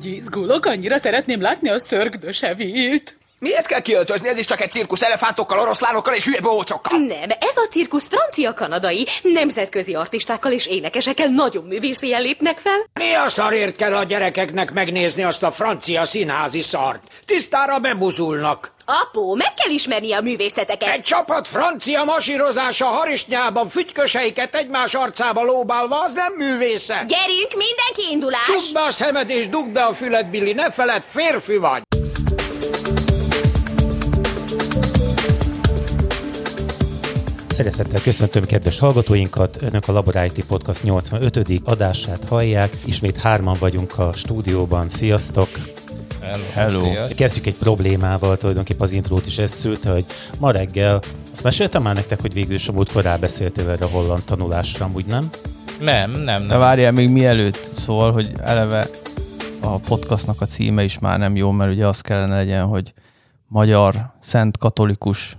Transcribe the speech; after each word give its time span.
úgy 0.00 0.06
izgulok, 0.06 0.66
annyira 0.66 0.98
szeretném 0.98 1.40
látni 1.40 1.68
a 1.68 1.78
szörgdösevilt. 1.78 3.14
Miért 3.38 3.66
kell 3.66 3.80
kiöltözni? 3.80 4.28
Ez 4.28 4.38
is 4.38 4.46
csak 4.46 4.60
egy 4.60 4.70
cirkusz 4.70 5.02
elefántokkal, 5.02 5.58
oroszlánokkal 5.58 6.14
és 6.14 6.24
hülye 6.24 6.40
bohócokkal. 6.40 6.98
Nem, 6.98 7.30
ez 7.38 7.56
a 7.56 7.68
cirkusz 7.70 8.08
francia-kanadai, 8.08 9.06
nemzetközi 9.22 9.94
artistákkal 9.94 10.52
és 10.52 10.66
énekesekkel 10.66 11.26
nagyon 11.28 11.64
művészi 11.64 12.16
lépnek 12.16 12.58
fel. 12.58 12.86
Mi 12.94 13.14
a 13.14 13.28
szarért 13.28 13.76
kell 13.76 13.94
a 13.94 14.04
gyerekeknek 14.04 14.72
megnézni 14.72 15.22
azt 15.22 15.42
a 15.42 15.50
francia 15.50 16.04
színházi 16.04 16.60
szart? 16.60 17.02
Tisztára 17.24 17.78
bebuzulnak. 17.78 18.72
Apó, 18.90 19.34
meg 19.34 19.54
kell 19.54 19.72
ismerni 19.72 20.12
a 20.12 20.20
művészeteket. 20.20 20.88
Egy 20.88 21.02
csapat 21.02 21.48
francia 21.48 22.04
masírozása 22.04 22.84
harisnyában 22.84 23.68
fütyköseiket 23.68 24.54
egymás 24.54 24.94
arcába 24.94 25.44
lóbálva, 25.44 26.00
az 26.00 26.12
nem 26.12 26.32
művészet. 26.36 27.06
Gyerünk, 27.06 27.48
mindenki 27.48 28.12
indulás! 28.12 28.46
Csukd 28.46 28.72
be 28.72 28.82
a 28.82 28.90
szemed 28.90 29.30
és 29.30 29.48
dugd 29.48 29.72
be 29.72 29.84
a 29.84 29.92
füled, 29.92 30.26
Billy, 30.26 30.52
ne 30.52 30.70
feled, 30.70 31.02
férfi 31.02 31.56
vagy. 31.56 31.82
Szeretettel 37.48 38.00
köszöntöm 38.02 38.44
kedves 38.44 38.78
hallgatóinkat, 38.78 39.62
Önök 39.62 39.88
a 39.88 39.92
Laborálti 39.92 40.42
Podcast 40.44 40.82
85. 40.82 41.38
adását 41.64 42.24
hallják. 42.28 42.72
Ismét 42.84 43.16
hárman 43.16 43.56
vagyunk 43.60 43.98
a 43.98 44.12
stúdióban. 44.12 44.88
Sziasztok! 44.88 45.48
Hello. 46.30 46.44
Hello. 46.52 47.08
Kezdjük 47.16 47.46
egy 47.46 47.58
problémával, 47.58 48.36
tulajdonképpen 48.36 48.80
az 48.82 48.92
intrót 48.92 49.26
is 49.26 49.38
ez 49.38 49.50
szült, 49.50 49.84
hogy 49.84 50.04
ma 50.40 50.50
reggel, 50.50 51.00
azt 51.32 51.42
meséltem 51.42 51.82
már 51.82 51.94
nektek, 51.94 52.20
hogy 52.20 52.32
végül 52.32 52.54
is 52.54 52.68
a 52.68 52.72
múltkor 52.72 53.02
rábeszéltél 53.02 53.68
erre 53.70 53.84
a 53.84 53.88
holland 53.88 54.24
tanulásra, 54.24 54.84
amúgy 54.84 55.06
nem? 55.06 55.30
Nem, 55.80 56.10
nem, 56.10 56.42
De 56.42 56.46
nem. 56.46 56.58
várjál, 56.58 56.92
még 56.92 57.08
mielőtt 57.10 57.68
szól, 57.74 58.12
hogy 58.12 58.32
eleve 58.40 58.86
a 59.60 59.78
podcastnak 59.78 60.40
a 60.40 60.46
címe 60.46 60.84
is 60.84 60.98
már 60.98 61.18
nem 61.18 61.36
jó, 61.36 61.50
mert 61.50 61.72
ugye 61.72 61.86
az 61.86 62.00
kellene 62.00 62.34
legyen, 62.34 62.66
hogy 62.66 62.92
magyar, 63.46 64.12
szent 64.20 64.58
katolikus. 64.58 65.36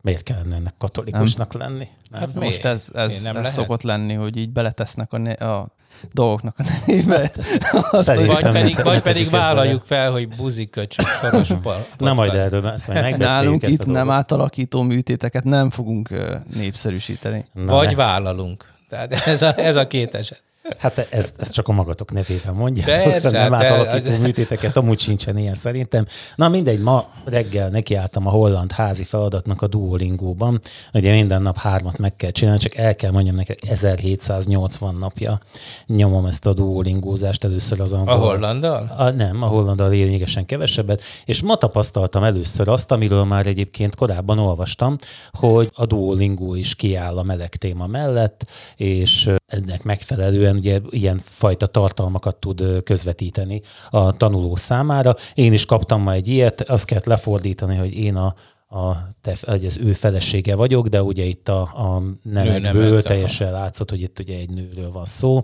Miért 0.00 0.22
kellene 0.22 0.56
ennek 0.56 0.74
katolikusnak 0.78 1.52
lenni? 1.52 1.88
Nem? 2.10 2.20
Hát 2.20 2.34
Most 2.34 2.38
miért? 2.38 2.64
ez, 2.64 2.88
ez, 2.94 3.22
nem 3.22 3.36
ez 3.36 3.42
lehet? 3.42 3.52
szokott 3.52 3.82
lenni, 3.82 4.14
hogy 4.14 4.36
így 4.36 4.50
beletesznek 4.50 5.12
a, 5.12 5.44
a 5.44 5.74
dolgoknak 6.12 6.54
a 6.58 6.62
nevébe. 6.62 7.30
Szerintem 7.92 8.52
Vagy 8.52 8.52
pedig, 8.52 8.82
vagy 8.82 9.00
pedig 9.02 9.30
vállaljuk 9.30 9.82
fel, 9.84 10.10
hogy 10.10 10.28
buziköcsök 10.28 11.06
soros 11.06 11.48
pal. 11.62 11.86
Na 11.98 12.14
majd 12.14 12.34
erről 12.34 12.68
ezt 12.68 12.88
majd 12.88 13.00
megbeszéljük. 13.00 13.42
Nálunk 13.42 13.62
ezt 13.62 13.72
itt 13.72 13.84
a 13.84 13.90
nem 13.90 14.10
átalakító 14.10 14.82
műtéteket 14.82 15.44
nem 15.44 15.70
fogunk 15.70 16.08
népszerűsíteni. 16.54 17.46
Na, 17.52 17.72
Vagy 17.72 17.86
ne. 17.88 17.94
vállalunk. 17.94 18.64
Tehát 18.88 19.12
ez 19.12 19.42
a, 19.42 19.58
ez 19.58 19.76
a 19.76 19.86
két 19.86 20.14
eset. 20.14 20.42
Hát 20.78 21.06
ezt, 21.10 21.40
ezt 21.40 21.52
csak 21.52 21.68
a 21.68 21.72
magatok 21.72 22.12
nevében 22.12 22.54
mondjátok, 22.54 23.12
Persze, 23.12 23.30
nem 23.30 23.50
de- 23.50 23.56
átalakító 23.56 24.16
műtéteket, 24.16 24.76
amúgy 24.76 24.98
sincsen 24.98 25.38
ilyen 25.38 25.54
szerintem. 25.54 26.04
Na 26.34 26.48
mindegy, 26.48 26.80
ma 26.80 27.06
reggel 27.24 27.68
nekiálltam 27.68 28.26
a 28.26 28.30
holland 28.30 28.72
házi 28.72 29.04
feladatnak 29.04 29.62
a 29.62 29.66
Duolingóban. 29.66 30.60
Ugye 30.92 31.12
minden 31.12 31.42
nap 31.42 31.58
hármat 31.58 31.98
meg 31.98 32.16
kell 32.16 32.30
csinálni, 32.30 32.60
csak 32.60 32.74
el 32.74 32.96
kell 32.96 33.10
mondjam 33.10 33.34
neked, 33.34 33.58
1780 33.68 34.94
napja 34.94 35.40
nyomom 35.86 36.26
ezt 36.26 36.46
a 36.46 36.52
Duolingózást 36.52 37.44
először 37.44 37.80
az 37.80 37.92
angol. 37.92 38.14
A 38.14 38.16
hollandal? 38.18 38.94
A, 38.96 39.10
nem, 39.10 39.42
a 39.42 39.46
hollandal 39.46 39.88
lényegesen 39.88 40.46
kevesebbet, 40.46 41.02
és 41.24 41.42
ma 41.42 41.56
tapasztaltam 41.56 42.22
először 42.22 42.68
azt, 42.68 42.90
amiről 42.92 43.24
már 43.24 43.46
egyébként 43.46 43.94
korábban 43.94 44.38
olvastam, 44.38 44.96
hogy 45.32 45.70
a 45.74 45.86
Duolingo 45.86 46.54
is 46.54 46.74
kiáll 46.74 47.18
a 47.18 47.22
meleg 47.22 47.56
téma 47.56 47.86
mellett, 47.86 48.46
és 48.76 49.30
ennek 49.46 49.82
megfelelően 49.82 50.51
ugye 50.56 50.80
ilyen 50.90 51.20
fajta 51.24 51.66
tartalmakat 51.66 52.36
tud 52.36 52.82
közvetíteni 52.82 53.60
a 53.90 54.16
tanuló 54.16 54.56
számára. 54.56 55.14
Én 55.34 55.52
is 55.52 55.64
kaptam 55.64 56.02
ma 56.02 56.12
egy 56.12 56.28
ilyet, 56.28 56.60
azt 56.60 56.84
kellett 56.84 57.04
lefordítani, 57.04 57.76
hogy 57.76 57.94
én 57.94 58.16
a 58.16 58.34
a 58.72 59.08
te, 59.20 59.36
hogy 59.42 59.64
az 59.64 59.78
ő 59.78 59.92
felesége 59.92 60.54
vagyok, 60.54 60.86
de 60.86 61.02
ugye 61.02 61.24
itt 61.24 61.48
a, 61.48 61.60
a 61.60 62.02
Nőnemet, 62.22 63.04
teljesen 63.04 63.52
látszott, 63.52 63.90
hogy 63.90 64.00
itt 64.00 64.18
ugye 64.18 64.36
egy 64.38 64.50
nőről 64.50 64.90
van 64.92 65.04
szó. 65.04 65.40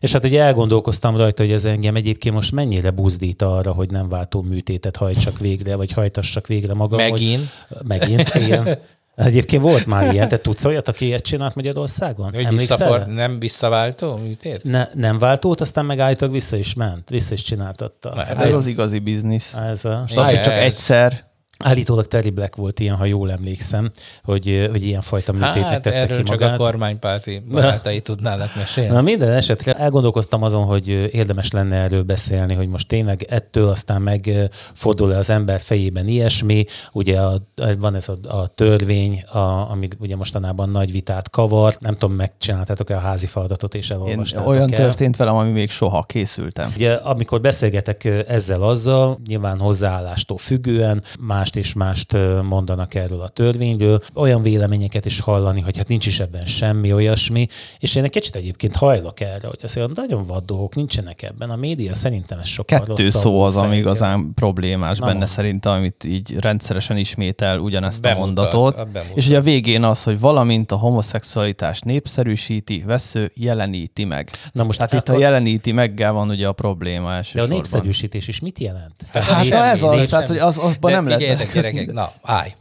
És 0.00 0.12
hát 0.12 0.24
ugye 0.24 0.42
elgondolkoztam 0.42 1.16
rajta, 1.16 1.42
hogy 1.42 1.52
ez 1.52 1.64
engem 1.64 1.96
egyébként 1.96 2.34
most 2.34 2.52
mennyire 2.52 2.90
buzdít 2.90 3.42
arra, 3.42 3.72
hogy 3.72 3.90
nem 3.90 4.08
váltó 4.08 4.42
műtétet 4.42 4.96
hajtsak 4.96 5.38
végre, 5.38 5.76
vagy 5.76 5.92
hajtassak 5.92 6.46
végre 6.46 6.74
magam. 6.74 6.98
Megint? 6.98 7.48
Hogy, 7.68 7.86
megint, 7.86 8.34
igen. 8.34 8.78
Egyébként 9.18 9.62
volt 9.62 9.86
már 9.86 10.12
ilyen, 10.12 10.28
te 10.28 10.38
tudsz 10.38 10.64
olyat, 10.64 10.88
aki 10.88 11.04
ilyet 11.04 11.22
csinált 11.22 11.54
Magyarországon? 11.54 12.32
Hogy 12.34 12.42
nem 13.06 13.38
visszaváltó 13.38 14.16
műtét? 14.16 14.64
Ne, 14.64 14.88
nem 14.94 15.18
váltót, 15.18 15.60
aztán 15.60 15.84
meg 15.84 15.98
állítólag 15.98 16.34
vissza 16.34 16.56
is 16.56 16.74
ment, 16.74 17.08
vissza 17.08 17.34
is 17.34 17.42
csináltatta. 17.42 18.14
Na, 18.14 18.24
Hát 18.24 18.40
ez 18.40 18.52
az 18.54 18.66
igazi 18.66 18.98
biznisz. 18.98 19.54
Ez 19.54 19.84
a, 19.84 20.02
És 20.06 20.16
az, 20.16 20.30
hogy 20.30 20.40
csak 20.40 20.54
ez. 20.54 20.62
egyszer, 20.62 21.24
Állítólag 21.64 22.06
Terry 22.06 22.30
Black 22.30 22.56
volt 22.56 22.80
ilyen, 22.80 22.96
ha 22.96 23.04
jól 23.04 23.30
emlékszem, 23.30 23.90
hogy, 24.24 24.68
hogy 24.70 24.84
ilyen 24.84 25.00
fajta 25.00 25.32
műtétnek 25.32 25.64
Hát 25.64 25.82
tette 25.82 25.96
erről 25.96 26.16
ki 26.16 26.22
csak 26.22 26.38
magát. 26.38 26.54
a 26.60 26.62
kormánypárti 26.62 27.42
barátai 27.50 28.00
tudnának 28.00 28.54
mesélni. 28.56 28.90
Na 28.90 29.00
minden 29.02 29.30
esetre 29.30 29.72
elgondolkoztam 29.72 30.42
azon, 30.42 30.64
hogy 30.64 30.88
érdemes 30.88 31.50
lenne 31.50 31.76
erről 31.76 32.02
beszélni, 32.02 32.54
hogy 32.54 32.68
most 32.68 32.88
tényleg 32.88 33.22
ettől 33.22 33.68
aztán 33.68 34.02
megfordul-e 34.02 35.16
az 35.16 35.30
ember 35.30 35.60
fejében 35.60 36.08
ilyesmi. 36.08 36.64
Ugye 36.92 37.20
a, 37.20 37.42
van 37.78 37.94
ez 37.94 38.08
a, 38.08 38.36
a 38.36 38.46
törvény, 38.46 39.22
a, 39.22 39.70
ami 39.70 39.88
ugye 39.98 40.16
mostanában 40.16 40.68
nagy 40.68 40.92
vitát 40.92 41.30
kavar. 41.30 41.76
Nem 41.80 41.96
tudom, 41.96 42.16
megcsináltátok-e 42.16 42.96
a 42.96 43.00
házi 43.00 43.26
feladatot 43.26 43.74
és 43.74 43.90
én, 43.90 43.96
elolvastátok 43.96 44.48
olyan 44.48 44.72
el. 44.72 44.82
történt 44.82 45.16
velem, 45.16 45.36
ami 45.36 45.50
még 45.50 45.70
soha 45.70 46.02
készültem. 46.02 46.72
Ugye, 46.76 46.92
amikor 46.92 47.40
beszélgetek 47.40 48.04
ö, 48.04 48.20
ezzel 48.26 48.62
azzal, 48.62 49.18
nyilván 49.26 49.58
hozzáállástól 49.58 50.38
függően, 50.38 51.02
mást 51.54 51.66
és 51.66 51.74
mást 51.74 52.16
mondanak 52.42 52.94
erről 52.94 53.20
a 53.20 53.28
törvényről, 53.28 54.00
olyan 54.14 54.42
véleményeket 54.42 55.04
is 55.04 55.20
hallani, 55.20 55.60
hogy 55.60 55.76
hát 55.76 55.88
nincs 55.88 56.06
is 56.06 56.20
ebben 56.20 56.46
semmi 56.46 56.92
olyasmi, 56.92 57.46
és 57.78 57.94
én 57.94 58.04
egy 58.04 58.10
kicsit 58.10 58.34
egyébként 58.34 58.76
hajlok 58.76 59.20
erre, 59.20 59.48
hogy 59.48 59.58
mondom, 59.74 59.92
nagyon 59.94 60.26
vad 60.26 60.44
dolgok 60.44 60.74
nincsenek 60.74 61.22
ebben. 61.22 61.50
A 61.50 61.56
média 61.56 61.94
szerintem 61.94 62.38
ez 62.38 62.46
sokkal 62.46 62.78
Kettő 62.78 63.10
szó 63.10 63.42
az, 63.42 63.56
ami 63.56 63.76
igazán 63.76 64.34
problémás 64.34 64.98
Na 64.98 65.06
benne 65.06 65.18
mondd. 65.18 65.28
szerintem, 65.28 65.72
amit 65.72 66.04
így 66.04 66.36
rendszeresen 66.38 66.96
ismétel 66.96 67.58
ugyanezt 67.58 67.98
a 67.98 68.00
Bemutat, 68.00 68.24
mondatot. 68.24 68.76
a 68.76 68.84
bemutat. 68.84 69.16
És 69.16 69.26
ugye 69.26 69.38
a 69.38 69.40
végén 69.40 69.84
az, 69.84 70.02
hogy 70.02 70.20
valamint 70.20 70.72
a 70.72 70.76
homoszexualitást 70.76 71.84
népszerűsíti, 71.84 72.82
vesző, 72.86 73.30
jeleníti 73.34 74.04
meg. 74.04 74.30
Na 74.52 74.62
most 74.64 74.78
Hát 74.78 74.92
itt 74.92 75.08
a 75.08 75.18
jeleníti 75.18 75.72
meggel 75.72 76.12
van 76.12 76.28
ugye 76.28 76.46
a 76.48 76.52
probléma 76.52 77.20
De 77.32 77.42
a 77.42 77.46
népszerűsítés 77.46 78.28
is 78.28 78.40
mit 78.40 78.58
jelent? 78.58 78.94
Hát 79.12 79.24
Semmi, 79.24 79.48
na 79.48 79.64
ez 79.64 79.82
az, 79.82 80.06
tehát 80.06 80.28
hogy 80.28 80.36
az, 80.36 80.58
azban 80.58 80.92
nem 80.92 81.08
lehet. 81.08 81.37
Figyeljetek, 81.46 81.74
gyerekek, 81.74 81.94
na, 81.94 82.12
állj. 82.22 82.54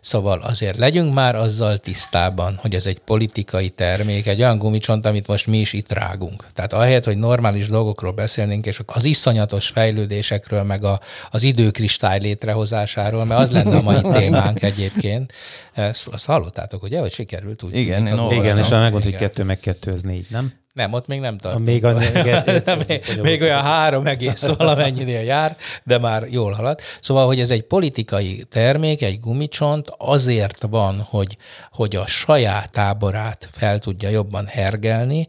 Szóval 0.00 0.38
azért 0.40 0.78
legyünk 0.78 1.14
már 1.14 1.36
azzal 1.36 1.78
tisztában, 1.78 2.58
hogy 2.60 2.74
ez 2.74 2.86
egy 2.86 2.98
politikai 2.98 3.68
termék, 3.68 4.26
egy 4.26 4.40
olyan 4.40 4.58
gumicsont, 4.58 5.06
amit 5.06 5.26
most 5.26 5.46
mi 5.46 5.58
is 5.58 5.72
itt 5.72 5.92
rágunk. 5.92 6.46
Tehát 6.54 6.72
ahelyett, 6.72 7.04
hogy 7.04 7.16
normális 7.16 7.68
dolgokról 7.68 8.12
beszélnénk, 8.12 8.66
és 8.66 8.80
az 8.86 9.04
iszonyatos 9.04 9.68
fejlődésekről, 9.68 10.62
meg 10.62 10.84
a, 10.84 11.00
az 11.30 11.42
időkristály 11.42 12.20
létrehozásáról, 12.20 13.24
mert 13.24 13.40
az 13.40 13.50
lenne 13.50 13.76
a 13.76 13.82
mai 13.82 14.00
témánk 14.18 14.62
egyébként. 14.62 15.32
Ezt, 15.72 16.06
azt 16.06 16.26
hallottátok, 16.26 16.82
ugye, 16.82 17.00
hogy 17.00 17.12
sikerült 17.12 17.62
úgy? 17.62 17.76
Igen, 17.76 18.06
én. 18.06 18.30
Igen, 18.30 18.58
és 18.58 18.68
megmondta, 18.68 19.08
hogy 19.08 19.18
kettő 19.18 19.44
meg 19.44 19.60
kettő, 19.60 19.90
az 19.90 20.02
négy, 20.02 20.26
nem? 20.30 20.52
Nem, 20.72 20.92
ott 20.92 21.06
még 21.06 21.20
nem 21.20 21.38
tartunk. 21.38 21.66
Még 21.66 21.84
ez 21.84 22.86
még, 22.88 23.20
még 23.22 23.42
olyan 23.42 23.62
három 23.62 24.06
egész 24.06 24.46
valamennyinél 24.46 25.20
jár, 25.20 25.56
de 25.84 25.98
már 25.98 26.26
jól 26.30 26.52
halad. 26.52 26.80
Szóval, 27.00 27.26
hogy 27.26 27.40
ez 27.40 27.50
egy 27.50 27.62
politikai 27.62 28.44
termék, 28.50 29.02
egy 29.02 29.20
gumicsont 29.20 29.92
azért 29.98 30.66
van, 30.70 31.06
hogy, 31.10 31.36
hogy 31.72 31.96
a 31.96 32.06
saját 32.06 32.70
táborát 32.70 33.48
fel 33.52 33.78
tudja 33.78 34.08
jobban 34.08 34.46
hergelni, 34.46 35.26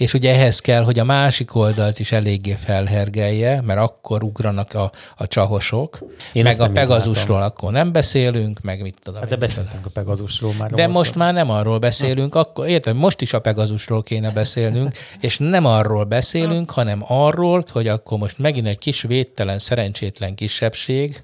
és 0.00 0.14
ugye 0.14 0.34
ehhez 0.34 0.58
kell, 0.58 0.82
hogy 0.82 0.98
a 0.98 1.04
másik 1.04 1.54
oldalt 1.54 1.98
is 1.98 2.12
eléggé 2.12 2.56
felhergelje, 2.64 3.60
mert 3.60 3.80
akkor 3.80 4.22
ugranak 4.22 4.74
a, 4.74 4.92
a 5.16 5.26
csahosok, 5.26 5.98
Én 6.32 6.42
meg 6.42 6.60
a 6.60 6.68
Pegazusról 6.68 7.42
akkor 7.42 7.72
nem 7.72 7.92
beszélünk, 7.92 8.60
meg 8.60 8.82
mit 8.82 8.94
tudom. 9.02 9.20
Hát 9.20 9.28
de 9.28 9.36
beszéltünk 9.36 9.86
a 9.86 9.90
Pegazusról 9.90 10.52
már. 10.58 10.70
De 10.70 10.86
most 10.86 11.14
már 11.14 11.32
nem 11.32 11.50
arról 11.50 11.78
beszélünk, 11.78 12.34
akkor 12.34 12.68
érted, 12.68 12.96
most 12.96 13.20
is 13.20 13.32
a 13.32 13.40
Pegazusról 13.40 14.02
kéne 14.02 14.30
beszélnünk, 14.30 14.96
és 15.20 15.38
nem 15.38 15.64
arról 15.64 16.04
beszélünk, 16.04 16.70
hanem 16.70 17.04
arról, 17.06 17.64
hogy 17.70 17.88
akkor 17.88 18.18
most 18.18 18.38
megint 18.38 18.66
egy 18.66 18.78
kis 18.78 19.02
védtelen, 19.02 19.58
szerencsétlen 19.58 20.34
kisebbség, 20.34 21.22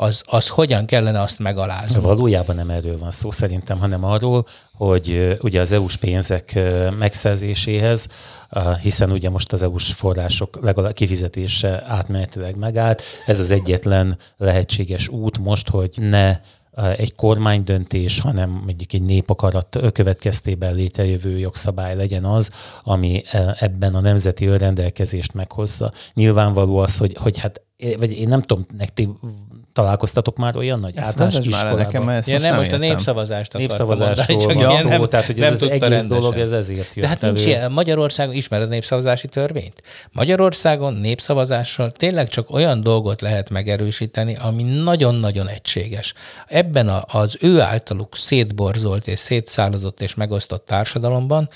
az, 0.00 0.22
az 0.26 0.48
hogyan 0.48 0.86
kellene 0.86 1.20
azt 1.20 1.38
megalázni. 1.38 2.00
Valójában 2.00 2.56
nem 2.56 2.70
erről 2.70 2.98
van 2.98 3.10
szó 3.10 3.30
szerintem, 3.30 3.78
hanem 3.78 4.04
arról, 4.04 4.46
hogy 4.72 5.36
ugye 5.42 5.60
az 5.60 5.72
EU-s 5.72 5.96
pénzek 5.96 6.58
megszerzéséhez, 6.98 8.08
hiszen 8.82 9.10
ugye 9.10 9.30
most 9.30 9.52
az 9.52 9.62
EU-s 9.62 9.92
források 9.92 10.58
legalább 10.62 10.92
kifizetése 10.92 11.84
átmenetileg 11.86 12.56
megállt, 12.56 13.02
ez 13.26 13.38
az 13.38 13.50
egyetlen 13.50 14.18
lehetséges 14.36 15.08
út 15.08 15.38
most, 15.38 15.68
hogy 15.68 15.94
ne 15.96 16.40
egy 16.96 17.14
kormánydöntés, 17.14 18.20
hanem 18.20 18.50
mondjuk 18.50 18.92
egy 18.92 19.02
népakarat 19.02 19.78
következtében 19.92 20.74
létrejövő 20.74 21.38
jogszabály 21.38 21.96
legyen 21.96 22.24
az, 22.24 22.50
ami 22.82 23.22
ebben 23.58 23.94
a 23.94 24.00
nemzeti 24.00 24.46
önrendelkezést 24.46 25.34
meghozza. 25.34 25.92
Nyilvánvaló 26.14 26.78
az, 26.78 26.96
hogy, 26.96 27.16
hogy 27.20 27.38
hát 27.38 27.62
vagy 27.98 28.12
én 28.12 28.28
nem 28.28 28.42
tudom, 28.42 28.66
nektek 28.76 29.08
találkoztatok 29.78 30.36
már 30.36 30.56
olyan 30.56 30.80
nagy 30.80 30.98
általános 30.98 31.46
iskolában? 31.46 31.78
Nekem 31.78 32.08
ezt 32.08 32.28
ja, 32.28 32.38
nem, 32.38 32.54
most 32.54 32.72
a 32.72 32.76
népszavazást 32.76 33.52
Népszavazásról 33.52 34.38
van 34.38 34.58
ja, 34.58 34.68
szó, 34.68 34.88
nem, 34.88 35.08
tehát 35.08 35.26
hogy 35.26 35.40
ez 35.40 35.50
az 35.50 35.62
egész 35.62 35.80
rendesen. 35.80 36.08
dolog, 36.08 36.38
ez 36.38 36.52
ezért 36.52 36.94
jött 36.94 37.04
De 37.04 37.08
hát 37.08 37.22
elő. 37.22 37.32
nincs 37.32 37.46
ilyen. 37.46 37.72
Magyarországon 37.72 38.34
ismered 38.34 38.66
a 38.66 38.70
népszavazási 38.70 39.28
törvényt? 39.28 39.82
Magyarországon 40.12 40.94
népszavazással 40.94 41.90
tényleg 41.90 42.28
csak 42.28 42.50
olyan 42.50 42.82
dolgot 42.82 43.20
lehet 43.20 43.50
megerősíteni, 43.50 44.36
ami 44.40 44.62
nagyon-nagyon 44.62 45.48
egységes. 45.48 46.14
Ebben 46.46 46.88
a, 46.88 47.04
az 47.06 47.36
ő 47.40 47.60
általuk 47.60 48.16
szétborzolt 48.16 49.06
és 49.06 49.18
szétszállazott 49.18 50.00
és 50.00 50.14
megosztott 50.14 50.66
társadalomban 50.66 51.48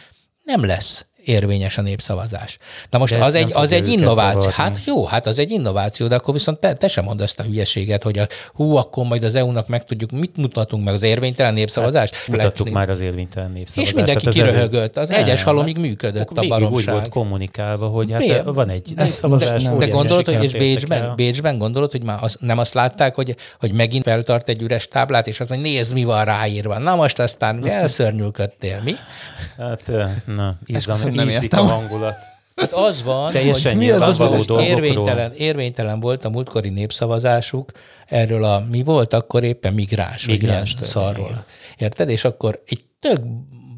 nem 0.44 0.64
lesz 0.64 1.06
érvényes 1.24 1.78
a 1.78 1.82
népszavazás. 1.82 2.58
Na 2.90 2.98
most 2.98 3.14
az 3.14 3.34
egy, 3.34 3.50
az 3.52 3.72
egy 3.72 3.88
innováció. 3.88 4.40
Zavarni. 4.40 4.52
Hát 4.52 4.80
jó, 4.86 5.04
hát 5.04 5.26
az 5.26 5.38
egy 5.38 5.50
innováció, 5.50 6.06
de 6.06 6.14
akkor 6.14 6.34
viszont 6.34 6.58
te 6.78 6.88
sem 6.88 7.04
mondd 7.04 7.22
azt 7.22 7.38
a 7.38 7.42
hülyeséget, 7.42 8.02
hogy 8.02 8.18
a, 8.18 8.26
hú, 8.52 8.76
akkor 8.76 9.04
majd 9.04 9.24
az 9.24 9.34
EU-nak 9.34 9.68
meg 9.68 9.84
tudjuk, 9.84 10.10
mit 10.10 10.36
mutatunk 10.36 10.84
meg, 10.84 10.94
az 10.94 11.02
érvénytelen 11.02 11.54
népszavazást? 11.54 12.14
Hát, 12.14 12.28
mutattuk 12.28 12.70
már 12.70 12.90
az 12.90 13.00
érvénytelen 13.00 13.50
népszavazást. 13.50 13.88
És 13.88 13.94
mindenki 13.94 14.26
az 14.26 14.34
kiröhögött, 14.34 14.96
az 14.96 15.10
egyes 15.10 15.42
halomig 15.42 15.78
működött 15.78 16.30
a 16.30 16.46
baromság. 16.48 16.72
úgy 16.72 16.84
volt 16.84 17.08
kommunikálva, 17.08 17.86
hogy 17.86 18.10
hát 18.10 18.20
Bé, 18.20 18.40
van 18.44 18.68
egy 18.68 18.92
népszavazás. 18.96 19.62
De, 19.62 19.74
de 19.76 19.86
gondolod, 19.86 20.24
hogy 20.24 20.44
és 20.44 20.52
Bécsben, 20.52 21.12
Bécsben 21.16 21.58
gondolod, 21.58 21.90
hogy 21.90 22.02
már 22.02 22.18
az, 22.20 22.36
nem 22.40 22.58
azt 22.58 22.74
látták, 22.74 23.14
hogy, 23.14 23.36
hogy 23.60 23.72
megint 23.72 24.04
feltart 24.04 24.48
egy 24.48 24.62
üres 24.62 24.88
táblát, 24.88 25.26
és 25.26 25.40
azt 25.40 25.48
mondja, 25.48 25.70
nézd, 25.70 25.92
mi 25.92 26.04
van 26.04 26.24
ráírva. 26.24 26.78
Na 26.78 26.94
most 26.94 27.18
aztán 27.18 27.66
elszörnyülködtél, 27.80 28.80
mi? 28.84 28.94
Hát, 29.58 29.92
na, 30.24 30.54
izzam, 30.66 31.11
nem 31.14 31.28
ízik 31.28 31.52
a 31.56 31.62
hangulat. 31.62 32.16
Hát 32.56 32.72
az 32.72 33.02
van, 33.02 33.32
Teljesen 33.32 33.72
hogy 33.72 33.80
mi 33.80 33.90
az, 33.90 34.20
az 34.20 34.48
érvénytelen, 34.48 35.32
érvénytelen 35.32 36.00
volt 36.00 36.24
a 36.24 36.30
múltkori 36.30 36.68
népszavazásuk 36.68 37.70
erről 38.06 38.44
a, 38.44 38.64
mi 38.70 38.82
volt 38.82 39.12
akkor 39.12 39.42
éppen 39.42 39.72
migráns, 39.72 40.26
migráns 40.26 40.76
szarról. 40.80 41.44
Érted? 41.76 42.08
És 42.08 42.24
akkor 42.24 42.62
egy 42.66 42.84
tök 43.00 43.20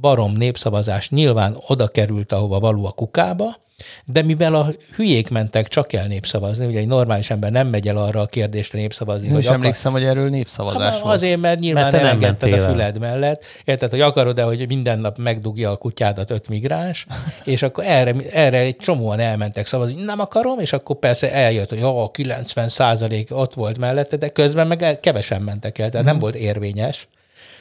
barom 0.00 0.32
népszavazás 0.32 1.10
nyilván 1.10 1.56
oda 1.66 1.88
került, 1.88 2.32
ahova 2.32 2.60
való 2.60 2.86
a 2.86 2.90
kukába, 2.90 3.56
de 4.04 4.22
mivel 4.22 4.54
a 4.54 4.68
hülyék 4.94 5.30
mentek 5.30 5.68
csak 5.68 5.92
el 5.92 6.06
népszavazni, 6.06 6.66
ugye 6.66 6.78
egy 6.78 6.86
normális 6.86 7.30
ember 7.30 7.50
nem 7.50 7.68
megy 7.68 7.88
el 7.88 7.96
arra 7.96 8.20
a 8.20 8.26
kérdésre 8.26 8.78
népszavazni. 8.78 9.28
Én 9.28 9.38
is 9.38 9.44
akar... 9.44 9.56
emlékszem, 9.56 9.92
hogy 9.92 10.04
erről 10.04 10.28
népszavazás 10.28 10.94
ha, 10.94 11.02
volt. 11.02 11.14
Azért, 11.14 11.40
mert 11.40 11.60
nyilván 11.60 11.82
mert 11.82 12.02
nem 12.02 12.12
engedted 12.12 12.52
a 12.52 12.62
füled 12.62 12.98
mellett. 12.98 13.44
Érted, 13.64 13.90
hogy 13.90 14.00
akarod-e, 14.00 14.42
hogy 14.42 14.68
minden 14.68 14.98
nap 14.98 15.18
megdugja 15.18 15.70
a 15.70 15.76
kutyádat 15.76 16.30
öt 16.30 16.48
migráns, 16.48 17.06
és 17.44 17.62
akkor 17.62 17.84
erre, 17.84 18.14
erre 18.32 18.58
egy 18.58 18.76
csomóan 18.76 19.18
elmentek 19.18 19.66
szavazni. 19.66 20.02
Nem 20.02 20.20
akarom, 20.20 20.58
és 20.58 20.72
akkor 20.72 20.96
persze 20.96 21.32
eljött, 21.32 21.68
hogy 21.68 21.82
a 21.82 22.10
90 22.10 22.68
százalék 22.68 23.36
ott 23.36 23.54
volt 23.54 23.78
mellette, 23.78 24.16
de 24.16 24.28
közben 24.28 24.66
meg 24.66 24.98
kevesen 25.00 25.42
mentek 25.42 25.78
el, 25.78 25.88
tehát 25.88 26.06
hmm. 26.06 26.14
nem 26.14 26.18
volt 26.18 26.34
érvényes. 26.34 27.08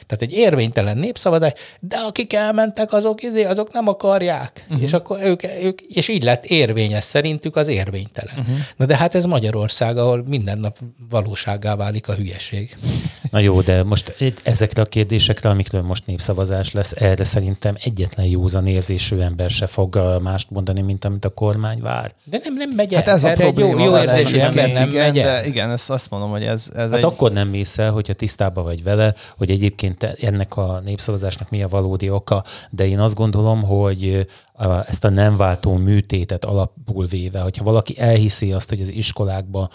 Tehát 0.06 0.22
egy 0.22 0.32
érvénytelen 0.32 0.98
népszavazás, 0.98 1.52
de 1.80 1.96
akik 1.96 2.32
elmentek, 2.32 2.92
azok, 2.92 3.22
izé, 3.22 3.44
azok 3.44 3.72
nem 3.72 3.88
akarják. 3.88 4.64
Uh-huh. 4.68 4.82
És 4.82 4.92
akkor 4.92 5.18
ők, 5.22 5.42
ők, 5.62 5.80
és 5.80 6.08
így 6.08 6.22
lett 6.22 6.44
érvényes 6.44 7.04
szerintük 7.04 7.56
az 7.56 7.68
érvénytelen. 7.68 8.34
Uh-huh. 8.38 8.56
Na 8.76 8.86
de 8.86 8.96
hát 8.96 9.14
ez 9.14 9.24
Magyarország, 9.24 9.96
ahol 9.96 10.24
minden 10.26 10.58
nap 10.58 10.78
valóságá 11.10 11.76
válik 11.76 12.08
a 12.08 12.12
hülyeség. 12.12 12.76
Na 13.30 13.38
jó, 13.38 13.60
de 13.60 13.82
most 13.82 14.16
ezekre 14.42 14.82
a 14.82 14.84
kérdésekre, 14.84 15.48
amikről 15.48 15.82
most 15.82 16.06
népszavazás 16.06 16.72
lesz, 16.72 16.92
erre 16.96 17.24
szerintem 17.24 17.76
egyetlen 17.82 18.26
józan 18.26 18.66
érzésű 18.66 19.18
ember 19.18 19.50
se 19.50 19.66
fog 19.66 20.18
mást 20.22 20.50
mondani, 20.50 20.80
mint 20.80 21.04
amit 21.04 21.24
a 21.24 21.28
kormány 21.28 21.80
vár. 21.80 22.12
De 22.24 22.40
nem, 22.44 22.54
nem 22.54 22.70
megy 22.70 22.94
el. 22.94 23.02
Hát 23.02 23.14
ez 23.14 23.24
a 23.24 23.32
probléma. 23.32 23.80
Jó, 23.80 23.84
jó 23.84 23.98
érzésű 23.98 24.38
ember 24.38 24.72
nem 24.72 24.88
igen, 24.88 25.04
megy 25.04 25.18
el. 25.18 25.44
Igen, 25.44 25.70
ezt 25.70 25.90
azt 25.90 26.10
mondom, 26.10 26.30
hogy 26.30 26.42
ez, 26.42 26.70
ez 26.74 26.90
hát 26.90 26.98
egy... 26.98 27.04
akkor 27.04 27.32
nem 27.32 27.48
mész 27.48 27.78
el, 27.78 27.90
hogyha 27.90 28.12
tisztában 28.12 28.64
vagy 28.64 28.82
vele, 28.82 29.14
hogy 29.36 29.50
egyébként 29.50 29.93
ennek 30.02 30.56
a 30.56 30.80
népszavazásnak 30.84 31.50
mi 31.50 31.62
a 31.62 31.68
valódi 31.68 32.10
oka, 32.10 32.44
de 32.70 32.86
én 32.86 33.00
azt 33.00 33.14
gondolom, 33.14 33.62
hogy 33.62 34.26
ezt 34.86 35.04
a 35.04 35.08
nem 35.08 35.36
váltó 35.36 35.74
műtétet 35.74 36.44
alapul 36.44 37.06
véve, 37.06 37.40
hogyha 37.40 37.64
valaki 37.64 37.98
elhiszi 37.98 38.52
azt, 38.52 38.68
hogy 38.68 38.80
az 38.80 38.90
iskolákban 38.90 39.70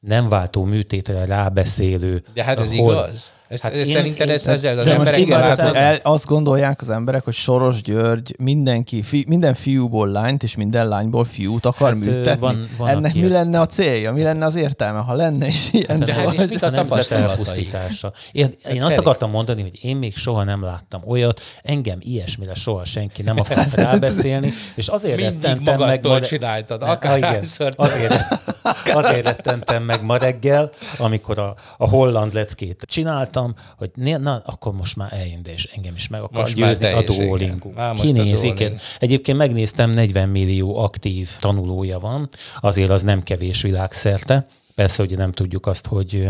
nem 0.00 0.28
váltó 0.28 0.64
műtétre 0.64 1.24
rábeszélő... 1.24 2.24
De 2.34 2.44
hát 2.44 2.58
ez 2.58 2.74
hol, 2.74 2.92
igaz? 2.92 3.30
Ezt, 3.50 3.62
hát 3.62 3.74
én, 3.74 3.84
szerinted 3.84 4.28
én, 4.28 4.34
ez, 4.34 4.46
ezzel 4.46 4.78
az 4.78 4.86
emberek 4.86 5.20
igen, 5.20 5.42
hát, 5.42 5.58
el, 5.60 5.98
azt 6.02 6.26
gondolják 6.26 6.80
az 6.80 6.90
emberek, 6.90 7.24
hogy 7.24 7.34
Soros 7.34 7.82
György 7.82 8.34
mindenki, 8.38 9.02
fi, 9.02 9.24
minden 9.28 9.54
fiúból 9.54 10.08
lányt 10.08 10.42
és 10.42 10.56
minden 10.56 10.88
lányból 10.88 11.24
fiút 11.24 11.66
akar 11.66 11.88
hát, 11.88 11.98
műtetni. 11.98 12.40
Van, 12.40 12.68
van 12.76 12.88
Ennek 12.88 13.14
mi 13.14 13.28
lenne 13.28 13.60
a 13.60 13.66
célja? 13.66 14.12
Mi 14.12 14.22
lenne 14.22 14.44
az 14.44 14.54
értelme, 14.54 14.98
ha 14.98 15.14
lenne 15.14 15.46
is 15.46 15.68
ilyen? 15.72 15.86
Hát, 15.88 15.98
de 15.98 16.14
hát 16.14 16.32
és 16.32 16.46
mit 16.48 16.62
a 16.62 16.70
nemzet 16.70 17.10
elpusztítása. 17.10 18.12
Én, 18.32 18.50
én 18.72 18.82
azt 18.82 18.98
akartam 18.98 19.30
mondani, 19.30 19.62
hogy 19.62 19.78
én 19.84 19.96
még 19.96 20.16
soha 20.16 20.44
nem 20.44 20.62
láttam 20.62 21.02
olyat, 21.06 21.40
engem 21.62 21.98
ilyesmire 22.00 22.54
soha 22.54 22.84
senki 22.84 23.22
nem 23.22 23.38
akart 23.38 23.74
rábeszélni, 23.84 24.52
és 24.74 24.88
azért 24.88 25.20
rettentem 25.20 25.78
meg... 25.78 26.02
Mindig 26.02 26.22
csináltad, 26.22 26.82
akárhányszor. 26.82 27.72
Azért, 27.76 28.14
azért 28.94 29.24
rettentem 29.24 29.82
meg 29.82 30.02
ma 30.02 30.16
reggel, 30.16 30.70
amikor 30.98 31.38
a, 31.38 31.54
a 31.78 31.88
holland 31.88 32.34
leckét 32.34 32.82
csináltam, 32.86 33.54
hogy 33.76 33.90
na, 33.94 34.42
akkor 34.46 34.72
most 34.72 34.96
már 34.96 35.12
eljön, 35.12 35.40
és 35.44 35.64
engem 35.64 35.94
is 35.94 36.08
meg 36.08 36.22
akar 36.22 36.42
most 36.42 36.54
győzni 36.54 36.92
a 36.92 37.02
Duolingo. 37.02 37.70
Kinézik. 37.94 38.64
Egyébként 38.98 39.38
megnéztem, 39.38 39.90
40 39.90 40.28
millió 40.28 40.78
aktív 40.78 41.30
tanulója 41.40 41.98
van, 41.98 42.28
azért 42.60 42.90
az 42.90 43.02
nem 43.02 43.22
kevés 43.22 43.62
világszerte. 43.62 44.46
Persze, 44.74 45.02
hogy 45.02 45.16
nem 45.16 45.32
tudjuk 45.32 45.66
azt, 45.66 45.86
hogy 45.86 46.28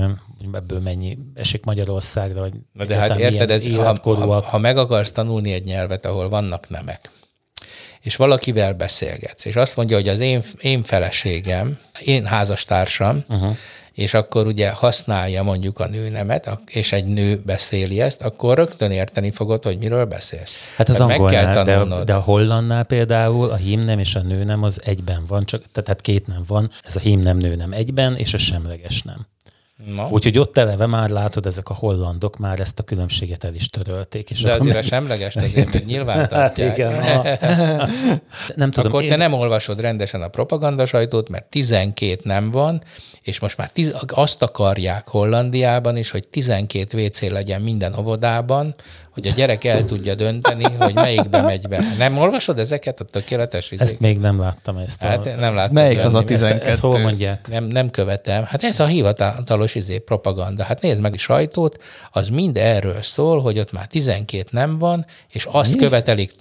ebből 0.53 0.81
mennyi 0.81 1.19
esik 1.35 1.65
Magyarországra, 1.65 2.41
vagy 2.41 2.53
Na 2.73 2.85
de 2.85 2.97
hát 2.97 3.19
érted, 3.19 3.51
ez, 3.51 3.75
ha, 3.75 3.95
ha, 4.03 4.41
ha 4.41 4.59
meg 4.59 4.77
akarsz 4.77 5.11
tanulni 5.11 5.53
egy 5.53 5.65
nyelvet, 5.65 6.07
ahol 6.07 6.29
vannak 6.29 6.69
nemek, 6.69 7.11
és 8.03 8.17
valakivel 8.17 8.73
beszélgetsz, 8.73 9.45
és 9.45 9.57
azt 9.57 9.77
mondja, 9.77 9.97
hogy 9.97 10.09
az 10.09 10.21
én, 10.21 10.43
én 10.61 10.83
feleségem, 10.83 11.79
én 12.05 12.25
házastársam, 12.25 13.25
uh-huh 13.29 13.57
és 14.01 14.15
akkor 14.15 14.47
ugye 14.47 14.71
használja 14.71 15.43
mondjuk 15.43 15.79
a 15.79 15.87
nőnemet, 15.87 16.59
és 16.67 16.93
egy 16.93 17.05
nő 17.05 17.41
beszéli 17.47 18.01
ezt, 18.01 18.23
akkor 18.23 18.57
rögtön 18.57 18.91
érteni 18.91 19.31
fogod, 19.31 19.65
hogy 19.65 19.79
miről 19.79 20.05
beszélsz. 20.05 20.57
Hát 20.77 20.89
az 20.89 21.01
angolnál, 21.01 21.65
de, 21.65 22.05
de 22.05 22.15
a 22.15 22.21
hollandnál 22.21 22.85
például 22.85 23.51
a 23.51 23.57
hímnem 23.57 23.99
és 23.99 24.15
a 24.15 24.21
nőnem 24.21 24.63
az 24.63 24.81
egyben 24.85 25.25
van, 25.29 25.45
csak, 25.45 25.63
tehát 25.73 26.01
két 26.01 26.27
nem 26.27 26.43
van, 26.47 26.71
ez 26.83 26.97
a 26.97 27.01
hímnem 27.01 27.37
nőnem 27.37 27.73
egyben, 27.73 28.17
és 28.17 28.35
a 28.35 28.39
semleges 28.39 29.03
nem. 29.03 29.27
Na. 29.87 30.09
Úgyhogy 30.09 30.39
ott 30.39 30.57
eleve 30.59 30.87
már 30.87 31.09
látod, 31.09 31.47
ezek 31.47 31.69
a 31.69 31.75
hollandok 31.75 32.39
már 32.39 32.61
ezt 32.61 32.79
a 32.79 32.83
különbséget 32.83 33.45
el 33.45 33.55
is 33.55 33.69
törölték. 33.69 34.31
És 34.31 34.43
De 34.43 34.53
azért 34.53 34.75
meg... 34.75 34.83
a 34.85 34.87
semleges 34.87 35.37
azért 35.37 35.85
nyilván 35.85 36.29
Hát 36.31 36.59
igen. 36.59 37.03
Ha... 37.03 37.23
nem 38.55 38.71
tudom. 38.71 38.93
Akkor 38.93 39.03
én... 39.03 39.09
te 39.09 39.17
nem 39.17 39.33
olvasod 39.33 39.81
rendesen 39.81 40.23
a 40.23 40.29
propagandasajtót, 40.29 41.29
mert 41.29 41.45
12 41.45 42.21
nem 42.23 42.51
van, 42.51 42.83
és 43.23 43.41
most 43.41 43.57
már 43.57 43.71
tiz, 43.71 43.95
azt 44.07 44.43
akarják 44.43 45.09
Hollandiában 45.09 45.97
is, 45.97 46.11
hogy 46.11 46.29
12 46.29 47.05
WC 47.05 47.21
legyen 47.21 47.61
minden 47.61 47.99
óvodában, 47.99 48.75
hogy 49.11 49.27
a 49.27 49.31
gyerek 49.31 49.65
el 49.65 49.85
tudja 49.85 50.15
dönteni, 50.15 50.65
hogy 50.79 50.95
melyikbe 50.95 51.43
megy 51.43 51.69
be. 51.69 51.83
Nem 51.99 52.19
olvasod 52.19 52.59
ezeket 52.59 53.01
a 53.01 53.05
tökéletes 53.05 53.71
izék? 53.71 53.81
Ezt 53.81 54.01
még 54.01 54.19
nem 54.19 54.41
láttam 54.41 54.77
ezt. 54.77 55.03
Hát 55.03 55.27
a... 55.27 55.35
nem 55.35 55.55
láttam. 55.55 55.75
Melyik 55.75 55.99
az 55.99 56.15
a 56.15 56.25
12? 56.25 56.61
Ezt, 56.61 56.71
ezt 56.71 56.81
hol 56.81 56.99
mondják? 56.99 57.49
Nem, 57.49 57.65
nem 57.65 57.91
követem. 57.91 58.45
Hát 58.45 58.63
ez 58.63 58.81
a 58.81 58.87
hivatalos 58.87 59.75
izé, 59.75 59.99
propaganda. 59.99 60.65
Hát 60.65 60.81
nézd 60.81 61.01
meg 61.01 61.15
a 61.15 61.19
sajtót, 61.19 61.83
az 62.11 62.29
mind 62.29 62.57
erről 62.57 63.03
szól, 63.03 63.41
hogy 63.41 63.59
ott 63.59 63.73
már 63.73 63.87
12 63.87 64.45
nem 64.51 64.79
van, 64.79 65.07
és 65.29 65.45
azt 65.51 65.75
Mi? 65.75 65.79
követelik 65.79 66.33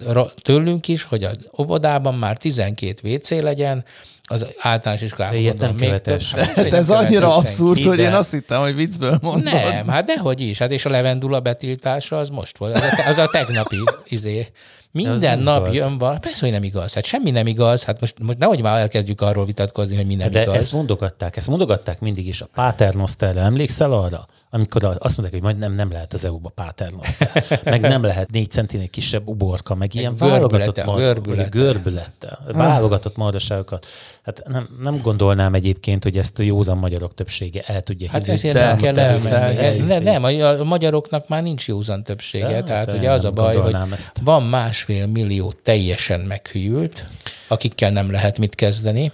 tőlünk 0.42 0.88
is, 0.88 1.02
hogy 1.02 1.24
az 1.24 1.36
óvodában 1.58 2.14
már 2.14 2.36
12 2.36 3.14
WC 3.14 3.30
legyen, 3.30 3.84
az 4.30 4.46
általános 4.58 5.02
iskolában. 5.02 5.38
Ilyet 5.38 5.58
nem 5.58 5.76
követes. 5.76 6.32
Hát, 6.32 6.46
hát 6.46 6.72
ez 6.72 6.90
annyira 6.90 7.36
abszurd, 7.36 7.84
hogy 7.84 7.98
én 7.98 8.12
azt 8.12 8.30
hittem, 8.30 8.60
hogy 8.60 8.74
viccből 8.74 9.18
mondod. 9.22 9.52
Nem, 9.52 9.88
hát 9.88 10.04
dehogy 10.04 10.40
is. 10.40 10.58
Hát 10.58 10.70
és 10.70 10.84
a 10.84 10.90
levendula 10.90 11.40
betiltása 11.40 12.18
az 12.18 12.28
most 12.28 12.58
volt. 12.58 12.76
Az 12.76 12.82
a, 12.82 13.08
az 13.08 13.18
a 13.18 13.26
tegnapi 13.26 13.76
izé, 14.04 14.48
Minden 14.92 15.38
nap 15.38 15.64
igaz. 15.66 15.76
jön 15.76 15.98
valami. 15.98 16.18
Persze, 16.18 16.38
hogy 16.40 16.50
nem 16.50 16.62
igaz. 16.62 16.92
Hát 16.94 17.04
semmi 17.04 17.30
nem 17.30 17.46
igaz. 17.46 17.84
Hát 17.84 18.00
most, 18.00 18.14
most 18.22 18.38
nehogy 18.38 18.62
már 18.62 18.78
elkezdjük 18.80 19.20
arról 19.20 19.44
vitatkozni, 19.46 19.96
hogy 19.96 20.06
mi 20.06 20.14
nem 20.14 20.30
De 20.30 20.42
igaz. 20.42 20.54
ezt 20.54 20.72
mondogatták, 20.72 21.36
ezt 21.36 21.48
mondogatták 21.48 22.00
mindig 22.00 22.26
is 22.26 22.40
a 22.40 22.48
Paternosterre. 22.54 23.40
Emlékszel 23.40 23.92
arra? 23.92 24.26
Amikor 24.52 24.84
azt 24.84 25.16
mondták, 25.16 25.30
hogy 25.30 25.40
majd 25.42 25.58
nem, 25.58 25.72
nem 25.72 25.92
lehet 25.92 26.12
az 26.12 26.24
EU-ba 26.24 26.48
Paternoster, 26.48 27.44
meg 27.64 27.80
nem 27.80 28.02
lehet 28.02 28.30
négy 28.30 28.50
centinél 28.50 28.88
kisebb 28.88 29.28
uborka, 29.28 29.74
meg 29.74 29.94
ilyen 29.94 30.16
válogatott 30.16 30.84
mar- 30.84 30.98
görbülete. 30.98 31.48
görbülete, 31.48 32.38
válogatott 32.52 33.16
mardaságokat. 33.16 33.86
Hát 34.22 34.42
nem, 34.48 34.68
nem 34.82 35.00
gondolnám 35.02 35.54
egyébként, 35.54 36.02
hogy 36.02 36.16
ezt 36.16 36.38
a 36.38 36.42
józan 36.42 36.78
magyarok 36.78 37.14
többsége 37.14 37.62
el 37.66 37.80
tudja 37.80 38.10
Hát 38.10 38.28
ezért 38.28 38.54
nem 38.54 38.76
kell 38.76 38.98
elmenni. 38.98 40.02
Nem, 40.02 40.24
a 40.24 40.64
magyaroknak 40.64 41.28
már 41.28 41.42
nincs 41.42 41.68
józan 41.68 42.02
többsége. 42.02 42.48
Ja, 42.50 42.62
tehát 42.62 42.92
ugye 42.92 43.10
az 43.10 43.24
a 43.24 43.30
baj, 43.30 43.56
hogy 43.56 43.76
ezt. 43.92 44.20
van 44.24 44.42
másfél 44.86 45.06
millió 45.06 45.52
teljesen 45.62 46.20
meghűlt, 46.20 47.04
akikkel 47.48 47.90
nem 47.90 48.10
lehet 48.10 48.38
mit 48.38 48.54
kezdeni. 48.54 49.12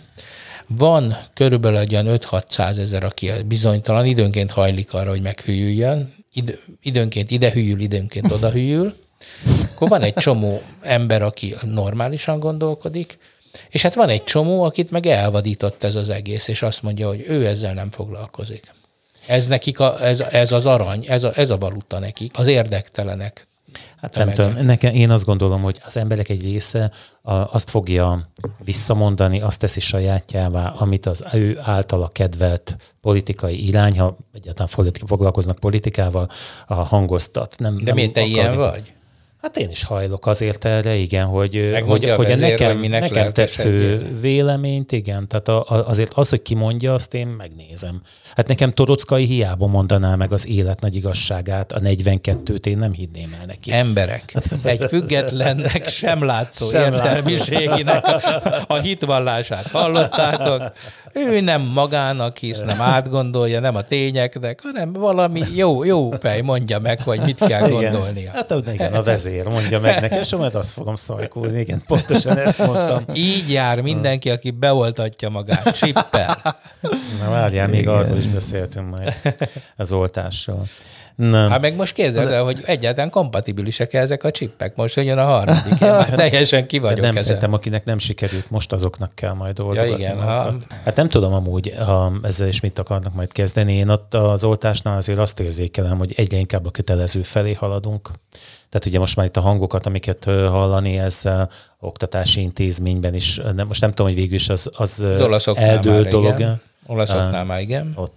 Van 0.66 1.16
körülbelül 1.34 1.78
egy 1.78 1.94
olyan 1.94 2.18
5-600 2.18 2.78
ezer, 2.78 3.04
aki 3.04 3.30
bizonytalan, 3.46 4.06
időnként 4.06 4.50
hajlik 4.50 4.94
arra, 4.94 5.10
hogy 5.10 5.22
meghűljön, 5.22 6.14
Idő, 6.32 6.58
időnként 6.82 7.30
ide 7.30 7.50
hűl, 7.50 7.80
időnként 7.80 8.32
oda 8.32 8.50
hűl. 8.50 8.94
Akkor 9.74 9.88
van 9.88 10.02
egy 10.02 10.14
csomó 10.14 10.60
ember, 10.80 11.22
aki 11.22 11.54
normálisan 11.62 12.38
gondolkodik, 12.38 13.18
és 13.68 13.82
hát 13.82 13.94
van 13.94 14.08
egy 14.08 14.24
csomó, 14.24 14.62
akit 14.62 14.90
meg 14.90 15.06
elvadított 15.06 15.82
ez 15.82 15.94
az 15.94 16.08
egész, 16.08 16.48
és 16.48 16.62
azt 16.62 16.82
mondja, 16.82 17.08
hogy 17.08 17.24
ő 17.28 17.46
ezzel 17.46 17.74
nem 17.74 17.90
foglalkozik. 17.90 18.72
Ez 19.26 19.46
nekik, 19.46 19.80
a, 19.80 20.04
ez, 20.04 20.20
ez 20.20 20.52
az 20.52 20.66
arany, 20.66 21.04
ez 21.08 21.22
a, 21.22 21.32
ez 21.34 21.50
a 21.50 21.58
valuta 21.58 21.98
nekik, 21.98 22.38
az 22.38 22.46
érdektelenek. 22.46 23.46
Hát 24.00 24.14
nem 24.14 24.30
tudom, 24.30 24.64
nekem, 24.64 24.94
én 24.94 25.10
azt 25.10 25.24
gondolom, 25.24 25.62
hogy 25.62 25.80
az 25.84 25.96
emberek 25.96 26.28
egy 26.28 26.42
része 26.42 26.90
a, 27.22 27.34
azt 27.34 27.70
fogja 27.70 28.30
visszamondani, 28.64 29.40
azt 29.40 29.60
teszi 29.60 29.80
sajátjává, 29.80 30.68
amit 30.68 31.06
az 31.06 31.24
ő 31.32 31.58
általa 31.62 32.08
kedvelt 32.08 32.76
politikai 33.00 33.66
irány, 33.66 33.98
ha 33.98 34.16
egyáltalán 34.32 34.88
foglalkoznak 35.06 35.58
politikával, 35.58 36.30
a 36.66 36.74
hangoztat. 36.74 37.54
Nem, 37.58 37.76
De 37.76 37.82
nem 37.84 37.94
miért 37.94 38.12
te 38.12 38.20
akar, 38.20 38.32
ilyen 38.32 38.56
vagy? 38.56 38.94
Hát 39.46 39.56
én 39.56 39.70
is 39.70 39.84
hajlok 39.84 40.26
azért 40.26 40.64
erre, 40.64 40.94
igen, 40.94 41.26
hogy, 41.26 41.70
hogy, 41.86 42.10
hogy 42.10 42.30
a 42.30 42.36
nekem, 42.36 42.78
hogy 42.78 42.88
nekem 42.88 43.32
tetsző 43.32 44.06
véleményt, 44.20 44.92
igen, 44.92 45.28
tehát 45.28 45.48
a, 45.48 45.64
a, 45.68 45.88
azért 45.88 46.12
az, 46.14 46.28
hogy 46.28 46.42
kimondja, 46.42 46.94
azt 46.94 47.14
én 47.14 47.26
megnézem. 47.26 48.02
Hát 48.34 48.48
nekem 48.48 48.72
Torockai 48.72 49.24
hiába 49.24 49.66
mondaná 49.66 50.14
meg 50.14 50.32
az 50.32 50.48
élet 50.48 50.80
nagy 50.80 50.94
igazságát, 50.94 51.72
a 51.72 51.80
42-t 51.80 52.66
én 52.66 52.78
nem 52.78 52.92
hinném 52.92 53.36
el 53.40 53.46
neki. 53.46 53.72
Emberek, 53.72 54.34
egy 54.62 54.84
függetlennek 54.88 55.88
sem 55.88 56.24
látszó 56.24 56.68
sem 56.68 56.92
értelmiségének 56.92 58.06
a, 58.06 58.20
a 58.66 58.78
hitvallását 58.78 59.66
hallottátok. 59.66 60.72
Ő 61.12 61.40
nem 61.40 61.62
magának 61.62 62.36
hisz, 62.36 62.60
nem 62.60 62.80
átgondolja, 62.80 63.60
nem 63.60 63.76
a 63.76 63.82
tényeknek, 63.82 64.60
hanem 64.62 64.92
valami 64.92 65.40
jó, 65.54 65.84
jó 65.84 66.10
fej 66.10 66.40
mondja 66.40 66.78
meg, 66.78 67.00
hogy 67.00 67.20
mit 67.20 67.38
kell 67.38 67.68
igen. 67.68 67.92
gondolnia. 67.92 68.30
Hát 68.34 68.54
igen, 68.72 68.92
a 68.92 69.02
vezér 69.02 69.35
mondja 69.44 69.80
meg 69.80 70.00
nekem, 70.00 70.20
és 70.20 70.30
majd 70.30 70.54
azt 70.54 70.70
fogom 70.70 70.96
szajkózni. 70.96 71.60
Igen, 71.60 71.82
pontosan 71.86 72.38
ezt 72.38 72.58
mondtam. 72.58 73.04
Így 73.14 73.52
jár 73.52 73.80
mindenki, 73.80 74.30
aki 74.30 74.50
beoltatja 74.50 75.28
magát 75.28 75.76
csippel. 75.78 76.56
Na 77.20 77.30
várjál, 77.30 77.68
még 77.68 77.88
arról 77.88 78.16
is 78.16 78.26
beszéltünk 78.26 78.90
majd 78.90 79.14
az 79.76 79.92
oltásról. 79.92 80.66
Nem. 81.16 81.50
Hát 81.50 81.60
meg 81.60 81.76
most 81.76 81.94
képzeld 81.94 82.30
el, 82.30 82.42
hogy 82.42 82.62
egyáltalán 82.64 83.10
kompatibilisek 83.10 83.92
-e 83.92 83.98
ezek 83.98 84.24
a 84.24 84.30
csippek. 84.30 84.76
Most 84.76 84.96
jön 84.96 85.18
a 85.18 85.24
harmadik, 85.24 85.80
én 85.80 85.88
már 85.88 86.10
teljesen 86.24 86.66
ki 86.66 86.78
vagyok 86.78 87.00
Nem 87.00 87.10
ezen. 87.10 87.22
szerintem, 87.22 87.52
akinek 87.52 87.84
nem 87.84 87.98
sikerült, 87.98 88.50
most 88.50 88.72
azoknak 88.72 89.12
kell 89.14 89.32
majd 89.32 89.60
oldogatni. 89.60 89.90
Ja, 89.90 89.96
igen, 89.96 90.22
ha... 90.22 90.54
Hát 90.84 90.96
nem 90.96 91.08
tudom 91.08 91.32
amúgy, 91.32 91.74
ha 91.78 92.12
ezzel 92.22 92.48
is 92.48 92.60
mit 92.60 92.78
akarnak 92.78 93.14
majd 93.14 93.32
kezdeni. 93.32 93.72
Én 93.72 93.88
ott 93.88 94.14
az 94.14 94.44
oltásnál 94.44 94.96
azért 94.96 95.18
azt 95.18 95.40
érzékelem, 95.40 95.98
hogy 95.98 96.12
egyre 96.16 96.36
inkább 96.36 96.66
a 96.66 96.70
kötelező 96.70 97.22
felé 97.22 97.52
haladunk. 97.52 98.10
Tehát 98.68 98.86
ugye 98.86 98.98
most 98.98 99.16
már 99.16 99.26
itt 99.26 99.36
a 99.36 99.40
hangokat, 99.40 99.86
amiket 99.86 100.24
hallani, 100.24 100.98
ez 100.98 101.22
oktatási 101.80 102.40
intézményben 102.40 103.14
is, 103.14 103.40
nem, 103.54 103.66
most 103.66 103.80
nem 103.80 103.90
tudom, 103.90 104.06
hogy 104.06 104.16
végül 104.16 104.34
is 104.34 104.48
az, 104.48 104.70
az, 104.72 105.06
az 105.30 105.48
eldőlt 105.54 106.08
dolog. 106.08 106.38
Igen. 106.38 106.60
Olaszoknál 106.86 107.44
már 107.44 107.60
igen. 107.60 107.92
Ott 107.94 108.12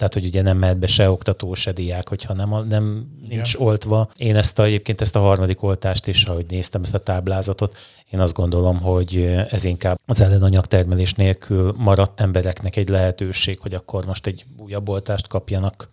tehát, 0.00 0.14
hogy 0.14 0.24
ugye 0.24 0.42
nem 0.42 0.56
mehet 0.56 0.78
be 0.78 0.86
se 0.86 1.10
oktató, 1.10 1.54
se 1.54 1.72
diák, 1.72 2.08
hogyha 2.08 2.34
nem, 2.34 2.66
nem 2.68 3.06
nincs 3.28 3.54
ja. 3.54 3.60
oltva. 3.60 4.08
Én 4.16 4.36
ezt 4.36 4.58
a, 4.58 4.64
egyébként 4.64 5.00
ezt 5.00 5.16
a 5.16 5.20
harmadik 5.20 5.62
oltást 5.62 6.06
is, 6.06 6.24
ahogy 6.24 6.44
néztem 6.48 6.82
ezt 6.82 6.94
a 6.94 6.98
táblázatot, 6.98 7.76
én 8.10 8.20
azt 8.20 8.34
gondolom, 8.34 8.80
hogy 8.80 9.36
ez 9.50 9.64
inkább 9.64 9.98
az 10.06 10.20
ellenanyagtermelés 10.20 11.14
nélkül 11.14 11.74
maradt 11.76 12.20
embereknek 12.20 12.76
egy 12.76 12.88
lehetőség, 12.88 13.58
hogy 13.58 13.74
akkor 13.74 14.06
most 14.06 14.26
egy 14.26 14.44
újabb 14.58 14.88
oltást 14.88 15.26
kapjanak. 15.26 15.90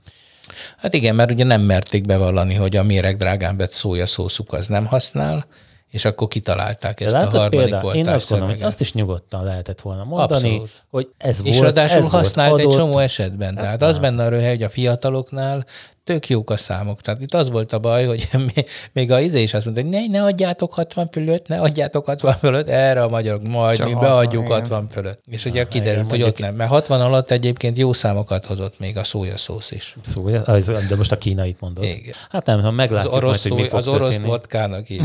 Hát 0.78 0.94
igen, 0.94 1.16
mert 1.16 1.32
ugye 1.32 1.44
nem 1.44 1.62
merték 1.62 2.06
bevallani, 2.06 2.54
hogy 2.54 2.76
a 2.76 2.84
méreg 2.84 3.18
drágán 3.18 3.58
vett 3.58 3.72
szószuk 3.72 4.54
az 4.54 4.68
nem 4.68 4.86
használ, 4.86 5.46
és 5.90 6.06
akkor 6.06 6.28
kitalálták 6.28 7.00
ezt 7.00 7.14
Látod, 7.14 7.34
a 7.34 7.38
harmadik 7.38 7.60
például, 7.60 7.94
Én 7.94 8.08
azt 8.08 8.30
gondolom, 8.30 8.54
hogy 8.54 8.64
azt 8.64 8.82
is 8.82 8.94
nyugodtan 8.94 9.44
lehetett 9.44 9.82
volna 9.82 10.04
mondani, 10.04 10.50
Abszolút. 10.50 10.84
hogy 10.90 11.10
ez 11.18 11.42
és 11.44 11.52
volt, 11.52 11.62
ráadásul 11.62 11.98
ez 11.98 12.10
használt 12.10 12.50
volt 12.50 12.62
egy 12.62 12.70
csomó 12.70 12.98
esetben. 12.98 13.56
Tehát 13.56 13.70
hát, 13.70 13.82
az 13.82 14.00
benne 14.00 14.26
a 14.26 14.30
röhely, 14.30 14.50
hogy 14.50 14.64
a 14.64 14.70
fiataloknál 14.70 15.66
tök 16.08 16.28
jók 16.30 16.50
a 16.50 16.58
számok. 16.58 17.02
Tehát 17.02 17.22
itt 17.22 17.34
az 17.34 17.50
volt 17.50 17.74
a 17.74 17.80
baj, 17.80 18.06
hogy 18.06 18.30
még 18.94 19.12
a 19.12 19.20
izé 19.20 19.42
is 19.42 19.54
azt 19.54 19.66
mondta, 19.66 19.84
hogy 19.84 19.92
ne, 19.92 20.06
ne 20.08 20.24
adjátok 20.24 20.74
60 20.74 21.10
fölött, 21.12 21.48
ne 21.48 21.60
adjátok 21.60 22.06
60 22.06 22.34
fölött, 22.34 22.70
erre 22.70 23.04
a 23.04 23.08
magyarok 23.08 23.48
majd 23.48 23.78
Csak 23.78 23.88
mi 23.88 23.94
60, 23.94 24.12
beadjuk 24.12 24.44
igen. 24.46 24.60
60 24.60 24.88
fölött. 24.92 25.22
És 25.30 25.46
ugye 25.46 25.62
ah, 25.62 25.68
kiderült, 25.68 26.06
igen, 26.06 26.10
hogy 26.10 26.22
ott 26.22 26.40
nem. 26.40 26.56
Mert 26.56 26.70
60 26.70 27.02
alatt 27.02 27.32
egyébként 27.32 27.78
jó 27.78 27.94
számokat 27.94 28.46
hozott 28.46 28.80
még 28.80 28.98
a 28.98 29.04
szójaszósz 29.04 29.72
is. 29.72 29.96
Szója, 30.02 30.42
de 30.90 30.96
most 30.96 31.12
a 31.12 31.18
kínait 31.18 31.60
mondod. 31.60 31.84
Igen. 31.84 32.14
Hát 32.30 32.46
nem, 32.46 32.62
ha 32.62 32.72
meglátjuk 32.72 33.14
az 33.14 33.18
orosz, 33.20 33.48
majd, 33.48 33.54
hogy 33.54 33.62
mi 33.62 33.70
fog 33.70 33.80
Az 33.80 33.88
orosz 33.88 34.20
vodkának 34.20 34.90
is. 34.90 35.02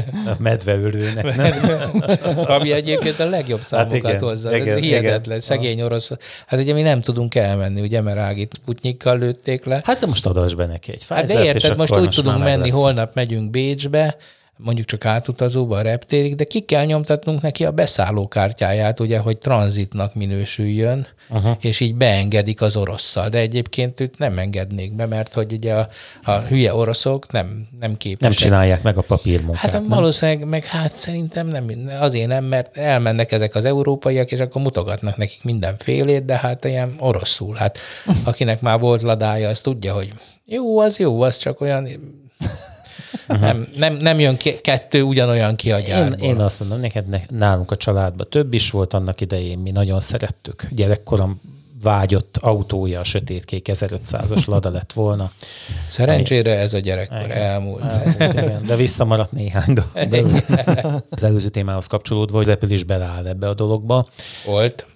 medveölőnek. 0.38 1.24
Ami 2.56 2.72
egyébként 2.72 3.20
a 3.20 3.28
legjobb 3.28 3.58
hát 3.58 3.66
számokat 3.66 3.92
hát 3.92 4.14
igen, 4.14 4.20
hozza. 4.20 4.56
Igen, 4.56 4.78
Hihetetlen. 4.78 5.20
Igen. 5.24 5.40
Szegény 5.40 5.82
orosz. 5.82 6.10
Hát 6.46 6.60
ugye 6.60 6.72
mi 6.72 6.82
nem 6.82 7.00
tudunk 7.00 7.34
elmenni, 7.34 7.80
ugye, 7.80 8.00
mert 8.00 8.18
Ágit 8.18 8.60
Putnyikkal 8.64 9.18
lőtték 9.18 9.64
le. 9.64 9.80
Hát 9.84 10.00
de 10.00 10.06
most 10.06 10.26
adás 10.42 10.54
be 10.54 10.66
neki 10.66 10.92
egy 10.92 11.04
Pfizer-t, 11.04 11.28
hát 11.30 11.36
de 11.36 11.44
érted, 11.44 11.76
most 11.76 11.96
úgy 11.96 12.08
tudunk 12.08 12.38
menni, 12.38 12.62
lesz. 12.62 12.72
holnap 12.74 13.14
megyünk 13.14 13.50
Bécsbe, 13.50 14.16
mondjuk 14.64 14.86
csak 14.86 15.04
átutazóba 15.04 15.76
a 15.76 15.82
reptérig, 15.82 16.34
de 16.34 16.44
ki 16.44 16.60
kell 16.60 16.84
nyomtatnunk 16.84 17.42
neki 17.42 17.64
a 17.64 17.70
beszállókártyáját, 17.70 19.00
ugye, 19.00 19.18
hogy 19.18 19.38
tranzitnak 19.38 20.14
minősüljön, 20.14 21.06
uh-huh. 21.30 21.56
és 21.60 21.80
így 21.80 21.94
beengedik 21.94 22.60
az 22.60 22.76
orosszal. 22.76 23.28
De 23.28 23.38
egyébként 23.38 24.00
őt 24.00 24.18
nem 24.18 24.38
engednék 24.38 24.92
be, 24.92 25.06
mert 25.06 25.34
hogy 25.34 25.52
ugye 25.52 25.74
a, 25.74 25.88
a 26.22 26.32
hülye 26.32 26.74
oroszok 26.74 27.32
nem, 27.32 27.68
nem 27.80 27.96
képesek. 27.96 28.20
Nem 28.20 28.32
csinálják 28.32 28.82
meg 28.82 28.98
a 28.98 29.02
papírmunkát. 29.02 29.60
Hát 29.60 29.72
nem? 29.72 29.88
valószínűleg, 29.88 30.48
meg 30.48 30.64
hát 30.64 30.94
szerintem 30.94 31.46
nem, 31.46 31.70
azért 32.00 32.28
nem, 32.28 32.44
mert 32.44 32.76
elmennek 32.76 33.32
ezek 33.32 33.54
az 33.54 33.64
európaiak, 33.64 34.32
és 34.32 34.40
akkor 34.40 34.62
mutogatnak 34.62 35.16
nekik 35.16 35.44
mindenfélét, 35.44 36.24
de 36.24 36.36
hát 36.36 36.64
ilyen 36.64 36.94
oroszul. 36.98 37.54
Hát 37.54 37.78
akinek 38.24 38.60
már 38.60 38.78
volt 38.78 39.02
ladája, 39.02 39.48
az 39.48 39.60
tudja, 39.60 39.94
hogy 39.94 40.12
jó, 40.44 40.78
az 40.78 40.98
jó, 40.98 41.20
az 41.20 41.36
csak 41.36 41.60
olyan. 41.60 41.88
Nem, 43.26 43.68
nem, 43.76 43.96
nem 43.96 44.18
jön 44.18 44.36
ki, 44.36 44.60
kettő 44.60 45.02
ugyanolyan 45.02 45.56
ki 45.56 45.72
a 45.72 45.78
Én, 45.78 46.12
én 46.12 46.40
azt 46.40 46.60
mondom, 46.60 46.80
neked 46.80 47.08
ne, 47.08 47.20
nálunk 47.28 47.70
a 47.70 47.76
családban 47.76 48.26
több 48.30 48.52
is 48.52 48.70
volt 48.70 48.94
annak 48.94 49.20
idején, 49.20 49.58
mi 49.58 49.70
nagyon 49.70 50.00
szerettük. 50.00 50.66
Gyerekkorom 50.70 51.40
vágyott 51.82 52.36
autója 52.36 53.00
a 53.00 53.04
sötétkék 53.04 53.68
1500-as 53.72 54.46
Lada 54.46 54.70
lett 54.70 54.92
volna. 54.92 55.32
Szerencsére 55.90 56.58
ez 56.58 56.74
a 56.74 56.78
gyerekkor 56.78 57.24
igen. 57.24 57.30
elmúlt. 57.30 57.82
elmúlt 57.82 58.34
igen, 58.34 58.66
de 58.66 58.76
visszamaradt 58.76 59.32
néhány 59.32 59.74
dolog. 59.74 60.42
Az 61.10 61.22
előző 61.22 61.48
témához 61.48 61.86
kapcsolódva, 61.86 62.36
hogy 62.36 62.48
az 62.48 62.54
Apple 62.54 62.74
is 62.74 62.84
beleáll 62.84 63.26
ebbe 63.26 63.48
a 63.48 63.54
dologba. 63.54 64.06
Volt. 64.44 64.86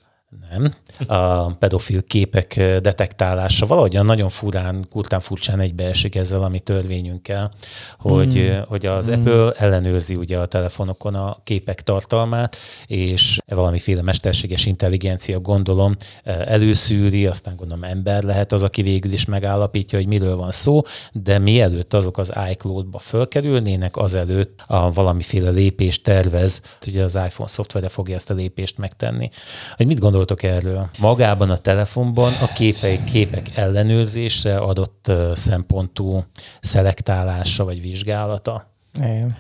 Nem. 0.51 0.75
A 1.07 1.53
pedofil 1.53 2.03
képek 2.03 2.55
detektálása 2.81 3.67
valahogyan 3.67 4.05
nagyon 4.05 4.29
furán, 4.29 4.87
kurtán 4.91 5.21
furcsán 5.21 5.61
egybeesik 5.61 6.15
ezzel 6.15 6.43
a 6.43 6.49
mi 6.49 6.59
törvényünkkel, 6.59 7.51
hogy, 7.99 8.39
mm. 8.39 8.59
hogy 8.69 8.87
az 8.87 9.11
mm. 9.11 9.13
Apple 9.13 9.51
ellenőrzi 9.51 10.15
ugye 10.15 10.39
a 10.39 10.47
telefonokon 10.47 11.15
a 11.15 11.37
képek 11.45 11.83
tartalmát, 11.83 12.57
és 12.87 13.39
valamiféle 13.47 14.03
mesterséges 14.03 14.67
intelligencia 14.67 15.41
gondolom 15.41 15.97
előszűri, 16.25 17.27
aztán 17.27 17.57
gondolom 17.57 17.85
ember 17.85 18.23
lehet 18.23 18.53
az, 18.53 18.63
aki 18.63 18.83
végül 18.83 19.13
is 19.13 19.25
megállapítja, 19.25 19.99
hogy 19.99 20.09
miről 20.09 20.37
van 20.37 20.51
szó, 20.51 20.83
de 21.13 21.39
mielőtt 21.39 21.95
azok 21.95 22.19
az 22.19 22.33
iCloud-ba 22.51 22.99
fölkerülnének, 22.99 23.97
azelőtt 23.97 24.63
a 24.67 24.93
valamiféle 24.93 25.51
lépést 25.51 26.03
tervez, 26.03 26.63
ugye 26.87 27.03
az 27.03 27.15
iPhone 27.15 27.49
szoftvere 27.49 27.89
fogja 27.89 28.15
ezt 28.15 28.31
a 28.31 28.35
lépést 28.35 28.79
megtenni. 28.79 29.31
Hogy 29.77 29.87
mit 29.87 29.99
gondoltok 30.17 30.43
erről? 30.43 30.89
Magában 30.99 31.51
a 31.51 31.57
telefonban 31.57 32.33
a 32.33 32.47
képei, 32.47 33.05
képek 33.05 33.57
ellenőrzése 33.57 34.57
adott 34.57 35.13
szempontú 35.33 36.25
szelektálása 36.61 37.65
vagy 37.65 37.81
vizsgálata? 37.81 38.75
Igen. 38.95 39.37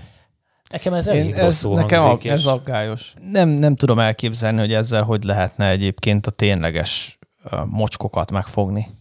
Nekem 0.70 0.92
ez 0.92 1.06
elég 1.06 1.24
Én, 1.24 1.34
ez, 1.34 1.62
nekem 1.62 2.04
a, 2.04 2.18
és... 2.22 2.30
ez 2.30 2.46
aggályos. 2.46 3.12
Nem, 3.30 3.48
nem 3.48 3.74
tudom 3.74 3.98
elképzelni, 3.98 4.58
hogy 4.58 4.72
ezzel 4.72 5.02
hogy 5.02 5.24
lehetne 5.24 5.68
egyébként 5.68 6.26
a 6.26 6.30
tényleges 6.30 7.18
mocskokat 7.64 8.30
megfogni. 8.30 8.95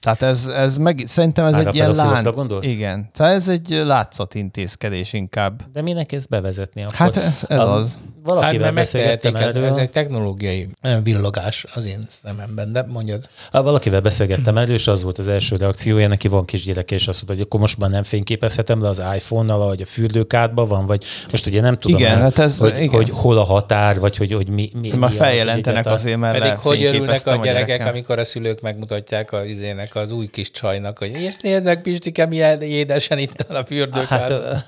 Tehát 0.00 0.22
ez, 0.22 0.46
ez 0.46 0.78
meg, 0.78 1.02
szerintem 1.06 1.44
ez 1.44 1.52
Már 1.52 1.66
egy 1.66 1.74
ilyen 1.74 1.94
lánc. 1.94 2.34
gondolsz? 2.34 2.66
Igen. 2.66 3.10
Tehát 3.12 3.34
ez 3.34 3.48
egy 3.48 3.68
látszatintézkedés 3.84 5.12
inkább. 5.12 5.62
De 5.72 5.82
minek 5.82 6.12
ezt 6.12 6.28
bevezetni 6.28 6.82
akkor? 6.82 6.94
Hát 6.94 7.16
ez, 7.16 7.44
ez 7.48 7.58
a, 7.58 7.74
az. 7.74 7.98
Valakivel 8.22 8.64
hát, 8.64 8.74
beszélgettem 8.74 9.36
ez, 9.36 9.54
ez 9.56 9.76
egy 9.76 9.90
technológiai 9.90 10.68
villogás 11.02 11.66
az 11.74 11.86
én 11.86 12.06
szememben, 12.08 12.72
de 12.72 12.84
mondjad. 12.88 13.28
Hát, 13.52 13.62
valakivel 13.62 14.00
beszélgettem 14.00 14.56
erről, 14.56 14.74
és 14.74 14.86
az 14.86 15.02
volt 15.02 15.18
az 15.18 15.28
első 15.28 15.56
reakciója, 15.56 16.08
neki 16.08 16.28
van 16.28 16.44
kisgyereke, 16.44 16.94
és 16.94 17.08
azt 17.08 17.16
mondta, 17.16 17.34
hogy 17.34 17.42
akkor 17.42 17.60
most 17.60 17.78
már 17.78 17.90
nem 17.90 18.02
fényképezhetem 18.02 18.82
le 18.82 18.88
az 18.88 19.02
iPhone-nal, 19.14 19.66
vagy 19.66 19.82
a 19.82 19.86
fürdőkádban 19.86 20.68
van, 20.68 20.86
vagy 20.86 21.04
most 21.30 21.46
ugye 21.46 21.60
nem 21.60 21.78
tudom, 21.78 21.98
igen, 21.98 22.18
hát 22.18 22.38
ez, 22.38 22.58
hogy, 22.58 22.76
igen. 22.76 22.88
hogy, 22.88 23.10
hol 23.10 23.38
a 23.38 23.44
határ, 23.44 23.98
vagy 24.00 24.16
hogy, 24.16 24.32
hogy 24.32 24.48
mi, 24.48 24.70
mi, 24.80 24.90
Már 24.90 25.10
feljelentenek 25.10 25.86
az, 25.86 25.92
azért, 25.92 26.18
mert 26.18 26.38
Pedig 26.38 26.52
hogy 26.52 26.84
örülnek 26.84 27.26
a 27.26 27.36
gyerekek, 27.36 27.80
a 27.86 27.88
amikor 27.88 28.18
a 28.18 28.24
szülők 28.24 28.60
megmutatják 28.60 29.32
az 29.32 29.46
izének, 29.46 29.89
az 29.94 30.12
új 30.12 30.26
kis 30.26 30.50
csajnak, 30.50 30.98
hogy 30.98 31.22
és 31.22 31.34
nézzek, 31.40 31.82
Pistike, 31.82 32.26
milyen 32.26 32.62
édesen 32.62 33.18
itt 33.18 33.40
a 33.40 33.64
fürdőkád. 33.66 34.64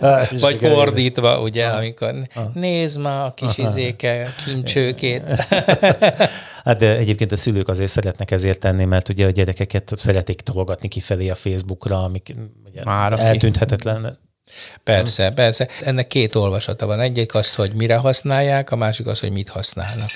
Hát, 0.00 0.38
vagy 0.40 0.56
fordítva, 0.56 1.40
ugye, 1.40 1.66
amikor 1.66 2.14
nézd 2.54 2.98
már 2.98 3.24
a 3.24 3.34
kis 3.34 3.58
Aha. 3.58 3.68
izéke, 3.68 4.32
kincsőkét. 4.44 5.22
hát 6.64 6.78
de 6.78 6.96
egyébként 6.96 7.32
a 7.32 7.36
szülők 7.36 7.68
azért 7.68 7.90
szeretnek 7.90 8.30
ezért 8.30 8.58
tenni, 8.58 8.84
mert 8.84 9.08
ugye 9.08 9.26
a 9.26 9.30
gyerekeket 9.30 9.92
szeretik 9.96 10.40
tologatni 10.40 10.88
kifelé 10.88 11.28
a 11.28 11.34
Facebookra, 11.34 12.02
amik 12.02 12.34
ugye 12.64 12.84
Már 12.84 13.12
eltűnthetetlen. 13.12 14.18
Persze, 14.84 15.30
persze. 15.30 15.68
Ennek 15.84 16.06
két 16.06 16.34
olvasata 16.34 16.86
van. 16.86 17.00
Egyik 17.00 17.34
az, 17.34 17.54
hogy 17.54 17.74
mire 17.74 17.96
használják, 17.96 18.70
a 18.70 18.76
másik 18.76 19.06
az, 19.06 19.20
hogy 19.20 19.30
mit 19.30 19.48
használnak. 19.48 20.10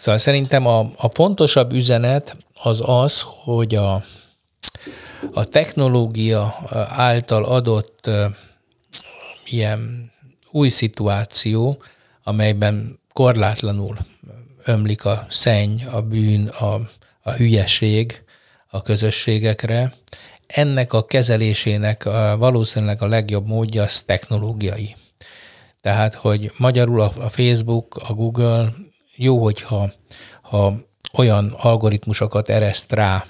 Szóval 0.00 0.18
szerintem 0.18 0.66
a, 0.66 0.78
a 0.96 1.08
fontosabb 1.12 1.72
üzenet 1.72 2.36
az 2.62 2.80
az, 2.84 3.22
hogy 3.24 3.74
a, 3.74 4.04
a 5.32 5.44
technológia 5.44 6.68
által 6.88 7.44
adott 7.44 8.10
ilyen 9.44 10.12
új 10.50 10.68
szituáció, 10.68 11.82
amelyben 12.22 12.98
korlátlanul 13.12 13.98
ömlik 14.64 15.04
a 15.04 15.26
szenny, 15.28 15.84
a 15.84 16.02
bűn, 16.02 16.46
a, 16.48 16.74
a 17.20 17.30
hülyeség 17.30 18.22
a 18.70 18.82
közösségekre, 18.82 19.92
ennek 20.46 20.92
a 20.92 21.04
kezelésének 21.04 22.04
valószínűleg 22.38 23.02
a 23.02 23.06
legjobb 23.06 23.46
módja 23.46 23.82
az 23.82 24.02
technológiai. 24.02 24.96
Tehát, 25.80 26.14
hogy 26.14 26.52
magyarul 26.56 27.00
a 27.00 27.10
Facebook, 27.30 27.96
a 27.96 28.12
Google 28.12 28.72
jó, 29.22 29.42
hogyha 29.42 29.92
ha 30.42 30.74
olyan 31.12 31.54
algoritmusokat 31.56 32.48
ereszt 32.48 32.92
rá 32.92 33.26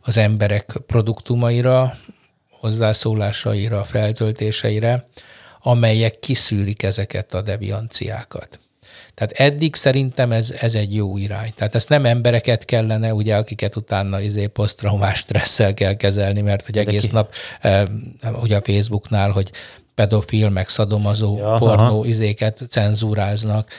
az 0.00 0.16
emberek 0.16 0.78
produktumaira, 0.86 1.96
hozzászólásaira, 2.60 3.84
feltöltéseire, 3.84 5.08
amelyek 5.62 6.18
kiszűrik 6.18 6.82
ezeket 6.82 7.34
a 7.34 7.42
devianciákat. 7.42 8.60
Tehát 9.14 9.32
eddig 9.32 9.74
szerintem 9.74 10.32
ez, 10.32 10.50
ez 10.50 10.74
egy 10.74 10.94
jó 10.94 11.16
irány. 11.16 11.52
Tehát 11.54 11.74
ezt 11.74 11.88
nem 11.88 12.04
embereket 12.04 12.64
kellene, 12.64 13.14
ugye, 13.14 13.36
akiket 13.36 13.76
utána 13.76 14.20
izé 14.20 14.46
posztraumás 14.46 15.18
stresszel 15.18 15.74
kell 15.74 15.94
kezelni, 15.94 16.40
mert 16.40 16.66
hogy 16.66 16.78
egész 16.78 17.06
ki? 17.06 17.12
nap, 17.12 17.32
eh, 17.60 17.82
ugye 18.42 18.56
a 18.56 18.62
Facebooknál, 18.62 19.30
hogy 19.30 19.50
pedofil, 19.94 20.48
meg 20.48 20.68
szadomazó 20.68 21.36
ja, 21.38 21.54
pornó 21.58 21.98
aha. 21.98 22.04
izéket 22.04 22.62
cenzúráznak. 22.68 23.70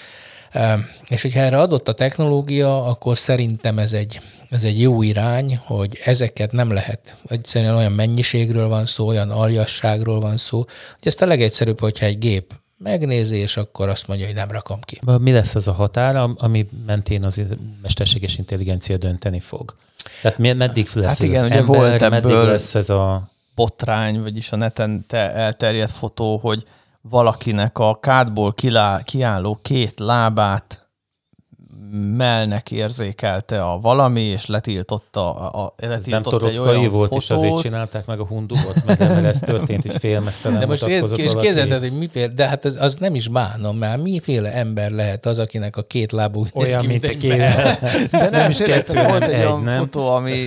És 1.08 1.22
hogyha 1.22 1.40
erre 1.40 1.60
adott 1.60 1.88
a 1.88 1.94
technológia, 1.94 2.86
akkor 2.86 3.18
szerintem 3.18 3.80
ez 3.80 3.94
egy, 3.94 4.22
ez 4.50 4.64
egy 4.64 4.82
jó 4.82 5.02
irány, 5.02 5.60
hogy 5.64 6.00
ezeket 6.06 6.52
nem 6.52 6.72
lehet. 6.72 7.18
Egyszerűen 7.28 7.76
olyan 7.76 7.92
mennyiségről 7.92 8.68
van 8.68 8.86
szó, 8.86 9.08
olyan 9.08 9.32
aljasságról 9.32 10.20
van 10.20 10.38
szó, 10.38 10.58
hogy 10.98 11.08
ezt 11.08 11.22
a 11.22 11.26
legegyszerűbb, 11.26 11.80
hogyha 11.80 12.06
egy 12.06 12.18
gép 12.18 12.54
megnézi, 12.78 13.36
és 13.36 13.58
akkor 13.58 13.90
azt 13.90 14.08
mondja, 14.08 14.26
hogy 14.26 14.36
nem 14.36 14.52
rakom 14.52 14.80
ki. 14.82 15.00
Mi 15.20 15.32
lesz 15.32 15.56
az 15.56 15.68
a 15.68 15.72
határ, 15.72 16.30
ami 16.38 16.68
mentén 16.86 17.26
az 17.26 17.42
mesterséges 17.82 18.38
intelligencia 18.38 18.98
dönteni 18.98 19.40
fog? 19.40 19.76
Tehát 20.22 20.38
meddig 20.38 20.90
lesz 20.94 21.20
hát 21.20 21.20
ez 21.20 21.28
igen, 21.28 21.44
az 21.44 21.50
ugye 21.50 21.56
ember, 21.56 21.78
volt 21.78 22.10
meddig 22.10 22.32
lesz 22.32 22.76
ez 22.76 22.90
a... 22.90 23.30
botrány, 23.56 24.22
vagyis 24.22 24.52
a 24.52 24.56
neten 24.56 25.06
te 25.08 25.34
elterjedt 25.34 25.92
fotó, 25.92 26.38
hogy 26.38 26.66
valakinek 27.02 27.78
a 27.78 28.00
kádból 28.00 28.54
kiálló 29.04 29.60
két 29.62 30.00
lábát 30.00 30.82
melnek 32.18 32.72
érzékelte 32.72 33.64
a 33.64 33.80
valami, 33.80 34.22
és 34.22 34.46
letiltotta, 34.46 35.36
a, 35.36 35.64
a, 35.64 35.74
letiltotta 35.78 36.50
ez 36.50 36.58
nem 36.58 36.68
egy 36.68 36.78
olyan 36.78 36.92
volt, 36.92 37.10
fotót. 37.10 37.22
és 37.22 37.30
azért 37.30 37.62
csinálták 37.62 38.06
meg 38.06 38.20
a 38.20 38.26
hundubot, 38.26 38.86
mert, 38.86 39.00
mert 39.00 39.26
ez 39.26 39.40
történt, 39.40 39.86
és 39.86 39.94
félmeztelen 40.00 40.60
De 40.60 40.66
most 40.66 40.88
és 40.88 41.32
képzeld, 41.40 41.80
hogy 41.80 41.98
miféle, 41.98 42.28
de 42.28 42.48
hát 42.48 42.66
az, 42.66 42.76
az, 42.80 42.96
nem 42.96 43.16
is 43.16 43.28
bánom, 43.28 43.78
mert 43.78 44.02
miféle 44.02 44.54
ember 44.54 44.92
lehet 44.92 45.26
az, 45.26 45.40
akinek 45.40 45.78
a 45.78 45.82
két 45.82 46.12
lábú 46.12 46.46
olyan, 46.54 46.86
mint 46.86 47.06
egy 47.06 47.18
két. 47.18 47.38
De 47.38 48.08
nem, 48.12 48.30
nem 48.32 48.50
is 48.50 48.58
kettő, 48.58 49.04
volt 49.04 49.24
egy, 49.24 49.34
egy 49.34 49.46
olyan 49.46 49.64
nem? 49.64 49.78
fotó, 49.78 50.08
ami 50.08 50.46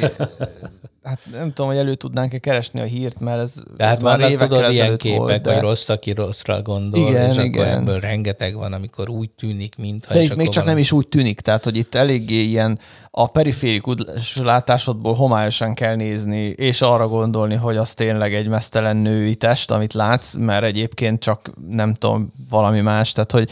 hát 1.04 1.18
nem 1.32 1.52
tudom, 1.52 1.70
hogy 1.70 1.80
elő 1.80 1.94
tudnánk-e 1.94 2.38
keresni 2.38 2.80
a 2.80 2.84
hírt, 2.84 3.20
mert 3.20 3.40
ez, 3.40 3.54
de 3.76 3.84
hát 3.84 4.02
már 4.02 4.20
évekkel 4.20 4.48
tudod, 4.48 4.72
ilyen 4.72 4.96
képek, 4.96 5.18
volt, 5.18 5.40
de... 5.40 5.52
hogy 5.52 5.62
rossz, 5.62 5.88
aki 5.88 6.12
rosszra 6.12 6.62
gondol, 6.62 7.08
igen, 7.08 7.30
és 7.30 7.36
igen. 7.36 7.62
akkor 7.62 7.80
ebből 7.80 8.00
rengeteg 8.00 8.54
van, 8.54 8.72
amikor 8.72 9.08
úgy 9.08 9.30
tűnik, 9.30 9.76
mintha... 9.76 10.14
De 10.14 10.22
itt 10.22 10.36
még 10.36 10.46
csak 10.46 10.54
valami... 10.54 10.70
nem 10.70 10.78
is 10.78 10.92
úgy 10.92 11.08
tűnik, 11.08 11.40
tehát 11.40 11.64
hogy 11.64 11.76
itt 11.76 11.94
eléggé 11.94 12.42
ilyen 12.42 12.78
a 13.10 13.26
periférikus 13.26 14.36
látásodból 14.36 15.14
homályosan 15.14 15.74
kell 15.74 15.94
nézni, 15.94 16.44
és 16.46 16.80
arra 16.80 17.08
gondolni, 17.08 17.54
hogy 17.54 17.76
az 17.76 17.94
tényleg 17.94 18.34
egy 18.34 18.48
mesztelen 18.48 18.96
női 18.96 19.34
test, 19.34 19.70
amit 19.70 19.92
látsz, 19.92 20.34
mert 20.34 20.64
egyébként 20.64 21.20
csak 21.20 21.50
nem 21.70 21.94
tudom, 21.94 22.32
valami 22.50 22.80
más, 22.80 23.12
tehát 23.12 23.30
hogy 23.30 23.50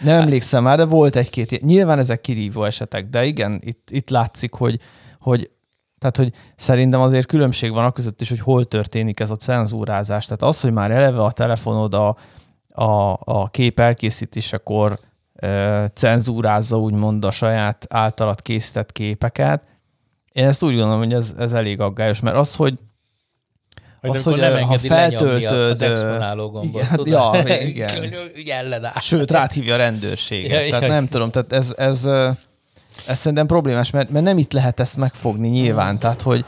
nem 0.00 0.20
emlékszem 0.20 0.62
már, 0.62 0.76
de 0.76 0.84
volt 0.84 1.16
egy-két, 1.16 1.60
nyilván 1.60 1.98
ezek 1.98 2.20
kirívó 2.20 2.64
esetek, 2.64 3.08
de 3.08 3.24
igen, 3.24 3.60
itt, 3.64 3.88
itt 3.90 4.10
látszik, 4.10 4.52
hogy, 4.52 4.78
hogy 5.20 5.50
tehát, 5.98 6.16
hogy 6.16 6.32
szerintem 6.56 7.00
azért 7.00 7.26
különbség 7.26 7.72
van 7.72 7.84
a 7.84 7.90
között 7.90 8.20
is, 8.20 8.28
hogy 8.28 8.40
hol 8.40 8.64
történik 8.64 9.20
ez 9.20 9.30
a 9.30 9.36
cenzúrázás. 9.36 10.24
Tehát 10.24 10.42
az, 10.42 10.60
hogy 10.60 10.72
már 10.72 10.90
eleve 10.90 11.22
a 11.22 11.32
telefonod 11.32 11.94
a, 11.94 12.16
a, 12.68 13.18
a 13.24 13.48
kép 13.50 13.80
elkészítésekor 13.80 14.98
e, 15.34 15.88
cenzúrázza 15.88 16.78
úgymond 16.78 17.24
a 17.24 17.30
saját 17.30 17.86
általad 17.88 18.42
készített 18.42 18.92
képeket, 18.92 19.64
én 20.32 20.44
ezt 20.44 20.62
úgy 20.62 20.74
gondolom, 20.74 20.98
hogy 20.98 21.12
ez, 21.12 21.34
ez 21.38 21.52
elég 21.52 21.80
aggályos, 21.80 22.20
mert 22.20 22.36
az, 22.36 22.54
hogy 22.54 22.78
hogy 24.00 24.10
az, 24.10 24.22
hogy 24.22 24.40
nem 24.40 24.62
ha 24.62 24.78
feltöltöd... 24.78 25.70
Az 25.70 25.82
exponáló 25.82 26.50
gombot, 26.50 26.82
igen, 27.06 27.46
ja, 27.46 27.58
igen. 28.36 28.92
Sőt, 29.00 29.30
ráthívja 29.30 29.74
a 29.74 29.76
rendőrséget. 29.76 30.62
Ja, 30.62 30.68
tehát 30.68 30.82
ja. 30.82 30.88
nem 30.88 31.08
tudom, 31.08 31.30
tehát 31.30 31.52
ez, 31.52 31.74
ez, 31.76 32.08
ez 33.08 33.18
szerintem 33.18 33.46
problémás, 33.46 33.90
mert, 33.90 34.10
mert 34.10 34.24
nem 34.24 34.38
itt 34.38 34.52
lehet 34.52 34.80
ezt 34.80 34.96
megfogni 34.96 35.48
nyilván, 35.48 35.98
tehát 35.98 36.22
hogy 36.22 36.44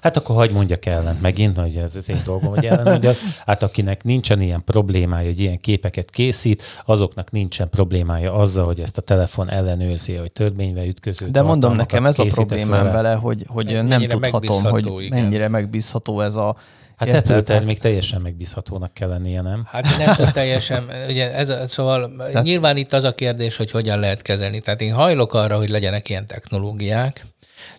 Hát 0.00 0.16
akkor 0.16 0.36
hagyd 0.36 0.52
mondjak 0.52 0.86
ellen 0.86 1.18
megint, 1.20 1.60
hogy 1.60 1.76
ez 1.76 1.96
az 1.96 2.10
én 2.10 2.22
dolgom, 2.24 2.50
hogy 2.50 2.66
ellen 2.66 2.84
mondjak. 2.84 3.16
Hát 3.46 3.62
akinek 3.62 4.04
nincsen 4.04 4.40
ilyen 4.40 4.64
problémája, 4.64 5.26
hogy 5.26 5.40
ilyen 5.40 5.58
képeket 5.58 6.10
készít, 6.10 6.62
azoknak 6.84 7.30
nincsen 7.30 7.68
problémája 7.68 8.34
azzal, 8.34 8.64
hogy 8.64 8.80
ezt 8.80 8.98
a 8.98 9.00
telefon 9.00 9.50
ellenőrzi, 9.50 10.14
hogy 10.14 10.32
törvénybe 10.32 10.84
ütköző. 10.84 11.28
De 11.30 11.42
mondom 11.42 11.74
nekem, 11.74 12.06
ez 12.06 12.18
a 12.18 12.24
problémám 12.24 12.92
vele, 12.92 13.14
hogy, 13.14 13.44
hogy 13.48 13.84
nem 13.84 14.02
tudhatom, 14.02 14.64
hogy 14.64 14.86
igen. 14.86 15.22
mennyire 15.22 15.48
megbízható 15.48 16.20
ez 16.20 16.34
a 16.34 16.56
Hát 17.00 17.08
ettől 17.08 17.42
termék 17.42 17.78
teljesen 17.78 18.20
megbízhatónak 18.20 18.94
kell 18.94 19.08
lennie, 19.08 19.40
nem? 19.40 19.62
Hát 19.66 19.86
nem 19.98 20.14
tud 20.16 20.32
teljesen, 20.32 20.90
ugye 21.08 21.34
ez, 21.34 21.52
szóval 21.66 22.12
Tehát... 22.18 22.42
nyilván 22.42 22.76
itt 22.76 22.92
az 22.92 23.04
a 23.04 23.14
kérdés, 23.14 23.56
hogy 23.56 23.70
hogyan 23.70 23.98
lehet 23.98 24.22
kezelni. 24.22 24.60
Tehát 24.60 24.80
én 24.80 24.92
hajlok 24.92 25.34
arra, 25.34 25.56
hogy 25.56 25.68
legyenek 25.68 26.08
ilyen 26.08 26.26
technológiák, 26.26 27.26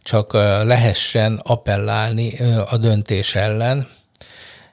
csak 0.03 0.33
lehessen 0.63 1.39
appellálni 1.43 2.33
a 2.69 2.77
döntés 2.77 3.35
ellen, 3.35 3.87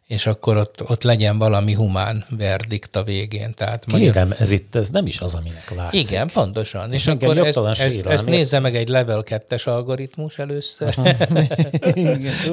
és 0.09 0.27
akkor 0.27 0.57
ott, 0.57 0.91
ott 0.91 1.03
legyen 1.03 1.39
valami 1.39 1.73
humán 1.73 2.25
verdikt 2.29 2.97
a 2.97 3.03
végén. 3.03 3.55
Tehát 3.55 3.85
Kérem, 3.85 4.29
magyar... 4.29 4.43
ez 4.43 4.51
itt 4.51 4.75
ez 4.75 4.91
nem 4.91 5.07
is 5.07 5.21
az, 5.21 5.35
aminek 5.35 5.75
látszik. 5.77 6.01
Igen, 6.01 6.29
pontosan. 6.33 6.93
És, 6.93 7.07
és 7.07 7.07
akkor 7.07 7.39
ezt, 7.39 7.59
ezt, 7.59 8.07
ezt 8.07 8.27
nézze 8.27 8.59
meg 8.59 8.77
egy 8.77 8.89
level 8.89 9.23
2-es 9.27 9.65
algoritmus 9.65 10.39
először. 10.39 10.95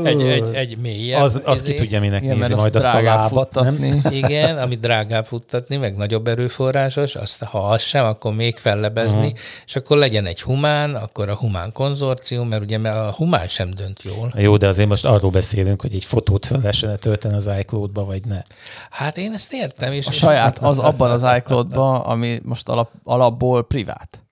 egy, 0.04 0.22
egy, 0.22 0.54
egy 0.54 0.78
mélyebb. 0.78 1.22
Az, 1.22 1.42
az 1.44 1.62
ki 1.62 1.74
tudja, 1.74 2.00
minek 2.00 2.24
Igen, 2.24 2.38
nézi 2.38 2.54
majd 2.54 2.76
azt 2.76 2.88
a 2.88 3.02
lábat. 3.02 3.54
Nem? 3.54 4.02
Igen, 4.10 4.58
amit 4.58 4.80
drágább 4.80 5.26
futtatni, 5.26 5.78
meg 5.78 5.96
nagyobb 5.96 6.28
erőforrásos, 6.28 7.16
azt, 7.16 7.44
ha 7.44 7.70
az 7.70 7.82
sem, 7.82 8.06
akkor 8.06 8.34
még 8.34 8.58
fellebezni, 8.58 9.18
uh-huh. 9.18 9.40
és 9.66 9.76
akkor 9.76 9.98
legyen 9.98 10.26
egy 10.26 10.42
humán, 10.42 10.96
akkor 10.96 11.30
a 11.30 11.36
humán 11.36 11.72
konzorcium, 11.72 12.48
mert 12.48 12.62
ugye 12.62 12.78
mert 12.78 12.98
a 12.98 13.14
humán 13.18 13.48
sem 13.48 13.72
dönt 13.72 14.04
jól. 14.04 14.34
Jó, 14.38 14.58
de 14.58 14.68
azért 14.68 14.90
most 14.90 15.06
arról 15.06 15.32
beszélünk, 15.32 15.82
hogy 15.82 15.94
egy 15.94 16.04
fotót 16.04 16.46
fel 16.46 16.58
lehessen 16.58 17.00
tölteni 17.00 17.36
az 17.36 17.45
az 17.48 17.58
iCloud-ba, 17.60 18.06
vagy 18.06 18.26
ne. 18.26 18.42
Hát 18.90 19.18
én 19.18 19.34
ezt 19.34 19.54
értem. 19.54 19.92
És 19.92 20.08
a 20.08 20.12
saját 20.12 20.58
az 20.60 20.80
abban 20.80 21.12
az 21.12 21.26
iCloud-ba, 21.38 22.00
ami 22.00 22.40
most 22.44 22.70
alap, 22.70 22.92
alapból 23.04 23.68
privát. 23.68 24.24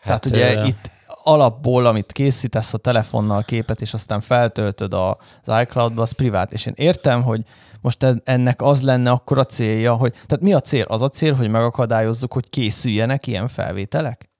Hát, 0.00 0.20
Tehát 0.20 0.26
ugye 0.26 0.62
ö... 0.62 0.66
itt 0.66 0.90
alapból, 1.22 1.86
amit 1.86 2.12
készítesz 2.12 2.74
a 2.74 2.78
telefonnal 2.78 3.42
képet, 3.42 3.80
és 3.80 3.94
aztán 3.94 4.20
feltöltöd 4.20 4.94
az 4.94 5.60
iCloud-ba, 5.62 6.02
az 6.02 6.12
privát. 6.12 6.52
És 6.52 6.66
én 6.66 6.74
értem, 6.76 7.22
hogy 7.22 7.42
most 7.80 8.06
ennek 8.24 8.62
az 8.62 8.82
lenne 8.82 9.10
akkor 9.10 9.38
a 9.38 9.44
célja, 9.44 9.94
hogy, 9.94 10.12
tehát 10.12 10.40
mi 10.40 10.52
a 10.52 10.60
cél? 10.60 10.84
Az 10.88 11.02
a 11.02 11.08
cél, 11.08 11.34
hogy 11.34 11.50
megakadályozzuk, 11.50 12.32
hogy 12.32 12.48
készüljenek 12.48 13.26
ilyen 13.26 13.48
felvételek? 13.48 14.33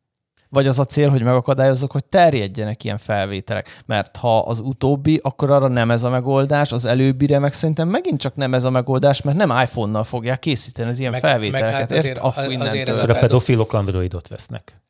Vagy 0.54 0.66
az 0.66 0.78
a 0.78 0.84
cél, 0.84 1.10
hogy 1.10 1.22
megakadályozzuk, 1.22 1.92
hogy 1.92 2.04
terjedjenek 2.04 2.84
ilyen 2.84 2.98
felvételek? 2.98 3.82
Mert 3.86 4.16
ha 4.16 4.38
az 4.38 4.60
utóbbi, 4.60 5.20
akkor 5.22 5.50
arra 5.50 5.68
nem 5.68 5.90
ez 5.90 6.02
a 6.02 6.10
megoldás, 6.10 6.72
az 6.72 6.84
előbbire 6.84 7.38
meg 7.38 7.52
szerintem 7.52 7.88
megint 7.88 8.20
csak 8.20 8.34
nem 8.34 8.54
ez 8.54 8.64
a 8.64 8.70
megoldás, 8.70 9.22
mert 9.22 9.36
nem 9.36 9.50
iPhone-nal 9.62 10.04
fogják 10.04 10.38
készíteni 10.38 10.90
az 10.90 10.98
ilyen 10.98 11.10
meg, 11.10 11.20
felvételeket. 11.20 11.70
Meg 11.70 11.80
hát 11.80 11.90
azért, 11.90 12.04
Ért? 12.04 12.18
Akkor 12.18 12.66
azért 12.66 12.88
a 12.88 13.18
pedofilok 13.18 13.72
Androidot 13.72 14.28
vesznek. 14.28 14.83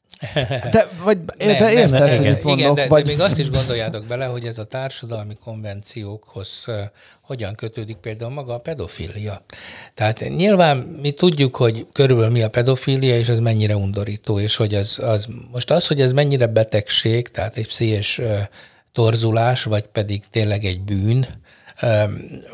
De, 0.70 0.88
vagy, 1.05 1.18
nem, 1.38 1.57
de 1.57 1.72
érted, 1.72 1.90
nem, 1.90 2.09
hogy 2.09 2.20
igen, 2.20 2.38
mondok, 2.42 2.59
igen, 2.59 2.74
de, 2.74 2.87
vagy... 2.87 3.05
de 3.05 3.11
még 3.11 3.20
azt 3.20 3.38
is 3.38 3.50
gondoljátok 3.50 4.05
bele, 4.05 4.24
hogy 4.24 4.46
ez 4.46 4.59
a 4.59 4.64
társadalmi 4.64 5.37
konvenciókhoz 5.44 6.64
uh, 6.66 6.74
hogyan 7.22 7.55
kötődik 7.55 7.96
például 7.96 8.31
maga 8.31 8.55
a 8.55 8.59
pedofilia. 8.59 9.44
Tehát 9.94 10.29
nyilván 10.37 10.77
mi 10.77 11.11
tudjuk, 11.11 11.57
hogy 11.57 11.87
körülbelül 11.92 12.33
mi 12.33 12.42
a 12.42 12.50
pedofilia, 12.50 13.16
és 13.16 13.29
ez 13.29 13.38
mennyire 13.38 13.77
undorító, 13.77 14.40
és 14.40 14.57
hogy 14.57 14.74
az, 14.74 14.98
az 14.98 15.29
most 15.53 15.70
az, 15.70 15.87
hogy 15.87 16.00
ez 16.00 16.12
mennyire 16.12 16.46
betegség, 16.46 17.29
tehát 17.29 17.57
egy 17.57 17.66
pszichés 17.66 18.18
uh, 18.18 18.38
torzulás, 18.92 19.62
vagy 19.62 19.85
pedig 19.85 20.22
tényleg 20.31 20.64
egy 20.64 20.81
bűn, 20.81 21.27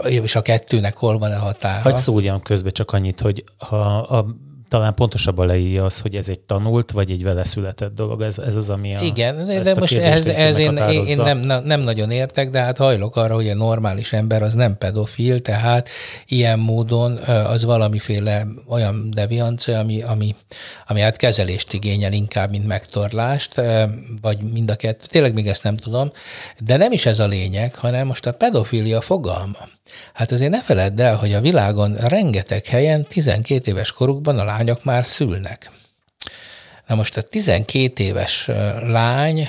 és 0.05 0.35
a 0.35 0.43
kettőnek 0.43 0.97
hol 0.97 1.19
van 1.19 1.33
a 1.33 1.39
határa. 1.39 1.83
Hogy 1.83 1.95
szúrjam 1.95 2.43
közbe 2.43 2.71
csak 2.71 2.93
annyit, 2.93 3.21
hogy 3.21 3.45
ha 3.59 3.99
a 3.99 4.27
talán 4.71 4.95
pontosabban 4.95 5.47
leírja 5.47 5.85
az, 5.85 6.01
hogy 6.01 6.15
ez 6.15 6.29
egy 6.29 6.41
tanult, 6.41 6.91
vagy 6.91 7.11
egy 7.11 7.23
vele 7.23 7.45
született 7.45 7.95
dolog. 7.95 8.23
Ez, 8.23 8.39
ez 8.39 8.55
az, 8.55 8.71
ami 8.71 8.95
a, 8.97 9.01
Igen, 9.01 9.47
de, 9.47 9.61
de 9.61 9.75
most 9.79 9.97
ehhez, 9.97 10.27
ehhez 10.27 10.59
én, 10.59 10.77
én 11.07 11.17
nem, 11.17 11.63
nem 11.65 11.81
nagyon 11.81 12.11
értek, 12.11 12.51
de 12.51 12.61
hát 12.61 12.77
hajlok 12.77 13.17
arra, 13.17 13.35
hogy 13.35 13.49
a 13.49 13.55
normális 13.55 14.13
ember 14.13 14.43
az 14.43 14.55
nem 14.55 14.79
pedofil, 14.79 15.41
tehát 15.41 15.89
ilyen 16.27 16.59
módon 16.59 17.17
az 17.27 17.65
valamiféle 17.65 18.47
olyan 18.69 19.11
deviancia, 19.15 19.79
ami, 19.79 20.03
ami, 20.03 20.35
ami 20.87 21.01
hát 21.01 21.17
kezelést 21.17 21.73
igényel 21.73 22.13
inkább, 22.13 22.51
mint 22.51 22.67
megtorlást, 22.67 23.61
vagy 24.21 24.39
mind 24.53 24.71
a 24.71 24.77
kettő. 24.77 25.05
Tényleg 25.11 25.35
még 25.35 25.47
ezt 25.47 25.63
nem 25.63 25.77
tudom, 25.77 26.13
de 26.59 26.77
nem 26.77 26.93
is 26.93 27.07
ez 27.07 27.19
a 27.19 27.27
lényeg, 27.27 27.75
hanem 27.75 28.07
most 28.07 28.27
a 28.27 28.33
pedofilia 28.33 29.01
fogalma. 29.01 29.69
Hát 30.13 30.33
azért 30.33 30.51
ne 30.51 30.63
feledd 30.63 31.01
el, 31.01 31.17
hogy 31.17 31.33
a 31.33 31.41
világon 31.41 31.95
rengeteg 31.97 32.67
helyen 32.67 33.05
12 33.05 33.71
éves 33.71 33.93
korukban 33.93 34.39
a 34.39 34.45
lányok 34.45 34.85
már 34.85 35.05
szülnek. 35.05 35.71
Na 36.87 36.95
most 36.95 37.17
a 37.17 37.23
12 37.23 38.05
éves 38.05 38.51
lány 38.81 39.49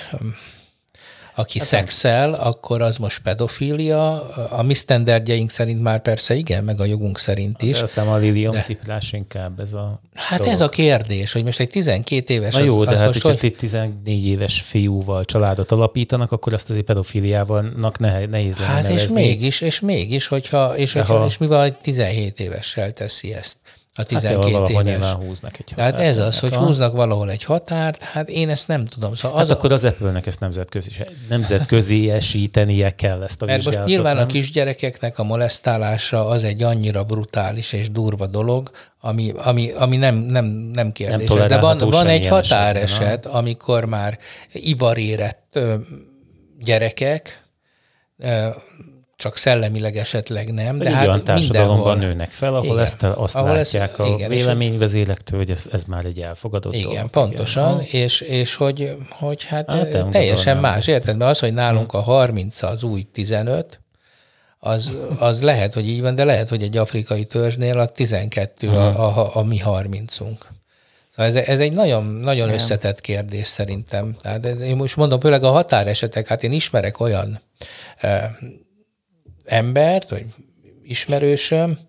aki 1.35 1.59
hát 1.59 1.67
szexel, 1.67 2.29
nem. 2.29 2.39
akkor 2.41 2.81
az 2.81 2.97
most 2.97 3.21
pedofília. 3.21 4.29
A 4.49 4.61
mi 4.61 4.73
sztenderdjeink 4.73 5.49
szerint 5.49 5.81
már 5.81 6.01
persze 6.01 6.33
igen, 6.33 6.63
meg 6.63 6.79
a 6.79 6.85
jogunk 6.85 7.19
szerint 7.19 7.61
is. 7.61 7.77
De 7.77 7.83
azt 7.83 7.95
nem 7.95 8.07
a 8.09 8.17
Lilium 8.17 8.53
de... 8.53 8.61
tiplás 8.61 9.11
inkább 9.11 9.59
ez 9.59 9.73
a 9.73 10.01
Hát 10.13 10.39
dolog. 10.39 10.53
ez 10.53 10.61
a 10.61 10.69
kérdés, 10.69 11.31
hogy 11.31 11.43
most 11.43 11.59
egy 11.59 11.69
12 11.69 12.33
éves... 12.33 12.53
Na 12.53 12.63
jó, 12.63 12.79
az, 12.79 12.85
de 12.85 12.91
az 12.91 12.97
hát 12.99 13.07
most, 13.07 13.21
hogy... 13.21 13.55
14 13.57 14.25
éves 14.25 14.61
fiúval 14.61 15.25
családot 15.25 15.71
alapítanak, 15.71 16.31
akkor 16.31 16.53
azt 16.53 16.69
azért 16.69 16.85
pedofiliával 16.85 17.61
nehéz 17.99 18.57
lenne 18.57 18.71
Hát 18.71 18.83
nevezni. 18.83 19.21
és 19.21 19.27
mégis, 19.27 19.61
és 19.61 19.79
mégis, 19.79 20.27
hogyha, 20.27 20.77
és, 20.77 20.93
hogyha, 20.93 21.17
ha... 21.17 21.25
és 21.25 21.37
mivel 21.37 21.77
17 21.77 22.39
évessel 22.39 22.93
teszi 22.93 23.33
ezt 23.33 23.57
a 23.95 24.03
12 24.03 24.57
hát 24.57 24.69
éves. 24.69 24.83
nyilván 24.83 25.15
húznak 25.15 25.59
egy 25.59 25.69
határt. 25.69 25.95
Tehát 25.95 26.09
ez 26.09 26.17
az, 26.17 26.39
hogy 26.39 26.53
húznak 26.53 26.93
valahol 26.93 27.31
egy 27.31 27.43
határt, 27.43 28.01
hát 28.01 28.29
én 28.29 28.49
ezt 28.49 28.67
nem 28.67 28.85
tudom. 28.85 29.15
Szóval 29.15 29.37
hát 29.37 29.45
az 29.45 29.51
akkor 29.51 29.71
az 29.71 29.85
Apple-nek 29.85 30.25
ezt 30.25 30.39
nemzetközi, 30.39 30.91
nemzetközi 31.29 32.11
esítenie 32.11 32.89
kell 32.89 33.23
ezt 33.23 33.41
a 33.41 33.45
Mert 33.45 33.65
most 33.65 33.85
nyilván 33.85 34.15
nem? 34.15 34.23
a 34.23 34.27
kisgyerekeknek 34.27 35.19
a 35.19 35.23
molesztálása 35.23 36.27
az 36.27 36.43
egy 36.43 36.63
annyira 36.63 37.03
brutális 37.03 37.73
és 37.73 37.91
durva 37.91 38.27
dolog, 38.27 38.71
ami, 38.99 39.33
ami, 39.35 39.71
ami 39.71 39.97
nem, 39.97 40.15
nem, 40.15 40.45
nem 40.45 40.91
kérdés. 40.91 41.29
Nem 41.29 41.47
De 41.47 41.59
van, 41.59 41.77
van 41.77 42.07
egy 42.07 42.27
határeset, 42.27 43.01
esetben, 43.01 43.31
amikor 43.31 43.85
már 43.85 44.17
ivarérett 44.51 45.59
gyerekek 46.59 47.45
csak 49.21 49.37
szellemileg 49.37 49.97
esetleg 49.97 50.53
nem. 50.53 50.77
De 50.77 50.91
hát 50.91 51.07
olyan 51.07 51.23
társadalomban 51.23 51.77
mindenhol. 51.77 51.95
nőnek 51.95 52.31
fel, 52.31 52.55
ahol 52.55 52.65
igen, 52.65 52.79
ezt 52.79 53.03
azt 53.03 53.35
ahol 53.35 53.55
látják 53.55 53.99
ez, 53.99 54.05
a 54.05 54.13
igen, 54.13 54.29
véleményvezérektől, 54.29 55.39
hogy 55.39 55.51
ez, 55.51 55.67
ez 55.71 55.83
már 55.83 56.05
egy 56.05 56.19
elfogadott 56.19 56.73
Igen, 56.73 56.89
dolog. 56.89 57.09
pontosan, 57.09 57.81
igen. 57.81 58.01
és, 58.03 58.21
és 58.21 58.55
hogy, 58.55 58.95
hogy 59.09 59.43
hát, 59.43 59.71
hát 59.71 60.09
teljesen 60.11 60.57
más. 60.57 60.87
Érted? 60.87 61.17
Mert 61.17 61.31
az, 61.31 61.39
hogy 61.39 61.53
nálunk 61.53 61.93
a 61.93 62.01
30 62.01 62.61
az 62.61 62.83
új 62.83 63.01
15, 63.13 63.79
az, 64.59 64.97
az 65.19 65.41
lehet, 65.41 65.73
hogy 65.73 65.87
így 65.87 66.01
van, 66.01 66.15
de 66.15 66.23
lehet, 66.23 66.49
hogy 66.49 66.63
egy 66.63 66.77
afrikai 66.77 67.25
törzsnél 67.25 67.79
a 67.79 67.85
12 67.85 68.69
a, 68.69 68.85
a, 68.85 69.19
a, 69.19 69.31
a 69.35 69.43
mi 69.43 69.61
30-unk. 69.65 70.37
Szóval 71.15 71.25
ez, 71.25 71.35
ez 71.35 71.59
egy 71.59 71.73
nagyon, 71.73 72.03
nagyon 72.03 72.49
összetett 72.49 73.01
kérdés 73.01 73.47
szerintem. 73.47 74.15
Tehát 74.21 74.45
ez, 74.45 74.63
én 74.63 74.75
most 74.75 74.95
mondom, 74.95 75.19
főleg 75.19 75.43
a 75.43 75.49
határesetek, 75.49 76.27
hát 76.27 76.43
én 76.43 76.51
ismerek 76.51 76.99
olyan 76.99 77.41
embert, 79.51 80.09
vagy 80.09 80.25
ismerősöm, 80.83 81.79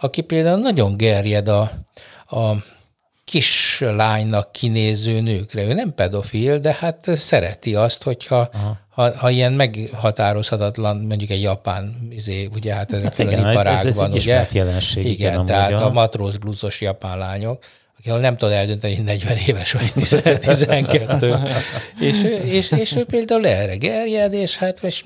aki 0.00 0.20
például 0.20 0.60
nagyon 0.60 0.96
gerjed 0.96 1.48
a, 1.48 1.60
a 2.26 2.54
kislánynak 3.24 4.52
kinéző 4.52 5.20
nőkre. 5.20 5.62
Ő 5.62 5.72
nem 5.72 5.94
pedofil, 5.94 6.58
de 6.58 6.76
hát 6.78 7.10
szereti 7.16 7.74
azt, 7.74 8.02
hogyha 8.02 8.50
ha, 8.88 9.16
ha 9.16 9.30
ilyen 9.30 9.52
meghatározhatatlan, 9.52 10.96
mondjuk 10.96 11.30
egy 11.30 11.42
japán, 11.42 12.08
izé, 12.10 12.48
ugye 12.54 12.74
hát 12.74 12.92
ez 12.92 13.02
hát 13.02 13.18
igen, 13.18 13.50
iparág 13.50 13.86
ez, 13.86 13.96
van, 13.96 14.10
egy 14.10 14.16
ugye? 14.16 14.46
jelenség. 14.52 15.06
Igen, 15.06 15.32
igen 15.32 15.46
tehát 15.46 15.72
a, 15.72 15.84
a 15.84 15.92
matróz 15.92 16.36
blúzos 16.36 16.80
japán 16.80 17.18
lányok, 17.18 17.64
aki 17.98 18.10
nem 18.20 18.36
tud 18.36 18.50
eldönteni, 18.50 18.94
hogy 18.94 19.04
40 19.04 19.36
éves 19.46 19.72
vagy 19.72 19.92
12. 20.40 21.38
és, 22.00 22.22
és, 22.44 22.70
és 22.70 22.96
ő 22.96 23.04
például 23.04 23.46
erre 23.46 23.76
gerjed, 23.76 24.32
és 24.32 24.56
hát 24.56 24.82
most 24.82 25.04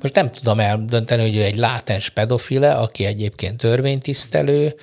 most 0.00 0.14
nem 0.14 0.30
tudom 0.30 0.60
eldönteni, 0.60 1.22
hogy 1.22 1.36
ő 1.36 1.42
egy 1.42 1.56
látens 1.56 2.08
pedofile, 2.08 2.74
aki 2.74 3.04
egyébként 3.04 3.56
törvénytisztelő, 3.56 4.74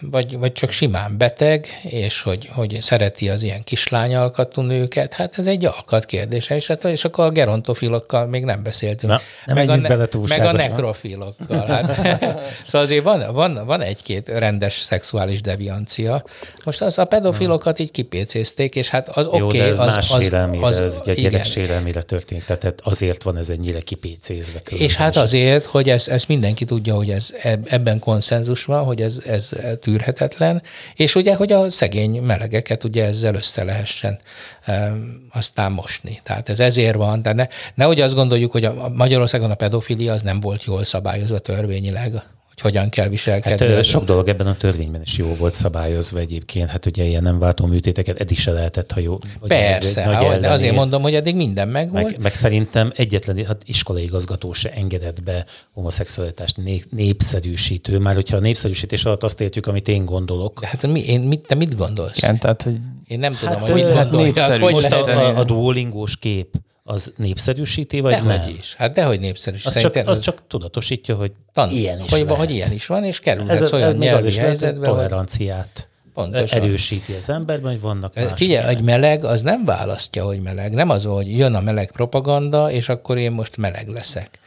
vagy, 0.00 0.38
vagy 0.38 0.52
csak 0.52 0.70
simán 0.70 1.16
beteg, 1.16 1.66
és 1.82 2.22
hogy, 2.22 2.48
hogy 2.52 2.76
szereti 2.80 3.28
az 3.28 3.42
ilyen 3.42 3.64
kislányalkatú 3.64 4.60
nőket, 4.60 5.12
hát 5.12 5.38
ez 5.38 5.46
egy 5.46 5.64
alkat 5.64 6.04
kérdés, 6.04 6.50
és, 6.50 6.66
hát, 6.66 6.84
és 6.84 7.04
akkor 7.04 7.24
a 7.24 7.30
gerontofilokkal 7.30 8.26
még 8.26 8.44
nem 8.44 8.62
beszéltünk. 8.62 9.12
Na, 9.12 9.20
nem 9.46 9.56
meg, 9.56 9.68
a, 9.68 9.76
ne, 9.76 9.88
bele 9.88 10.08
meg 10.28 10.44
a 10.44 10.52
nekrofilokkal. 10.52 11.66
Hát. 11.66 11.96
szóval 12.66 12.86
azért 12.86 13.04
van, 13.04 13.32
van, 13.32 13.66
van 13.66 13.80
egy-két 13.80 14.28
rendes 14.28 14.74
szexuális 14.74 15.40
deviancia. 15.40 16.24
Most 16.64 16.80
az 16.82 16.98
a 16.98 17.04
pedofilokat 17.04 17.78
így 17.78 17.90
kipécézték, 17.90 18.74
és 18.74 18.88
hát 18.88 19.08
az 19.08 19.26
oké. 19.26 19.40
Okay, 19.40 19.58
de 19.58 19.64
ez 19.64 19.78
az, 19.78 19.94
más 19.94 20.10
az, 20.10 20.20
sérelmére, 20.20 20.66
az, 20.66 20.78
ez 20.78 21.00
egy 21.04 21.20
gyerek 21.20 21.44
sérelmére 21.44 22.02
történik, 22.02 22.44
tehát 22.44 22.80
azért 22.82 23.22
van 23.22 23.36
ez 23.36 23.50
ennyire 23.50 23.80
kipécézve. 23.80 24.60
És 24.68 24.94
hát 24.94 25.16
azért, 25.16 25.64
hogy 25.64 25.90
ezt, 25.90 26.08
ezt 26.08 26.28
mindenki 26.28 26.64
tudja, 26.64 26.94
hogy 26.94 27.10
ez 27.10 27.30
ebben 27.64 27.98
konszenzus 27.98 28.64
van, 28.64 28.84
hogy 28.84 29.02
ez, 29.02 29.16
ez 29.26 29.41
tűrhetetlen, 29.80 30.62
és 30.94 31.14
ugye, 31.14 31.34
hogy 31.34 31.52
a 31.52 31.70
szegény 31.70 32.22
melegeket 32.22 32.84
ugye 32.84 33.04
ezzel 33.04 33.34
össze 33.34 33.64
lehessen 33.64 34.18
e, 34.64 34.92
aztán 35.30 35.72
mosni. 35.72 36.20
Tehát 36.22 36.48
ez 36.48 36.60
ezért 36.60 36.96
van, 36.96 37.22
de 37.22 37.32
ne, 37.32 37.46
nehogy 37.74 38.00
azt 38.00 38.14
gondoljuk, 38.14 38.52
hogy 38.52 38.64
a 38.64 38.88
Magyarországon 38.94 39.50
a 39.50 39.54
pedofilia 39.54 40.12
az 40.12 40.22
nem 40.22 40.40
volt 40.40 40.64
jól 40.64 40.84
szabályozva 40.84 41.38
törvényileg, 41.38 42.22
hogy 42.52 42.60
hogyan 42.60 42.88
kell 42.88 43.08
viselkedni. 43.08 43.74
Hát, 43.74 43.84
sok 43.84 44.04
dolog 44.04 44.28
ebben 44.28 44.46
a 44.46 44.56
törvényben 44.56 45.02
is 45.02 45.18
jó 45.18 45.34
volt 45.34 45.54
szabályozva 45.54 46.18
egyébként. 46.18 46.70
Hát 46.70 46.86
ugye 46.86 47.04
ilyen 47.04 47.22
nem 47.22 47.38
váltó 47.38 47.66
műtéteket 47.66 48.20
eddig 48.20 48.38
se 48.38 48.52
lehetett, 48.52 48.92
ha 48.92 49.00
jó. 49.00 49.18
Persze, 49.46 50.04
nagy 50.04 50.14
hát, 50.14 50.44
azért 50.44 50.74
mondom, 50.74 51.02
hogy 51.02 51.14
eddig 51.14 51.36
minden 51.36 51.68
megvolt. 51.68 52.04
Meg, 52.04 52.18
meg 52.20 52.34
szerintem 52.34 52.92
egyetlen, 52.96 53.44
hát 53.44 53.62
iskolai 53.64 54.02
igazgató 54.02 54.52
se 54.52 54.70
engedett 54.70 55.22
be 55.22 55.44
homoszexualitást 55.72 56.56
népszerűsítő, 56.90 57.98
már 57.98 58.14
hogyha 58.14 58.36
a 58.36 58.40
népszerűsítés 58.40 59.04
alatt 59.04 59.22
azt 59.22 59.40
értjük, 59.40 59.66
amit 59.66 59.88
én 59.88 60.04
gondolok. 60.04 60.60
De 60.60 60.66
hát 60.66 60.86
mi, 60.86 61.04
én, 61.06 61.20
mit, 61.20 61.40
te 61.40 61.54
mit 61.54 61.76
gondolsz? 61.76 62.16
Igen, 62.16 62.38
tehát, 62.38 62.62
hogy 62.62 62.76
én 63.06 63.18
nem 63.18 63.34
tudom, 63.34 63.54
hát, 63.54 63.68
hogy 63.68 63.74
mit 64.22 64.38
hát. 64.38 64.58
Most 64.58 64.92
a, 64.92 65.06
a, 65.06 65.38
a 65.38 65.44
duolingós 65.44 66.16
kép 66.16 66.56
az 66.84 67.12
népszerűsíti, 67.16 68.00
vagy 68.00 68.12
dehogy 68.12 68.28
nem? 68.28 68.54
is. 68.58 68.74
Hát 68.74 68.92
dehogy 68.92 69.20
népszerűsíti. 69.20 69.68
Az 69.68 69.92
csak, 69.92 70.08
az 70.08 70.20
csak 70.20 70.46
tudatosítja, 70.46 71.14
hogy 71.14 71.32
tan, 71.52 71.70
ilyen 71.70 72.00
is 72.00 72.10
hogy, 72.10 72.20
lehet. 72.20 72.36
hogy 72.36 72.50
ilyen 72.50 72.72
is 72.72 72.86
van, 72.86 73.04
és 73.04 73.20
kerülhetsz 73.20 73.60
ez, 73.60 73.72
olyan 73.72 73.88
ez 73.88 73.94
nyelvi 73.94 74.18
az 74.18 74.26
is 74.26 74.36
helyzetbe. 74.36 74.86
Toleranciát 74.86 75.88
Pontosan. 76.14 76.60
erősíti 76.60 77.12
az 77.12 77.30
emberben, 77.30 77.70
hogy 77.70 77.80
vannak 77.80 78.14
más. 78.14 78.32
Figyelj, 78.34 78.66
egy 78.68 78.80
meleg 78.80 79.24
az 79.24 79.42
nem 79.42 79.64
választja, 79.64 80.24
hogy 80.24 80.40
meleg. 80.40 80.72
Nem 80.72 80.90
az, 80.90 81.04
hogy 81.04 81.38
jön 81.38 81.54
a 81.54 81.60
meleg 81.60 81.90
propaganda, 81.90 82.70
és 82.70 82.88
akkor 82.88 83.18
én 83.18 83.32
most 83.32 83.56
meleg 83.56 83.88
leszek. 83.88 84.38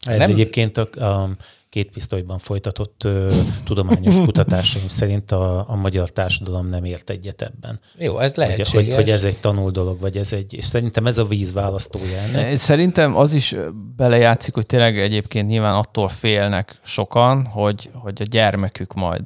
Ez 0.00 0.18
nem... 0.18 0.30
egyébként 0.30 0.78
a, 0.78 1.04
a 1.04 1.30
két 1.74 1.90
pisztolyban 1.90 2.38
folytatott 2.38 3.04
ö, 3.04 3.32
tudományos 3.64 4.20
kutatásaim 4.26 4.88
szerint 4.88 5.32
a, 5.32 5.70
a 5.70 5.74
magyar 5.74 6.10
társadalom 6.10 6.68
nem 6.68 6.84
ért 6.84 7.10
egyet 7.10 7.42
ebben. 7.42 7.80
Jó, 7.98 8.18
ez 8.18 8.34
lehetséges. 8.34 8.70
Hogy, 8.70 8.86
hogy, 8.86 8.94
hogy 8.94 9.10
ez 9.10 9.24
egy 9.24 9.40
tanul 9.40 9.70
dolog, 9.70 10.00
vagy 10.00 10.16
ez 10.16 10.32
egy, 10.32 10.54
és 10.54 10.64
szerintem 10.64 11.06
ez 11.06 11.18
a 11.18 11.24
víz 11.24 11.52
választója 11.52 12.18
ennek. 12.18 12.56
Szerintem 12.56 13.16
az 13.16 13.32
is 13.32 13.54
belejátszik, 13.96 14.54
hogy 14.54 14.66
tényleg 14.66 14.98
egyébként 14.98 15.48
nyilván 15.48 15.74
attól 15.74 16.08
félnek 16.08 16.78
sokan, 16.84 17.44
hogy, 17.44 17.90
hogy 17.92 18.20
a 18.20 18.24
gyermekük 18.30 18.94
majd 18.94 19.24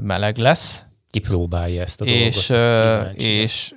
meleg 0.00 0.36
lesz. 0.36 0.84
Kipróbálja 1.10 1.82
ezt 1.82 2.00
a 2.00 2.04
és, 2.04 2.46
dolgot. 2.46 3.16
És 3.16 3.74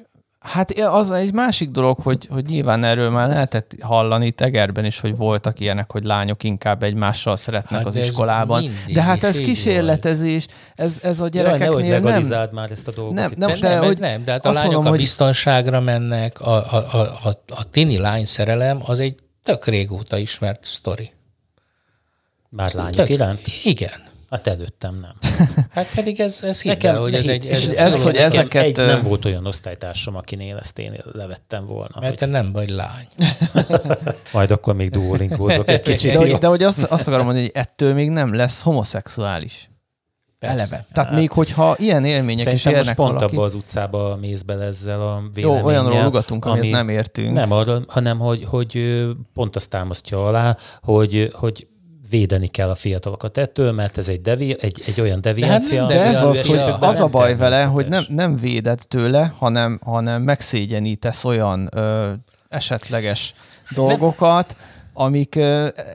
Hát 0.49 0.71
az 0.71 1.11
egy 1.11 1.33
másik 1.33 1.69
dolog, 1.69 1.99
hogy, 1.99 2.27
hogy 2.29 2.45
nyilván 2.45 2.83
erről 2.83 3.09
már 3.09 3.27
lehetett 3.27 3.71
hallani 3.81 4.31
Tegerben 4.31 4.85
is, 4.85 4.99
hogy 4.99 5.15
voltak 5.15 5.59
ilyenek, 5.59 5.91
hogy 5.91 6.03
lányok 6.03 6.43
inkább 6.43 6.83
egymással 6.83 7.37
szeretnek 7.37 7.79
hát 7.79 7.87
az 7.87 7.95
iskolában. 7.95 8.63
De 8.93 9.01
hát 9.01 9.23
ez 9.23 9.37
kísérletezés, 9.37 10.45
ez, 10.75 10.99
ez 11.03 11.19
a 11.19 11.27
gyerekeknél 11.27 11.85
Jaj, 11.85 11.99
nem... 11.99 12.27
nem... 12.27 12.49
már 12.51 12.71
ezt 12.71 12.87
a 12.87 12.91
dolgot. 12.91 13.13
Nem, 13.13 13.31
nem, 13.35 13.51
de, 13.59 13.69
nem, 13.69 13.83
hogy 13.83 13.99
nem, 13.99 14.23
de 14.23 14.31
hát 14.31 14.45
a 14.45 14.51
lányok 14.51 14.73
mondom, 14.73 14.93
a 14.93 14.95
biztonságra 14.95 15.79
mennek, 15.79 16.39
a, 16.39 16.73
a, 16.73 16.85
a, 16.91 17.27
a, 17.27 17.41
a 17.47 17.69
tini 17.71 17.97
lány 17.97 18.25
szerelem 18.25 18.79
az 18.85 18.99
egy 18.99 19.15
tök 19.43 19.65
régóta 19.65 20.17
ismert 20.17 20.65
sztori. 20.65 21.11
Már 22.49 22.73
lányok 22.73 22.95
tök, 22.95 23.09
iránt? 23.09 23.47
Igen. 23.63 24.08
Hát 24.29 24.47
előttem 24.47 24.99
nem. 24.99 25.13
Hát 25.69 25.93
pedig 25.95 26.19
ez, 26.19 26.39
ez 26.43 26.61
Nekem, 26.63 26.95
hogy 26.95 27.13
ez 27.13 27.27
egy... 27.27 27.45
Ez, 27.45 27.69
ez, 27.69 27.75
ez 27.75 28.03
hogy 28.03 28.15
ezeket... 28.15 28.63
Egy, 28.63 28.77
nem 28.77 29.03
volt 29.03 29.25
olyan 29.25 29.45
osztálytársam, 29.45 30.15
akinél 30.15 30.57
ezt 30.57 30.79
én 30.79 30.93
levettem 31.11 31.65
volna. 31.65 31.95
Mert 31.99 32.07
hogy... 32.07 32.17
te 32.17 32.25
nem 32.25 32.51
vagy 32.51 32.69
lány. 32.69 33.07
Majd 34.33 34.51
akkor 34.51 34.75
még 34.75 34.89
duolingózok 34.89 35.69
egy 35.71 35.79
kicsit. 35.79 36.17
De, 36.17 36.37
de 36.37 36.47
hogy 36.47 36.63
azt, 36.63 36.83
azt 36.83 37.07
akarom 37.07 37.25
mondani, 37.25 37.45
hogy 37.45 37.61
ettől 37.61 37.93
még 37.93 38.09
nem 38.09 38.35
lesz 38.35 38.61
homoszexuális. 38.61 39.69
Persze. 40.39 40.55
Eleve. 40.55 40.85
Tehát 40.93 41.09
hát, 41.09 41.19
még 41.19 41.31
hogyha 41.31 41.75
ilyen 41.77 42.05
élmények 42.05 42.43
Szerintem 42.43 42.71
is 42.71 42.77
érnek 42.77 42.85
most 42.85 42.95
pont 42.95 43.13
valaki... 43.13 43.35
abba 43.35 43.45
az 43.45 43.53
utcába 43.53 44.17
mész 44.21 44.41
bele 44.41 44.65
ezzel 44.65 45.01
a 45.01 45.23
véleménnyel. 45.33 45.61
Jó, 45.61 45.67
olyanról 45.67 46.05
ugatunk, 46.05 46.45
ami 46.45 46.69
nem 46.69 46.89
értünk. 46.89 47.33
Nem 47.33 47.51
arra, 47.51 47.81
hanem 47.87 48.19
hogy, 48.19 48.45
hogy 48.45 49.03
pont 49.33 49.55
azt 49.55 49.69
támasztja 49.69 50.27
alá, 50.27 50.57
hogy, 50.81 51.29
hogy 51.33 51.67
védeni 52.09 52.47
kell 52.47 52.69
a 52.69 52.75
fiatalokat 52.75 53.37
ettől, 53.37 53.71
mert 53.71 53.97
ez 53.97 54.09
egy, 54.09 54.21
devi, 54.21 54.55
egy, 54.59 54.83
egy 54.85 55.01
olyan 55.01 55.21
deviancia. 55.21 55.85
De, 55.85 55.93
hát 55.93 56.03
de 56.03 56.09
ez 56.09 56.23
az, 56.23 56.45
hogy 56.45 56.59
az 56.79 56.99
a 56.99 57.07
baj 57.07 57.37
vele, 57.37 57.63
hogy 57.63 57.87
nem, 57.87 58.03
nem 58.07 58.37
véded 58.37 58.79
tőle, 58.87 59.33
hanem, 59.37 59.79
hanem 59.83 60.21
megszégyenítesz 60.21 61.25
olyan 61.25 61.69
ö, 61.75 62.11
esetleges 62.49 63.33
dolgokat, 63.69 64.55
amik, 64.93 65.35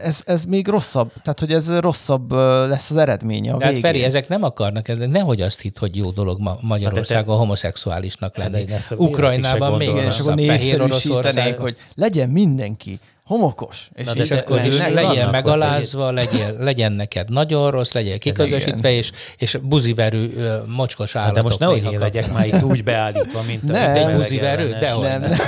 ez, 0.03 0.21
ez 0.25 0.45
még 0.45 0.69
rosszabb, 0.69 1.13
tehát 1.23 1.41
hogy 1.41 1.53
ez 1.53 1.79
rosszabb 1.79 2.33
lesz 2.69 2.91
az 2.91 2.97
eredménye 2.97 3.53
a 3.53 3.57
De 3.57 3.65
hát 3.65 3.79
Feri, 3.79 4.03
ezek 4.03 4.29
nem 4.29 4.43
akarnak, 4.43 4.89
ez 4.89 4.99
nehogy 4.99 5.41
azt 5.41 5.61
hitt, 5.61 5.79
hogy 5.79 5.97
jó 5.97 6.11
dolog 6.11 6.41
ma 6.41 6.59
Magyarországon 6.61 7.29
hát 7.29 7.39
homoszexuálisnak 7.39 8.37
lenni. 8.37 8.67
Ukrajnában 8.97 9.77
még, 9.77 9.97
és 9.97 10.19
akkor 10.19 10.35
népszerűsítenék, 10.35 11.57
hogy 11.57 11.77
legyen 11.95 12.29
mindenki 12.29 13.01
homokos. 13.25 13.89
És, 13.95 14.07
Na, 14.07 14.13
és 14.13 14.31
akkor 14.31 14.65
is 14.65 14.79
legyen 14.79 15.31
megalázva, 15.31 16.11
legyen, 16.11 16.55
legyen 16.59 16.93
neked 16.93 17.31
nagyon 17.31 17.71
rossz, 17.71 17.93
legyen 17.93 18.19
kiközösítve, 18.19 18.91
és, 18.91 19.11
és 19.37 19.59
buziverő 19.63 20.33
mocskos 20.67 21.17
állatok. 21.17 21.35
De 21.35 21.43
most 21.43 21.59
nehogy 21.59 21.93
én 21.93 21.99
legyek 21.99 22.33
már 22.33 22.47
itt 22.47 22.63
úgy 22.63 22.85
beállítva, 22.85 23.43
mint 23.43 23.63
nem, 23.63 23.83
az 23.83 23.93
egy 23.93 24.17
buziverő, 24.17 24.69
de 24.69 24.95
nem. 25.01 25.21
nem. 25.21 25.33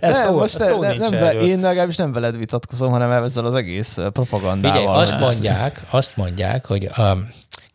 Ez 0.00 0.22
szó, 0.22 0.38
most 0.38 0.58
szó 0.58 0.80
nem, 0.80 0.96
nem 0.96 1.10
be, 1.10 1.32
én 1.32 1.60
legalábbis 1.60 1.96
nem 1.96 2.12
veled 2.12 2.36
vitatkozom, 2.36 2.90
hanem 2.90 3.22
ezzel 3.22 3.46
az 3.46 3.54
egész 3.54 3.98
propagandával. 4.12 4.78
Figyelj, 4.78 5.02
azt 5.02 5.18
mondják, 5.18 5.82
azt 5.90 6.16
mondják, 6.16 6.66
hogy 6.66 6.84
a, 6.84 7.18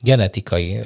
genetikai 0.01 0.79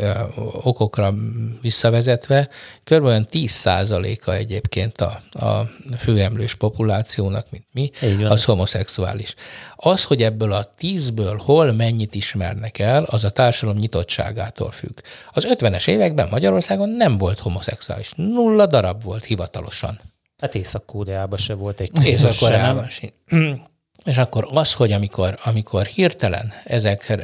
okokra 0.63 1.13
visszavezetve 1.62 2.50
kb. 2.84 3.28
10%-a 3.32 4.32
egyébként 4.32 5.02
a, 5.02 5.21
a 5.32 5.69
főemlős 5.97 6.56
populációnak, 6.56 7.47
mint 7.50 7.65
mi, 7.71 7.89
az 8.24 8.45
homoszexuális. 8.45 9.36
Az, 9.76 10.04
hogy 10.04 10.24
ebből 10.24 10.52
a 10.52 10.74
10-ből 10.80 11.41
hol 11.45 11.71
mennyit 11.71 12.15
ismernek 12.15 12.80
el, 12.80 13.04
az 13.04 13.24
a 13.24 13.30
társadalom 13.30 13.80
nyitottságától 13.80 14.71
függ. 14.71 15.00
Az 15.32 15.47
50-es 15.50 15.88
években 15.88 16.28
Magyarországon 16.32 16.89
nem 16.89 17.17
volt 17.17 17.39
homoszexuális. 17.39 18.12
Nulla 18.15 18.65
darab 18.65 19.04
volt 19.04 19.24
hivatalosan. 19.24 20.00
Hát 20.38 20.56
Észak-Koreában 20.56 21.38
se 21.38 21.54
volt 21.54 21.80
egy 21.80 22.06
Észak-Koreában 22.06 22.88
sem. 22.89 23.69
És 24.06 24.18
akkor 24.18 24.48
az, 24.54 24.74
hogy 24.74 24.92
amikor, 24.92 25.40
amikor 25.44 25.86
hirtelen 25.86 26.54
ezek 26.64 27.18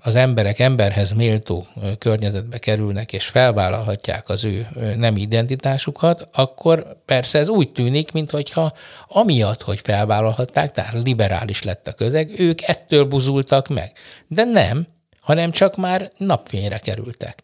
az 0.00 0.14
emberek 0.14 0.58
emberhez 0.58 1.12
méltó 1.12 1.66
környezetbe 1.98 2.58
kerülnek, 2.58 3.12
és 3.12 3.26
felvállalhatják 3.26 4.28
az 4.28 4.44
ő 4.44 4.68
nem 4.96 5.16
identitásukat, 5.16 6.28
akkor 6.32 6.96
persze 7.04 7.38
ez 7.38 7.48
úgy 7.48 7.72
tűnik, 7.72 8.12
mintha 8.12 8.72
amiatt, 9.08 9.62
hogy 9.62 9.80
felvállalhatták, 9.80 10.72
tehát 10.72 10.92
liberális 11.04 11.62
lett 11.62 11.88
a 11.88 11.92
közeg, 11.92 12.40
ők 12.40 12.62
ettől 12.62 13.04
buzultak 13.04 13.68
meg. 13.68 13.92
De 14.26 14.44
nem, 14.44 14.86
hanem 15.20 15.50
csak 15.50 15.76
már 15.76 16.10
napfényre 16.16 16.78
kerültek. 16.78 17.42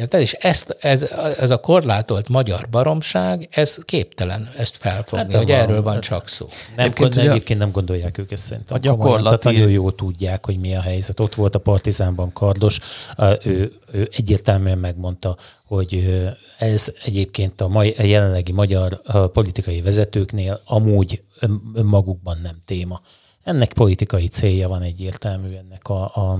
Érted? 0.00 0.20
És 0.20 0.32
ezt, 0.32 0.76
ez, 0.80 1.02
ez 1.38 1.50
a 1.50 1.60
korlátolt 1.60 2.28
magyar 2.28 2.68
baromság, 2.70 3.48
ez 3.50 3.78
képtelen 3.84 4.50
ezt 4.56 4.76
felfogni, 4.76 5.32
hát, 5.32 5.34
hogy 5.34 5.50
van, 5.50 5.56
erről 5.56 5.82
van 5.82 6.00
csak 6.00 6.28
szó. 6.28 6.48
Nem, 6.76 6.84
egyébként, 6.84 7.16
ugye, 7.16 7.30
egyébként 7.30 7.58
nem 7.58 7.70
gondolják 7.70 8.18
ők 8.18 8.30
ezt 8.30 8.44
szerintem. 8.44 8.76
A 8.76 8.80
gyakorlati... 8.80 9.48
Nagyon 9.48 9.70
jól 9.70 9.94
tudják, 9.94 10.44
hogy 10.44 10.58
mi 10.58 10.74
a 10.74 10.80
helyzet. 10.80 11.20
Ott 11.20 11.34
volt 11.34 11.54
a 11.54 11.58
Partizánban 11.58 12.32
Kardos, 12.32 12.80
ő, 13.44 13.72
ő 13.92 14.08
egyértelműen 14.16 14.78
megmondta, 14.78 15.36
hogy 15.64 16.20
ez 16.58 16.92
egyébként 17.04 17.60
a, 17.60 17.68
mai, 17.68 17.94
a 17.98 18.02
jelenlegi 18.02 18.52
magyar 18.52 19.00
a 19.04 19.26
politikai 19.26 19.80
vezetőknél 19.80 20.60
amúgy 20.64 21.22
magukban 21.82 22.38
nem 22.42 22.56
téma. 22.64 23.00
Ennek 23.42 23.72
politikai 23.72 24.28
célja 24.28 24.68
van 24.68 24.82
egyértelmű 24.82 25.54
ennek 25.54 25.88
a, 25.88 26.02
a 26.02 26.38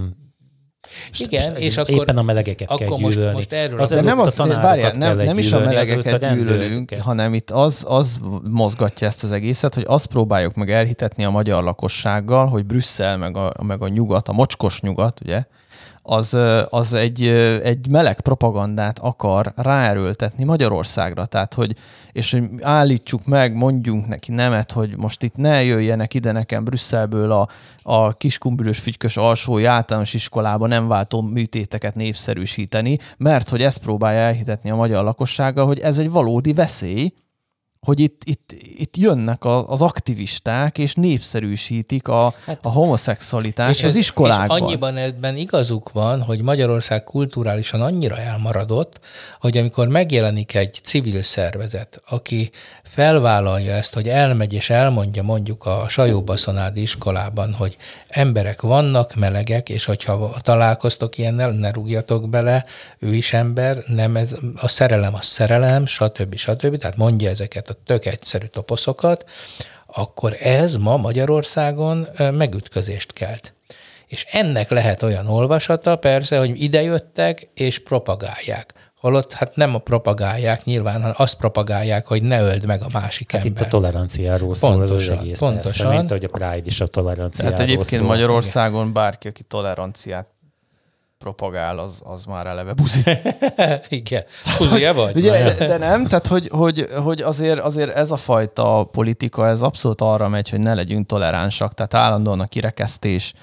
igen, 1.19 1.57
és 1.57 1.77
akkor 1.77 1.95
éppen 1.95 2.17
a 2.17 2.23
melegeket 2.23 2.71
akkor 2.71 2.87
kell 2.87 2.97
gyűlölni. 2.97 3.23
Most, 3.23 3.35
most 3.35 3.53
erről 3.53 3.81
az 3.81 3.89
de 3.89 4.01
nem, 4.01 4.21
az, 4.21 4.37
várjál, 4.37 4.93
nem, 4.93 5.17
nem 5.17 5.39
is 5.39 5.53
a 5.53 5.59
melegeket 5.59 6.35
gyűlölünk, 6.35 6.95
hanem 7.01 7.35
itt 7.35 7.51
az, 7.51 7.85
az 7.89 8.21
mozgatja 8.51 9.07
ezt 9.07 9.25
az 9.25 9.33
egészet, 9.33 9.75
hogy 9.75 9.85
azt 9.87 10.07
próbáljuk 10.07 10.55
meg 10.55 10.71
elhitetni 10.71 11.25
a 11.25 11.31
magyar 11.31 11.65
lakossággal, 11.65 12.47
hogy 12.47 12.65
Brüsszel 12.65 13.17
meg 13.17 13.37
a, 13.37 13.53
meg 13.63 13.83
a 13.83 13.89
nyugat, 13.89 14.29
a 14.29 14.33
mocskos 14.33 14.81
nyugat, 14.81 15.21
ugye, 15.21 15.43
az, 16.11 16.37
az 16.71 16.93
egy, 16.93 17.27
egy 17.63 17.89
meleg 17.89 18.21
propagandát 18.21 18.99
akar 18.99 19.53
ráerőltetni 19.57 20.45
Magyarországra. 20.45 21.25
Tehát, 21.25 21.55
hogy, 21.55 21.77
és 22.13 22.33
hogy 22.33 22.45
állítsuk 22.61 23.25
meg, 23.25 23.55
mondjunk 23.55 24.07
neki 24.07 24.33
nemet, 24.33 24.73
hogy 24.73 24.97
most 24.97 25.23
itt 25.23 25.37
ne 25.37 25.63
jöjjenek 25.63 26.15
ide 26.15 26.33
nekem 26.33 26.65
Brüsszelből 26.65 27.33
a, 27.33 27.49
a 27.83 28.17
kiskumbülös 28.17 28.79
fügykös 28.79 29.17
alsó 29.17 29.65
általános 29.67 30.15
iskolába 30.15 30.67
nem 30.67 30.89
váltó 30.89 31.21
műtéteket 31.21 31.95
népszerűsíteni, 31.95 32.99
mert 33.17 33.49
hogy 33.49 33.63
ezt 33.63 33.79
próbálja 33.79 34.21
elhitetni 34.21 34.71
a 34.71 34.77
magyar 34.77 35.05
lakossággal, 35.05 35.67
hogy 35.67 35.79
ez 35.79 35.99
egy 35.99 36.11
valódi 36.11 36.53
veszély, 36.53 37.13
hogy 37.81 38.01
itt, 38.01 38.23
itt, 38.25 38.53
itt 38.77 38.97
jönnek 38.97 39.45
az 39.45 39.83
aktivisták, 39.83 40.79
és 40.79 40.95
népszerűsítik 40.95 42.09
a, 42.09 42.35
hát, 42.45 42.67
a 42.67 42.71
homoszexualitást 42.71 43.85
az 43.85 43.95
iskolákban. 43.95 44.57
És 44.57 44.63
annyiban 44.63 44.97
ebben 44.97 45.37
igazuk 45.37 45.93
van, 45.93 46.23
hogy 46.23 46.43
Magyarország 46.43 47.05
kulturálisan 47.05 47.81
annyira 47.81 48.19
elmaradott, 48.19 49.01
hogy 49.41 49.57
amikor 49.59 49.89
megjelenik 49.89 50.55
egy 50.55 50.81
civil 50.83 51.23
szervezet, 51.23 52.03
aki 52.09 52.51
felvállalja 52.91 53.73
ezt, 53.73 53.95
hogy 53.95 54.09
elmegy 54.09 54.53
és 54.53 54.71
elmondja 54.71 55.23
mondjuk 55.23 55.67
a 55.67 55.89
Sajóbaszonádi 55.89 56.81
iskolában, 56.81 57.53
hogy 57.53 57.77
emberek 58.09 58.61
vannak, 58.61 59.15
melegek, 59.15 59.69
és 59.69 59.85
hogyha 59.85 60.35
találkoztok 60.41 61.19
ilyennel, 61.19 61.51
ne 61.51 61.71
rúgjatok 61.71 62.29
bele, 62.29 62.65
ő 62.99 63.15
is 63.15 63.33
ember, 63.33 63.79
nem 63.87 64.17
ez, 64.17 64.35
a 64.55 64.69
szerelem 64.69 65.15
a 65.15 65.23
szerelem, 65.23 65.87
stb. 65.87 66.35
stb. 66.35 66.77
Tehát 66.77 66.97
mondja 66.97 67.31
ezeket 67.31 67.71
a 67.71 67.77
tök 67.87 68.05
egyszerű 68.05 68.47
toposzokat, 68.47 69.25
akkor 69.87 70.37
ez 70.41 70.75
ma 70.75 70.97
Magyarországon 70.97 72.09
megütközést 72.17 73.13
kelt. 73.13 73.55
És 74.07 74.27
ennek 74.31 74.71
lehet 74.71 75.03
olyan 75.03 75.27
olvasata 75.27 75.97
persze, 75.97 76.39
hogy 76.39 76.63
idejöttek 76.63 77.49
és 77.55 77.79
propagálják. 77.79 78.75
Holott 79.01 79.33
hát 79.33 79.57
nem 79.57 79.75
a 79.75 79.79
propagálják 79.79 80.65
nyilván, 80.65 80.95
hanem 80.95 81.15
azt 81.17 81.37
propagálják, 81.37 82.07
hogy 82.07 82.23
ne 82.23 82.41
öld 82.41 82.67
meg 82.67 82.83
a 82.83 82.87
másik 82.93 83.33
hát 83.33 83.45
ember. 83.45 83.61
itt 83.61 83.67
a 83.67 83.69
toleranciáról 83.69 84.55
szól 84.55 84.71
pontosan, 84.71 84.97
az, 84.97 85.07
az 85.07 85.19
egész 85.19 85.39
pontosan. 85.39 85.63
persze, 85.63 85.99
mint 85.99 86.11
ahogy 86.11 86.25
a 86.25 86.29
Pride 86.29 86.67
is 86.67 86.81
a 86.81 86.87
toleranciáról 86.87 87.53
Hát 87.53 87.61
egyébként 87.61 88.03
szól. 88.03 88.07
Magyarországon 88.07 88.93
bárki, 88.93 89.29
aki 89.29 89.45
toleranciát 89.45 90.27
propagál, 91.19 91.79
az, 91.79 92.03
az 92.05 92.25
már 92.25 92.47
eleve 92.47 92.73
buzi. 92.73 93.03
Igen. 93.89 94.25
buzi 94.59 94.87
vagy? 94.95 95.17
Ugye, 95.17 95.55
de 95.55 95.77
nem, 95.77 96.07
tehát 96.07 96.27
hogy, 96.27 96.49
hogy, 96.53 96.89
hogy 97.05 97.23
azért, 97.23 97.61
azért 97.61 97.97
ez 97.97 98.11
a 98.11 98.17
fajta 98.17 98.89
politika, 98.93 99.49
ez 99.49 99.61
abszolút 99.61 100.01
arra 100.01 100.29
megy, 100.29 100.51
hogy 100.51 100.61
ne 100.61 100.75
legyünk 100.75 101.07
toleránsak, 101.07 101.75
tehát 101.75 101.95
állandóan 101.95 102.41
a 102.41 102.47
kirekesztés, 102.47 103.35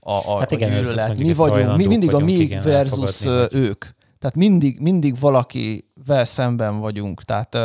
a, 0.00 0.12
a, 0.12 0.38
hát 0.38 0.50
igen, 0.50 0.72
a 0.72 0.74
gyűlölet. 0.74 1.16
Mi 1.16 1.32
vagyunk, 1.32 1.76
mi 1.76 1.86
mindig 1.86 2.10
vagyunk, 2.10 2.30
a 2.30 2.32
mi 2.32 2.40
igen, 2.40 2.62
versus 2.62 3.24
ők. 3.50 3.84
Tehát 4.22 4.36
mindig, 4.36 4.80
mindig 4.80 5.18
valakivel 5.18 6.24
szemben 6.24 6.78
vagyunk. 6.78 7.22
Tehát 7.22 7.56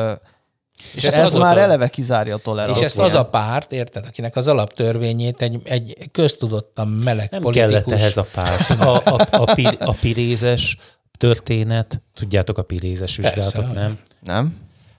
és 0.93 1.04
ez, 1.04 1.13
ez 1.13 1.34
már 1.34 1.58
a, 1.58 1.60
eleve 1.60 1.88
kizárja 1.88 2.36
a 2.36 2.38
toleranciát. 2.38 2.89
És 2.89 2.96
ezt 2.96 3.00
az 3.00 3.13
a 3.13 3.26
párt, 3.26 3.72
érted, 3.72 4.06
akinek 4.06 4.36
az 4.36 4.48
alaptörvényét 4.48 5.41
egy, 5.41 5.62
egy 5.63 6.10
köztudottan 6.12 6.88
meleg 6.88 7.32
Nem 7.32 7.41
politikus... 7.41 7.72
kellett 7.72 7.91
ehhez 7.91 8.17
a 8.17 8.26
párt. 8.34 8.70
A, 8.80 8.96
a, 8.96 9.28
a, 9.32 9.41
a, 9.41 9.76
a 9.78 9.96
pirézes 10.02 10.78
történet, 11.17 12.02
tudjátok 12.13 12.58
a 12.58 12.63
pirézes 12.63 13.15
vizsgálatot, 13.15 13.54
Persze, 13.54 13.74
nem? 13.74 14.00
Nem. 14.20 14.56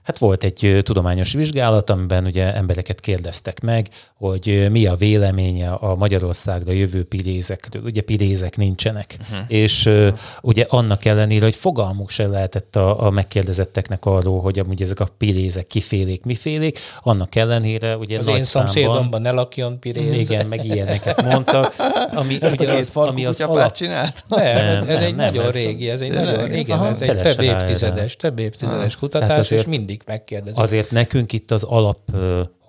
Hát 0.09 0.17
volt 0.17 0.43
egy 0.43 0.79
tudományos 0.81 1.33
vizsgálat, 1.33 1.89
amiben 1.89 2.25
ugye 2.25 2.55
embereket 2.55 2.99
kérdeztek 2.99 3.61
meg, 3.61 3.87
hogy 4.13 4.67
mi 4.71 4.85
a 4.85 4.95
véleménye 4.95 5.71
a 5.71 5.95
Magyarországra 5.95 6.71
jövő 6.71 7.03
pirézekről. 7.03 7.83
Ugye 7.83 8.01
pirézek 8.01 8.57
nincsenek. 8.57 9.17
Uh-huh. 9.21 9.45
És 9.47 9.85
uh, 9.85 10.07
ugye 10.41 10.65
annak 10.69 11.05
ellenére, 11.05 11.43
hogy 11.43 11.55
fogalmuk 11.55 12.09
se 12.09 12.27
lehetett 12.27 12.75
a, 12.75 13.05
a 13.05 13.09
megkérdezetteknek 13.09 14.05
arról, 14.05 14.41
hogy 14.41 14.59
amúgy 14.59 14.81
ezek 14.81 14.99
a 14.99 15.07
pirézek 15.17 15.67
kifélék, 15.67 16.23
mifélék, 16.23 16.79
annak 17.01 17.35
ellenére 17.35 17.97
ugye 17.97 18.17
az 18.17 18.25
nagy 18.25 18.37
én 18.37 18.43
szomszédomban 18.43 19.21
ne 19.21 19.31
lakjon 19.31 19.79
piréz. 19.79 20.29
Igen, 20.29 20.45
meg 20.45 20.65
ilyeneket 20.65 21.23
mondtak. 21.23 21.75
Ami, 22.11 22.37
Ezt 22.41 22.59
ugye 22.59 22.73
az, 22.73 22.91
ami 22.93 23.25
az 23.25 23.41
alap... 23.41 23.71
csinált? 23.71 24.23
Nem, 24.27 24.55
nem, 24.55 24.65
ez 24.65 24.85
nem, 24.85 24.97
egy 24.97 25.15
nem, 25.15 25.25
nagyon 25.25 25.45
ez 25.45 25.53
régi, 25.53 25.89
ez 25.89 26.01
egy 26.01 26.11
nagyon 26.11 26.47
régi, 26.47 26.71
ez 26.71 27.01
egy 27.01 27.21
több 27.21 27.41
évtizedes, 27.41 28.15
több 28.15 28.39
évtizedes 28.39 28.95
kutatás, 28.95 29.51
és 29.51 29.63
mindig 29.63 29.98
megkérdezik. 30.05 30.59
Azért 30.59 30.91
nekünk 30.91 31.33
itt 31.33 31.51
az 31.51 31.63
alap 31.63 31.99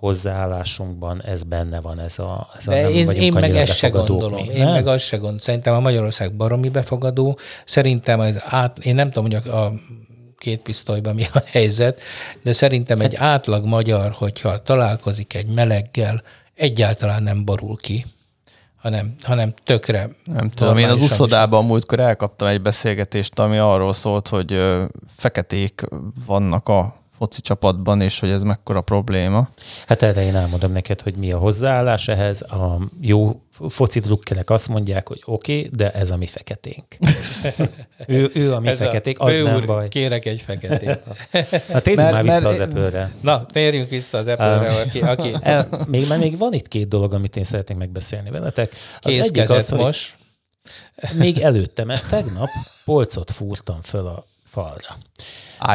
hozzáállásunkban 0.01 1.23
ez 1.23 1.43
benne 1.43 1.79
van, 1.81 1.99
ez 1.99 2.19
a, 2.19 2.49
ez 2.57 2.67
a 2.67 2.71
De 2.71 2.81
nem 2.81 2.91
én, 2.91 3.09
én 3.09 3.33
meg 3.33 3.55
ezt 3.55 3.75
se 3.75 3.89
gondolom. 3.89 4.45
Mi, 4.45 4.53
én 4.53 4.63
nem? 4.63 4.73
meg 4.73 4.87
azt 4.87 5.03
se 5.03 5.15
gondolom. 5.15 5.39
Szerintem 5.39 5.73
a 5.73 5.79
Magyarország 5.79 6.33
baromi 6.33 6.69
befogadó. 6.69 7.37
Szerintem 7.65 8.19
az 8.19 8.35
át, 8.39 8.79
én 8.79 8.95
nem 8.95 9.11
tudom, 9.11 9.31
hogy 9.31 9.49
a, 9.49 9.65
a 9.65 9.73
két 10.37 10.61
pisztolyban 10.61 11.15
mi 11.15 11.25
a 11.33 11.43
helyzet, 11.51 12.01
de 12.41 12.53
szerintem 12.53 12.99
egy 12.99 13.15
hát- 13.15 13.27
átlag 13.27 13.65
magyar, 13.65 14.11
hogyha 14.11 14.63
találkozik 14.63 15.33
egy 15.33 15.47
meleggel, 15.47 16.23
egyáltalán 16.55 17.23
nem 17.23 17.45
borul 17.45 17.77
ki 17.77 18.05
hanem, 18.81 19.15
hanem 19.21 19.53
tökre. 19.63 20.09
Nem 20.23 20.49
tudom, 20.49 20.77
én 20.77 20.89
az 20.89 21.01
uszodában 21.01 21.65
múltkor 21.65 21.99
elkaptam 21.99 22.47
egy 22.47 22.61
beszélgetést, 22.61 23.39
ami 23.39 23.57
arról 23.57 23.93
szólt, 23.93 24.27
hogy 24.27 24.61
feketék 25.17 25.83
vannak 26.25 26.69
a 26.69 27.00
foci 27.21 27.41
csapatban, 27.41 28.01
és 28.01 28.19
hogy 28.19 28.29
ez 28.29 28.43
mekkora 28.43 28.81
probléma. 28.81 29.49
Hát 29.87 30.01
erre 30.01 30.23
én 30.23 30.35
elmondom 30.35 30.71
neked, 30.71 31.01
hogy 31.01 31.15
mi 31.15 31.31
a 31.31 31.37
hozzáállás 31.37 32.07
ehhez. 32.07 32.41
A 32.41 32.77
jó 33.01 33.41
foci 33.69 33.99
drukkerek 33.99 34.49
azt 34.49 34.69
mondják, 34.69 35.07
hogy 35.07 35.21
oké, 35.25 35.57
okay, 35.57 35.69
de 35.73 35.91
ez 35.91 36.11
a 36.11 36.17
mi 36.17 36.27
feketénk. 36.27 36.85
ő, 38.07 38.31
ő 38.33 38.53
a 38.53 38.59
mi 38.59 38.67
ez 38.67 38.77
feketék, 38.77 39.19
az 39.19 39.37
nem 39.37 39.55
úr, 39.55 39.65
baj. 39.65 39.87
Kérek 39.87 40.25
egy 40.25 40.41
feketét. 40.41 40.99
Na 41.71 41.79
térjünk 41.85 42.11
már 42.11 42.23
vissza 42.23 42.41
mert, 42.41 42.45
az 42.45 42.59
apple 42.59 43.11
Na, 43.21 43.45
térjünk 43.45 43.89
vissza 43.89 44.17
az 44.17 44.27
apple 44.27 44.81
aki, 44.85 44.99
aki... 44.99 45.35
El, 45.41 45.85
még, 45.87 46.07
mert 46.07 46.21
még 46.21 46.37
van 46.37 46.53
itt 46.53 46.67
két 46.67 46.87
dolog, 46.87 47.13
amit 47.13 47.35
én 47.35 47.43
szeretnék 47.43 47.77
megbeszélni 47.77 48.29
veletek. 48.29 48.71
Az 49.01 49.15
egyik 49.15 49.49
az, 49.49 49.69
hogy 49.69 49.79
most. 49.79 50.15
még 51.13 51.39
előtte, 51.39 51.83
mert 51.83 52.09
tegnap 52.09 52.49
polcot 52.85 53.31
fúrtam 53.31 53.81
föl 53.81 54.07
a 54.07 54.25
falra. 54.43 54.97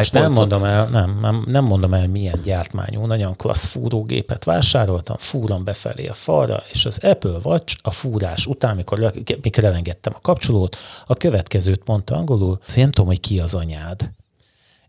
És 0.01 0.11
nem 0.11 0.33
mondom, 0.33 0.64
el, 0.64 0.87
nem, 0.87 1.18
nem, 1.20 1.44
nem 1.46 1.64
mondom 1.64 1.94
el, 1.94 2.09
milyen 2.09 2.40
gyártmányú, 2.42 3.07
nagyon 3.07 3.37
klassz 3.37 3.66
fúrógépet 3.66 4.44
vásároltam, 4.44 5.16
fúrom 5.16 5.64
befelé 5.64 6.07
a 6.07 6.14
falra, 6.14 6.62
és 6.72 6.87
az 6.87 6.99
Apple 7.05 7.38
Watch 7.42 7.77
a 7.83 7.90
fúrás 7.90 8.46
után, 8.46 8.77
mikor, 8.77 9.12
mikor 9.42 9.64
elengedtem 9.64 10.12
a 10.16 10.20
kapcsolót, 10.20 10.77
a 11.07 11.14
következőt 11.14 11.83
mondta 11.87 12.16
angolul, 12.16 12.59
nem 12.75 12.90
tudom, 12.90 13.07
hogy 13.07 13.20
ki 13.20 13.40
az 13.40 13.55
anyád. 13.55 14.11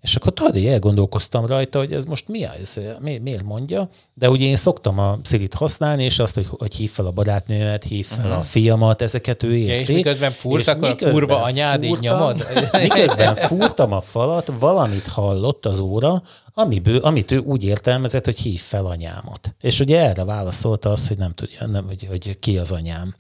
És 0.02 0.16
akkor 0.16 0.34
tudod, 0.34 0.54
hogy 0.54 0.66
elgondolkoztam 0.66 1.46
rajta, 1.46 1.80
hogy 1.80 1.94
ez 1.94 2.06
most 2.06 2.28
mi 2.28 2.44
ez, 2.44 2.80
mi, 3.00 3.18
miért 3.18 3.44
mondja, 3.44 3.90
de 4.14 4.30
ugye 4.30 4.46
én 4.46 4.56
szoktam 4.56 5.00
a 5.00 5.20
Siri-t 5.24 5.54
használni, 5.54 6.04
és 6.04 6.20
azt, 6.20 6.36
hogy, 6.36 6.48
hogy 6.50 6.76
hív 6.76 6.92
fel 6.92 7.06
a 7.06 7.12
barátnőmet, 7.12 7.84
hív 7.84 8.06
fel 8.06 8.26
uh-huh. 8.26 8.40
a 8.40 8.44
fiamat, 8.44 9.02
ezeket 9.02 9.44
ő 9.44 9.56
érti. 9.56 9.74
Ja, 9.74 9.80
és 9.80 9.88
miközben 9.88 10.32
fúrsz, 10.32 10.68
akkor 10.68 10.90
miközben 10.90 11.10
a 11.10 11.14
kurva 11.14 11.42
anyád 11.44 11.84
így 11.84 12.00
nyomod? 12.00 12.48
Miközben 12.82 13.36
fúrtam 13.36 13.92
a 13.92 14.02
falat, 14.02 14.52
valamit 14.60 15.08
hallott 15.08 15.66
az 15.66 15.80
óra, 15.80 16.22
amiből, 16.54 16.98
amit 16.98 17.32
ő 17.32 17.38
úgy 17.38 17.64
értelmezett, 17.64 18.26
hogy 18.26 18.40
hív 18.40 18.62
fel 18.62 18.86
anyámat. 18.86 19.56
És 19.62 19.80
ugye 19.80 20.00
erre 20.00 20.24
válaszolta 20.24 20.92
az, 20.92 21.08
hogy 21.08 21.18
nem 21.18 21.34
tudja, 21.34 21.68
nem, 21.68 21.86
hogy, 21.86 22.06
hogy 22.10 22.40
ki 22.40 22.58
az 22.58 22.72
anyám. 22.72 23.16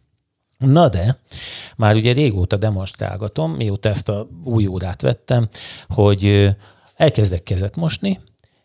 Na 0.57 0.89
de, 0.89 1.19
már 1.75 1.95
ugye 1.95 2.13
régóta 2.13 2.57
demonstrálgatom, 2.57 3.51
mióta 3.51 3.89
ezt 3.89 4.09
a 4.09 4.27
új 4.43 4.67
órát 4.67 5.01
vettem, 5.01 5.47
hogy 5.87 6.49
elkezdek 6.95 7.43
kezet 7.43 7.75
mosni, 7.75 8.19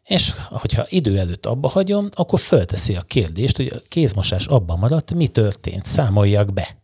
és 0.04 0.32
hogyha 0.50 0.86
idő 0.88 1.18
előtt 1.18 1.46
abba 1.46 1.68
hagyom, 1.68 2.08
akkor 2.12 2.40
fölteszi 2.40 2.96
a 2.96 3.02
kérdést, 3.02 3.56
hogy 3.56 3.66
a 3.66 3.82
kézmosás 3.88 4.46
abban 4.46 4.78
maradt, 4.78 5.14
mi 5.14 5.28
történt, 5.28 5.84
számoljak 5.84 6.52
be. 6.52 6.81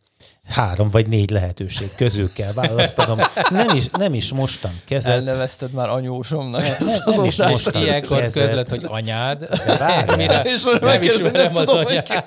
Három 0.48 0.88
vagy 0.88 1.06
négy 1.06 1.30
lehetőség 1.30 1.94
közül 1.96 2.32
kell 2.32 2.52
választanom. 2.52 3.18
Nem 3.50 3.76
is, 3.76 3.84
nem 3.90 4.14
is 4.14 4.32
mostam 4.32 4.70
kezet. 4.84 5.12
Elnevezted 5.12 5.72
már 5.72 5.88
anyósomnak. 5.88 6.62
Nem, 6.62 6.76
nem, 6.78 7.00
nem 7.04 7.24
is 7.24 7.36
mostam 7.36 7.82
Ilyenkor 7.82 8.20
kezet. 8.20 8.44
közlet, 8.44 8.68
hogy 8.68 8.84
anyád. 8.86 9.48
De 9.66 10.16
Mire, 10.16 10.42
és 10.42 10.62
nem 10.80 11.02
ismerem 11.02 11.56
az 11.56 11.68
anyád. 11.68 12.24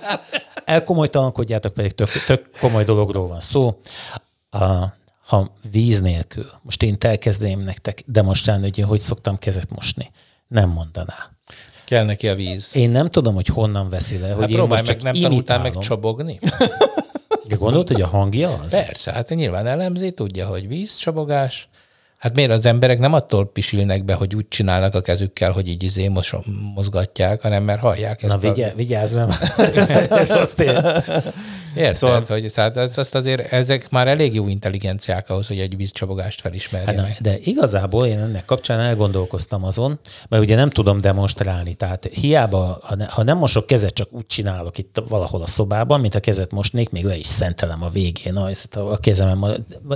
Elkomolytalankodjátok, 0.66 1.74
pedig 1.74 1.92
tök, 1.92 2.24
tök 2.26 2.50
komoly 2.60 2.84
dologról 2.84 3.28
van 3.28 3.40
szó. 3.40 3.80
A, 4.50 4.66
ha 5.26 5.52
víz 5.72 6.02
nélkül, 6.02 6.46
most 6.62 6.84
én 6.84 6.96
elkezdeném 7.00 7.60
nektek 7.60 8.04
demonstrálni, 8.06 8.64
hogy 8.64 8.78
én 8.78 8.86
hogy 8.86 9.00
szoktam 9.00 9.38
kezet 9.38 9.70
mosni, 9.70 10.12
nem 10.48 10.70
mondaná. 10.70 11.16
Kell 11.86 12.06
neki 12.06 12.28
a 12.28 12.36
víz. 12.36 12.76
Én 12.76 12.90
nem 12.90 13.10
tudom, 13.10 13.34
hogy 13.34 13.48
honnan 13.48 13.90
veszi 13.90 14.18
le, 14.18 14.28
hát 14.28 14.36
hogy 14.36 14.52
én 14.52 14.64
most 14.64 14.86
csak 14.86 15.02
meg, 15.02 15.14
nem 15.14 15.22
tanultál 15.22 15.60
meg 15.60 15.78
csobogni? 15.78 16.40
De 17.52 17.58
gondolod, 17.58 17.88
hogy 17.88 18.02
a 18.02 18.08
hangja 18.08 18.60
az? 18.66 18.86
Persze, 18.86 19.12
hát 19.12 19.30
nyilván 19.30 19.68
elemzi, 19.68 20.12
tudja, 20.12 20.48
hogy 20.48 20.68
vízcsobogás, 20.68 21.70
Hát 22.22 22.36
miért 22.36 22.52
az 22.52 22.66
emberek 22.66 23.00
nem 23.00 23.14
attól 23.14 23.52
pisilnek 23.52 24.04
be, 24.04 24.14
hogy 24.14 24.36
úgy 24.36 24.48
csinálnak 24.48 24.96
a 24.96 25.02
kezükkel, 25.02 25.52
hogy 25.52 25.68
így 25.68 25.84
izé 25.84 26.12
mozgatják, 26.74 27.42
hanem 27.42 27.64
mert 27.64 27.80
hallják 27.80 28.24
ezt. 28.24 28.34
Na 28.34 28.40
vigyázz, 28.40 28.72
a... 28.72 28.76
vigyázz 28.76 29.14
mert 29.14 29.32
Érted, 31.76 31.94
szóval, 31.94 32.24
hogy 32.28 32.52
tehát 32.54 32.78
ezt 32.98 33.16
azért, 33.16 33.52
ezek 33.52 33.90
már 33.90 34.08
elég 34.08 34.34
jó 34.34 34.48
intelligenciák 34.48 35.30
ahhoz, 35.30 35.48
hogy 35.48 35.60
egy 35.60 35.76
vízcsabogást 35.76 36.42
felismerjenek. 36.42 37.06
Hát 37.06 37.20
na, 37.20 37.30
de 37.30 37.38
igazából 37.44 38.06
én 38.06 38.20
ennek 38.20 38.46
kapcsán 38.46 38.80
elgondolkoztam 38.80 39.64
azon, 39.64 40.00
mert 40.30 40.44
ugye 40.44 40.56
nem 40.56 40.70
tudom 40.70 41.02
demonstrálni, 41.02 41.74
tehát 41.74 42.10
hiába, 42.14 42.82
ha 43.10 43.24
nem 43.24 43.38
mosok 43.38 43.68
kezet, 43.68 43.94
csak 43.94 44.14
úgy 44.14 44.26
csinálok 44.26 44.78
itt 44.78 45.04
valahol 45.10 45.42
a 45.42 45.48
szobában, 45.48 46.00
mint 46.00 46.16
a 46.16 46.20
kezet 46.20 46.52
mosnék, 46.52 46.90
még 46.90 47.04
le 47.04 47.16
is 47.16 47.28
szentelem 47.28 47.84
a 47.84 47.90
végén, 47.90 48.36
a 48.72 48.98
kezemem 48.98 49.46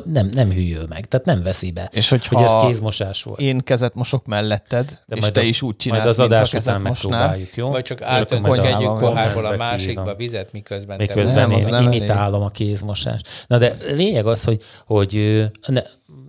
nem, 0.05 0.29
nem 0.31 0.51
hűl 0.51 0.85
meg, 0.89 1.05
tehát 1.05 1.25
nem 1.25 1.43
veszi 1.43 1.71
be. 1.71 1.89
És 1.93 2.11
hogyha 2.19 2.49
hogy 2.49 2.63
ez 2.63 2.67
kézmosás 2.67 3.23
volt. 3.23 3.39
Én 3.39 3.59
kezet 3.59 3.95
mosok 3.95 4.25
melletted, 4.25 4.99
de 5.05 5.15
és 5.15 5.27
te 5.27 5.39
a, 5.39 5.43
is 5.43 5.61
úgy 5.61 5.75
csinálsz, 5.75 6.03
majd 6.03 6.11
az 6.11 6.19
adás 6.19 6.53
után 6.53 6.81
megpróbáljuk, 6.81 7.55
jó? 7.55 7.71
Vagy 7.71 7.83
csak 7.83 8.01
átöntetjük 8.01 8.99
pohárból 8.99 9.45
a 9.45 9.55
másikba 9.55 10.15
vizet, 10.15 10.51
miközben, 10.51 10.97
miközben 10.97 11.51
én 11.51 11.65
nem 11.67 11.91
imitálom 11.91 12.41
a 12.41 12.49
kézmosást. 12.49 13.27
Na 13.47 13.57
de 13.57 13.77
lényeg 13.95 14.25
az, 14.25 14.43
hogy, 14.43 14.61
hogy 14.85 15.43
ne, 15.67 15.81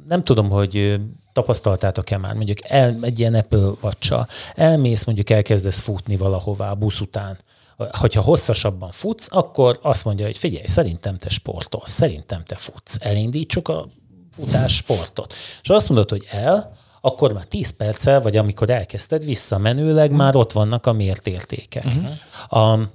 nem 0.08 0.24
tudom, 0.24 0.48
hogy 0.48 1.00
tapasztaltátok-e 1.32 2.18
már, 2.18 2.34
mondjuk 2.34 2.58
el, 2.62 2.98
egy 3.00 3.18
ilyen 3.18 3.34
Apple 3.34 3.70
vacsa, 3.80 4.26
elmész, 4.54 5.04
mondjuk 5.04 5.30
elkezdesz 5.30 5.80
futni 5.80 6.16
valahová 6.16 6.70
a 6.70 6.74
busz 6.74 7.00
után, 7.00 7.38
hogyha 7.76 8.20
hosszasabban 8.20 8.90
futsz, 8.90 9.28
akkor 9.30 9.78
azt 9.82 10.04
mondja, 10.04 10.24
hogy 10.24 10.38
figyelj, 10.38 10.66
szerintem 10.66 11.18
te 11.18 11.28
sportolsz, 11.28 11.90
szerintem 11.90 12.42
te 12.44 12.56
futsz, 12.56 12.96
elindítsuk 13.00 13.68
a 13.68 13.88
futás 14.36 14.76
sportot. 14.76 15.34
És 15.62 15.68
azt 15.68 15.88
mondod, 15.88 16.10
hogy 16.10 16.26
el, 16.30 16.76
akkor 17.00 17.32
már 17.32 17.44
10 17.44 17.76
perccel, 17.76 18.20
vagy 18.20 18.36
amikor 18.36 18.70
elkezdted, 18.70 19.24
visszamenőleg 19.24 20.10
már 20.10 20.36
ott 20.36 20.52
vannak 20.52 20.86
a 20.86 20.92
mért 20.92 21.26
értékek. 21.26 21.84
Uh-huh. 21.84 22.62
A, 22.62 22.88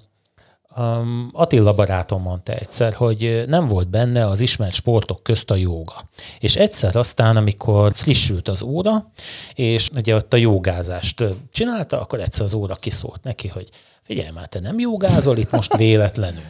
Um, 0.78 1.30
Attila 1.34 1.74
barátom 1.74 2.22
mondta 2.22 2.54
egyszer, 2.54 2.94
hogy 2.94 3.44
nem 3.48 3.66
volt 3.66 3.90
benne 3.90 4.28
az 4.28 4.40
ismert 4.40 4.74
sportok 4.74 5.24
közt 5.24 5.52
a 5.52 5.56
jóga. 5.56 6.10
És 6.40 6.56
egyszer 6.56 6.96
aztán, 6.96 7.38
amikor 7.38 7.92
frissült 7.96 8.48
az 8.48 8.62
óra, 8.62 9.12
és 9.54 9.90
ugye 9.96 10.16
ott 10.16 10.34
a 10.34 10.38
jogázást 10.38 11.24
csinálta, 11.52 12.02
akkor 12.02 12.20
egyszer 12.20 12.46
az 12.46 12.54
óra 12.54 12.76
kiszólt 12.76 13.24
neki, 13.24 13.48
hogy 13.48 13.70
figyelj 14.02 14.30
már, 14.34 14.48
te 14.48 14.60
nem 14.60 14.80
jogázol 14.80 15.38
itt 15.38 15.52
most 15.52 15.78
véletlenül. 15.78 16.44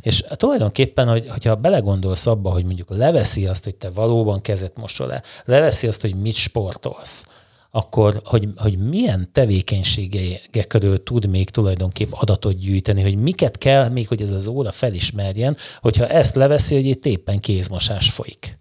És 0.00 0.24
tulajdonképpen, 0.28 1.08
hogy, 1.08 1.28
hogyha 1.28 1.54
belegondolsz 1.54 2.26
abba, 2.26 2.50
hogy 2.50 2.64
mondjuk 2.64 2.88
leveszi 2.90 3.46
azt, 3.46 3.64
hogy 3.64 3.76
te 3.76 3.90
valóban 3.90 4.40
kezet 4.40 4.76
mosol 4.76 5.06
le, 5.06 5.22
leveszi 5.44 5.86
azt, 5.86 6.00
hogy 6.00 6.14
mit 6.14 6.34
sportolsz, 6.34 7.26
akkor 7.70 8.20
hogy, 8.24 8.48
hogy 8.56 8.78
milyen 8.78 9.28
tevékenységek 9.32 10.66
körül 10.66 11.02
tud 11.02 11.26
még 11.26 11.50
tulajdonképp 11.50 12.10
adatot 12.12 12.58
gyűjteni, 12.58 13.02
hogy 13.02 13.16
miket 13.16 13.58
kell 13.58 13.88
még, 13.88 14.08
hogy 14.08 14.22
ez 14.22 14.30
az 14.30 14.46
óra 14.46 14.70
felismerjen, 14.70 15.56
hogyha 15.80 16.06
ezt 16.06 16.34
leveszi, 16.34 16.74
hogy 16.74 16.86
itt 16.86 17.06
éppen 17.06 17.40
kézmosás 17.40 18.10
folyik. 18.10 18.58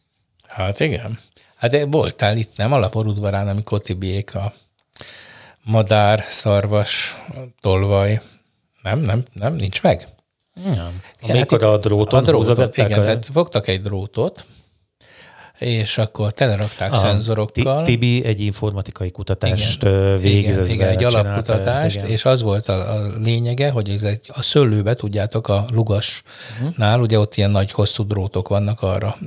Hát 0.47 0.80
igen. 0.80 1.20
Hát 1.55 1.72
de 1.72 1.86
voltál 1.86 2.38
itt, 2.38 2.57
nem? 2.57 2.74
A 2.74 2.78
laborudvarán, 2.78 3.47
amikor 3.47 3.82
Tibiék 3.82 4.36
a 4.36 4.53
madár, 5.63 6.26
szarvas, 6.30 7.17
tolvaj. 7.61 8.22
Nem, 8.82 8.99
nem, 8.99 9.24
nem, 9.34 9.55
nincs 9.55 9.82
meg? 9.82 10.07
Nem. 10.53 11.01
Amikor 11.21 11.61
hát 11.61 11.69
a 11.69 11.77
dróton 11.77 12.19
a 12.19 12.25
drótot, 12.25 12.77
igen, 12.77 12.99
a... 12.99 13.03
tehát 13.03 13.29
fogtak 13.33 13.67
egy 13.67 13.81
drótot, 13.81 14.45
és 15.59 15.97
akkor 15.97 16.31
telerakták 16.31 16.91
Aha, 16.91 17.01
szenzorokkal. 17.01 17.83
Tibi 17.83 18.25
egy 18.25 18.41
informatikai 18.41 19.11
kutatást 19.11 19.83
igen, 19.83 20.19
végez. 20.19 20.57
Igen, 20.57 20.73
igen 20.73 20.87
egy 20.87 21.03
alapkutatást, 21.03 21.97
ezt, 21.97 22.09
és 22.09 22.25
az 22.25 22.41
volt 22.41 22.67
a, 22.67 22.93
a 22.93 23.17
lényege, 23.17 23.69
hogy 23.69 23.89
ez 23.89 24.03
egy, 24.03 24.21
a 24.27 24.41
szőlőbe, 24.41 24.93
tudjátok, 24.93 25.47
a 25.47 25.65
lugasnál, 25.73 26.23
uh-huh. 26.77 27.01
ugye 27.01 27.19
ott 27.19 27.35
ilyen 27.35 27.51
nagy 27.51 27.71
hosszú 27.71 28.03
drótok 28.03 28.47
vannak, 28.47 28.81
arra 28.81 29.17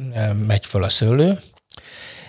megy 0.47 0.67
föl 0.67 0.85
a 0.85 0.89
szőlő, 0.89 1.39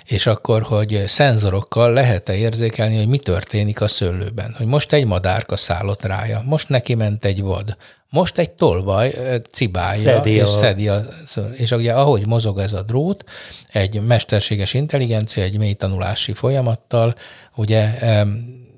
és 0.06 0.28
akkor, 0.28 0.62
hogy 0.62 1.04
szenzorokkal 1.08 1.94
lehet-e 1.94 2.36
érzékelni, 2.36 2.98
hogy 2.98 3.08
mi 3.08 3.18
történik 3.18 3.82
a 3.82 3.88
szőlőben. 3.88 4.56
Hogy 4.58 4.66
most 4.66 4.94
egy 4.94 5.06
madárka 5.06 5.56
szállott 5.56 6.06
rája, 6.06 6.42
most 6.46 6.70
neki 6.70 6.94
ment 6.94 7.26
egy 7.26 7.42
vad, 7.42 7.78
most 8.14 8.38
egy 8.38 8.52
tolvaj 8.52 9.16
cibálja, 9.52 10.02
szedi 10.02 10.32
és 10.32 10.42
a... 10.42 10.48
szedi 10.48 10.88
a, 10.88 11.06
és 11.52 11.72
ugye 11.72 11.94
ahogy 11.94 12.28
mozog 12.28 12.60
ez 12.60 12.74
a 12.74 12.84
drót, 12.84 13.24
egy 13.72 14.02
mesterséges 14.02 14.74
intelligencia, 14.74 15.44
egy 15.44 15.58
mély 15.58 15.74
tanulási 15.74 16.34
folyamattal, 16.34 17.16
ugye 17.56 18.00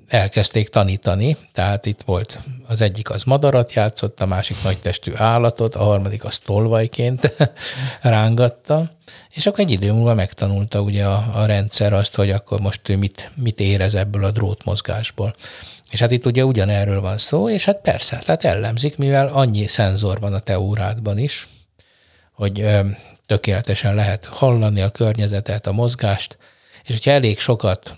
elkezdték 0.08 0.68
tanítani, 0.68 1.36
tehát 1.52 1.86
itt 1.86 2.02
volt 2.02 2.38
az 2.66 2.80
egyik 2.80 3.10
az 3.10 3.22
madarat 3.22 3.72
játszott, 3.72 4.20
a 4.20 4.26
másik 4.26 4.56
nagy 4.62 4.78
testű 4.78 5.12
állatot, 5.14 5.74
a 5.74 5.84
harmadik 5.84 6.24
az 6.24 6.38
tolvajként 6.38 7.34
rángatta, 8.02 8.90
és 9.30 9.46
akkor 9.46 9.60
egy 9.60 9.70
idő 9.70 9.92
múlva 9.92 10.14
megtanulta 10.14 10.80
ugye 10.80 11.04
a, 11.04 11.30
a 11.34 11.46
rendszer 11.46 11.92
azt, 11.92 12.14
hogy 12.14 12.30
akkor 12.30 12.60
most 12.60 12.88
ő 12.88 12.96
mit, 12.96 13.30
mit 13.34 13.60
érez 13.60 13.94
ebből 13.94 14.24
a 14.24 14.30
drótmozgásból. 14.30 15.34
És 15.90 16.00
hát 16.00 16.10
itt 16.10 16.26
ugye 16.26 16.44
ugyanerről 16.44 17.00
van 17.00 17.18
szó, 17.18 17.50
és 17.50 17.64
hát 17.64 17.80
persze, 17.80 18.18
tehát 18.18 18.44
ellemzik, 18.44 18.96
mivel 18.96 19.28
annyi 19.28 19.66
szenzor 19.66 20.20
van 20.20 20.34
a 20.34 20.40
te 20.40 20.58
órádban 20.58 21.18
is, 21.18 21.48
hogy 22.32 22.60
ö, 22.60 22.80
tökéletesen 23.26 23.94
lehet 23.94 24.24
hallani 24.24 24.80
a 24.80 24.90
környezetet, 24.90 25.66
a 25.66 25.72
mozgást, 25.72 26.38
és 26.84 26.92
hogyha 26.92 27.10
elég 27.10 27.38
sokat 27.38 27.96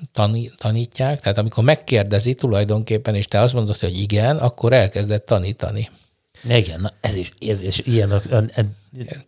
tanítják, 0.57 1.21
tehát 1.21 1.39
amikor 1.39 1.65
megkérdezi 1.65 2.35
tulajdonképpen, 2.35 3.15
és 3.15 3.27
te 3.27 3.41
azt 3.41 3.55
mondod, 3.55 3.79
hogy 3.79 4.01
igen, 4.01 4.37
akkor 4.37 4.73
elkezdett 4.73 5.27
tanítani. 5.27 5.91
Igen, 6.49 6.81
na 6.81 6.93
ez 7.01 7.17
is, 7.17 7.31
ez 7.49 7.63
is 7.63 7.79
ilyen 7.85 8.11
a, 8.11 8.21
a, 8.31 8.37
a, 8.37 8.65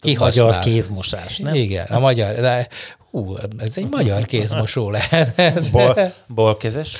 a 0.01 0.19
magyar 0.19 0.59
kézmosás, 0.59 1.39
nem? 1.39 1.55
Igen, 1.55 1.87
a 1.87 1.99
magyar, 1.99 2.35
de 2.35 2.69
hú, 3.11 3.37
ez 3.59 3.77
egy 3.77 3.89
magyar 3.91 4.27
kézmosó 4.27 4.91
lehet. 5.11 5.71
Bal, 5.71 6.13
balkezes? 6.35 6.99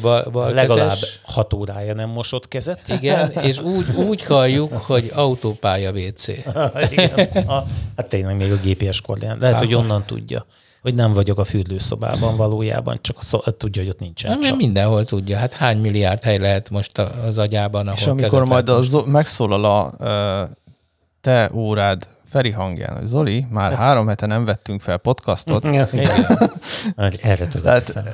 Bal, 0.00 0.22
balkezes. 0.30 0.68
Legalább 0.68 0.98
hat 1.22 1.52
órája 1.52 1.94
nem 1.94 2.08
mosott 2.08 2.48
kezet. 2.48 2.88
Igen, 2.88 3.30
és 3.30 3.58
úgy, 3.58 3.86
úgy 3.96 4.24
halljuk, 4.24 4.72
hogy 4.72 5.10
autópálya 5.14 5.92
WC. 5.92 6.28
Igen. 6.90 7.28
A, 7.46 7.66
hát 7.96 8.06
tényleg 8.08 8.36
még 8.36 8.52
a 8.52 8.56
GPS 8.56 9.00
koordinát. 9.00 9.40
Lehet, 9.40 9.56
Aha. 9.56 9.64
hogy 9.64 9.74
onnan 9.74 10.06
tudja 10.06 10.46
hogy 10.82 10.94
nem 10.94 11.12
vagyok 11.12 11.38
a 11.38 11.44
fürdőszobában 11.44 12.36
valójában, 12.36 12.98
csak 13.00 13.22
szó, 13.22 13.38
tudja, 13.38 13.82
hogy 13.82 13.90
ott 13.90 14.00
nincsen. 14.00 14.38
Nem, 14.38 14.56
mindenhol 14.56 15.04
tudja. 15.04 15.38
Hát 15.38 15.52
hány 15.52 15.78
milliárd 15.78 16.22
hely 16.22 16.38
lehet 16.38 16.70
most 16.70 16.98
az 16.98 17.38
agyában, 17.38 17.86
ahol 17.86 17.98
És 17.98 18.06
amikor 18.06 18.46
majd 18.46 18.68
az, 18.68 18.96
megszólal 19.06 19.64
a 19.64 19.94
te 21.20 21.50
órád 21.54 22.08
Feri 22.32 22.50
hangján, 22.50 22.96
hogy 22.98 23.06
Zoli, 23.06 23.46
már 23.50 23.72
három 23.74 24.06
hete 24.06 24.26
nem 24.26 24.44
vettünk 24.44 24.80
fel 24.80 24.96
podcastot. 24.96 25.64
Erre 27.20 27.48
tudod 27.48 27.62
Tehát... 27.62 28.04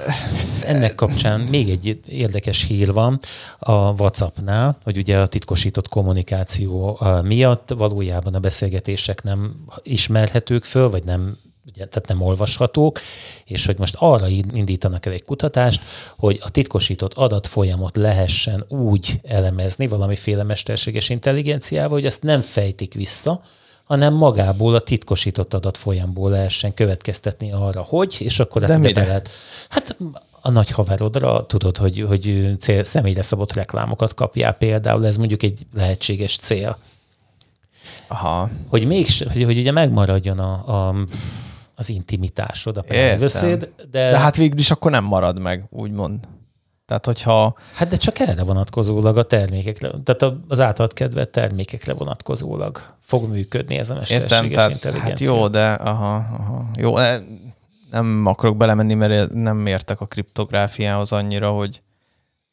Ennek 0.64 0.94
kapcsán 0.94 1.40
még 1.40 1.70
egy 1.70 2.00
érdekes 2.06 2.64
hír 2.64 2.92
van 2.92 3.18
a 3.58 3.72
WhatsAppnál, 3.72 4.78
hogy 4.84 4.96
ugye 4.96 5.18
a 5.18 5.26
titkosított 5.26 5.88
kommunikáció 5.88 7.00
miatt 7.22 7.70
valójában 7.76 8.34
a 8.34 8.38
beszélgetések 8.38 9.22
nem 9.22 9.54
ismerhetők 9.82 10.64
föl, 10.64 10.90
vagy 10.90 11.04
nem 11.04 11.38
ugye, 11.68 11.86
tehát 11.86 12.08
nem 12.08 12.22
olvashatók, 12.22 13.00
és 13.44 13.66
hogy 13.66 13.78
most 13.78 13.94
arra 13.98 14.28
indítanak 14.28 15.06
el 15.06 15.12
egy 15.12 15.24
kutatást, 15.24 15.82
hogy 16.16 16.40
a 16.42 16.50
titkosított 16.50 17.14
adatfolyamot 17.14 17.96
lehessen 17.96 18.64
úgy 18.68 19.20
elemezni 19.22 19.86
valamiféle 19.86 20.42
mesterséges 20.42 21.08
intelligenciával, 21.08 21.90
hogy 21.90 22.06
ezt 22.06 22.22
nem 22.22 22.40
fejtik 22.40 22.94
vissza, 22.94 23.42
hanem 23.84 24.14
magából 24.14 24.74
a 24.74 24.80
titkosított 24.80 25.54
adatfolyamból 25.54 26.30
lehessen 26.30 26.74
következtetni 26.74 27.52
arra, 27.52 27.82
hogy, 27.82 28.16
és 28.18 28.40
akkor 28.40 28.62
De 28.62 28.76
mire? 28.78 29.04
lehet. 29.04 29.30
Hát 29.68 29.96
a 30.40 30.50
nagy 30.50 30.70
haverodra 30.70 31.46
tudod, 31.46 31.76
hogy, 31.76 32.04
hogy 32.08 32.54
cél, 32.60 32.84
személyre 32.84 33.22
szabott 33.22 33.52
reklámokat 33.52 34.14
kapjál 34.14 34.52
például, 34.52 35.06
ez 35.06 35.16
mondjuk 35.16 35.42
egy 35.42 35.62
lehetséges 35.74 36.36
cél. 36.36 36.78
Aha. 38.06 38.50
Hogy 38.68 38.86
még, 38.86 39.06
hogy, 39.32 39.42
hogy 39.44 39.58
ugye 39.58 39.72
megmaradjon 39.72 40.38
a, 40.38 40.88
a 40.88 40.94
az 41.78 41.88
intimitásod, 41.88 42.76
a 42.76 42.82
párbeszéd. 42.82 43.72
De... 43.90 44.10
de 44.10 44.18
hát 44.18 44.36
végül 44.36 44.58
is 44.58 44.70
akkor 44.70 44.90
nem 44.90 45.04
marad 45.04 45.38
meg, 45.38 45.64
úgymond. 45.70 46.20
Tehát, 46.86 47.06
hogyha... 47.06 47.54
Hát 47.74 47.88
de 47.88 47.96
csak 47.96 48.18
erre 48.18 48.42
vonatkozólag 48.42 49.18
a 49.18 49.22
termékekre, 49.22 49.90
tehát 50.04 50.34
az 50.48 50.60
általad 50.60 50.92
kedvelt 50.92 51.28
termékekre 51.28 51.92
vonatkozólag 51.92 52.94
fog 53.00 53.28
működni 53.28 53.76
ez 53.76 53.90
a 53.90 53.94
mesterséges 53.94 54.30
Értem, 54.30 54.50
tehát, 54.50 54.70
intelligencia. 54.70 55.30
Hát 55.30 55.40
jó, 55.40 55.48
de 55.48 55.72
aha, 55.72 56.14
aha, 56.14 56.70
jó, 56.78 56.94
nem 57.90 58.22
akarok 58.26 58.56
belemenni, 58.56 58.94
mert 58.94 59.32
nem 59.32 59.66
értek 59.66 60.00
a 60.00 60.06
kriptográfiához 60.06 61.12
annyira, 61.12 61.50
hogy 61.50 61.82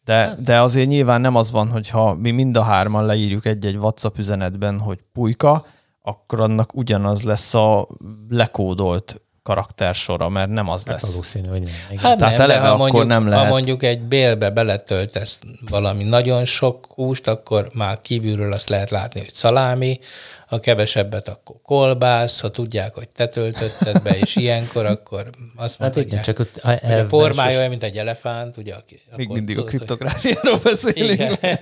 de, 0.03 0.13
hát. 0.13 0.41
de 0.41 0.61
azért 0.61 0.87
nyilván 0.87 1.21
nem 1.21 1.35
az 1.35 1.51
van, 1.51 1.69
hogy 1.69 1.89
ha 1.89 2.13
mi 2.13 2.31
mind 2.31 2.57
a 2.57 2.63
hárman 2.63 3.05
leírjuk 3.05 3.45
egy-egy 3.45 3.75
WhatsApp 3.75 4.17
üzenetben, 4.17 4.79
hogy 4.79 4.99
pulyka, 5.13 5.65
akkor 6.05 6.41
annak 6.41 6.75
ugyanaz 6.75 7.23
lesz 7.23 7.53
a 7.53 7.87
lekódolt 8.29 9.21
karaktersora, 9.43 10.29
mert 10.29 10.49
nem 10.49 10.69
az 10.69 10.83
hát 10.85 11.01
lesz. 11.01 11.09
valószínű, 11.11 11.47
hogy 11.47 11.61
nem. 11.61 11.73
Igen. 11.89 12.03
Hát 12.03 12.17
Tehát 12.17 12.37
nem, 12.37 12.49
eleve 12.49 12.67
akkor 12.67 12.77
mondjuk, 12.77 13.05
nem 13.05 13.27
lehet. 13.27 13.43
Ha 13.43 13.49
mondjuk 13.49 13.83
egy 13.83 14.01
bélbe 14.01 14.49
beletöltesz 14.49 15.39
valami 15.69 16.03
nagyon 16.03 16.45
sok 16.45 16.85
húst, 16.95 17.27
akkor 17.27 17.69
már 17.73 18.01
kívülről 18.01 18.53
azt 18.53 18.69
lehet 18.69 18.89
látni, 18.89 19.19
hogy 19.19 19.33
szalámi, 19.33 19.99
ha 20.47 20.59
kevesebbet, 20.59 21.27
akkor 21.27 21.55
kolbász, 21.63 22.39
ha 22.39 22.49
tudják, 22.49 22.93
hogy 22.93 23.09
te 23.09 23.27
töltötted 23.27 24.01
be, 24.01 24.17
és 24.17 24.35
ilyenkor, 24.35 24.85
akkor 24.85 25.29
azt 25.55 25.77
hát 25.77 25.95
mondják, 25.95 26.23
csak 26.23 26.39
ott 26.39 26.57
a, 26.61 26.69
hogy 26.69 26.99
a 26.99 27.05
formája 27.05 27.57
olyan, 27.57 27.69
mint 27.69 27.83
egy 27.83 27.97
elefánt, 27.97 28.57
ugye? 28.57 28.75
Még 29.15 29.27
mindig 29.27 29.55
tudod, 29.55 29.65
a 29.65 29.69
kriptográfiáról 29.69 30.59
beszélünk. 30.63 31.19
Igen. 31.19 31.57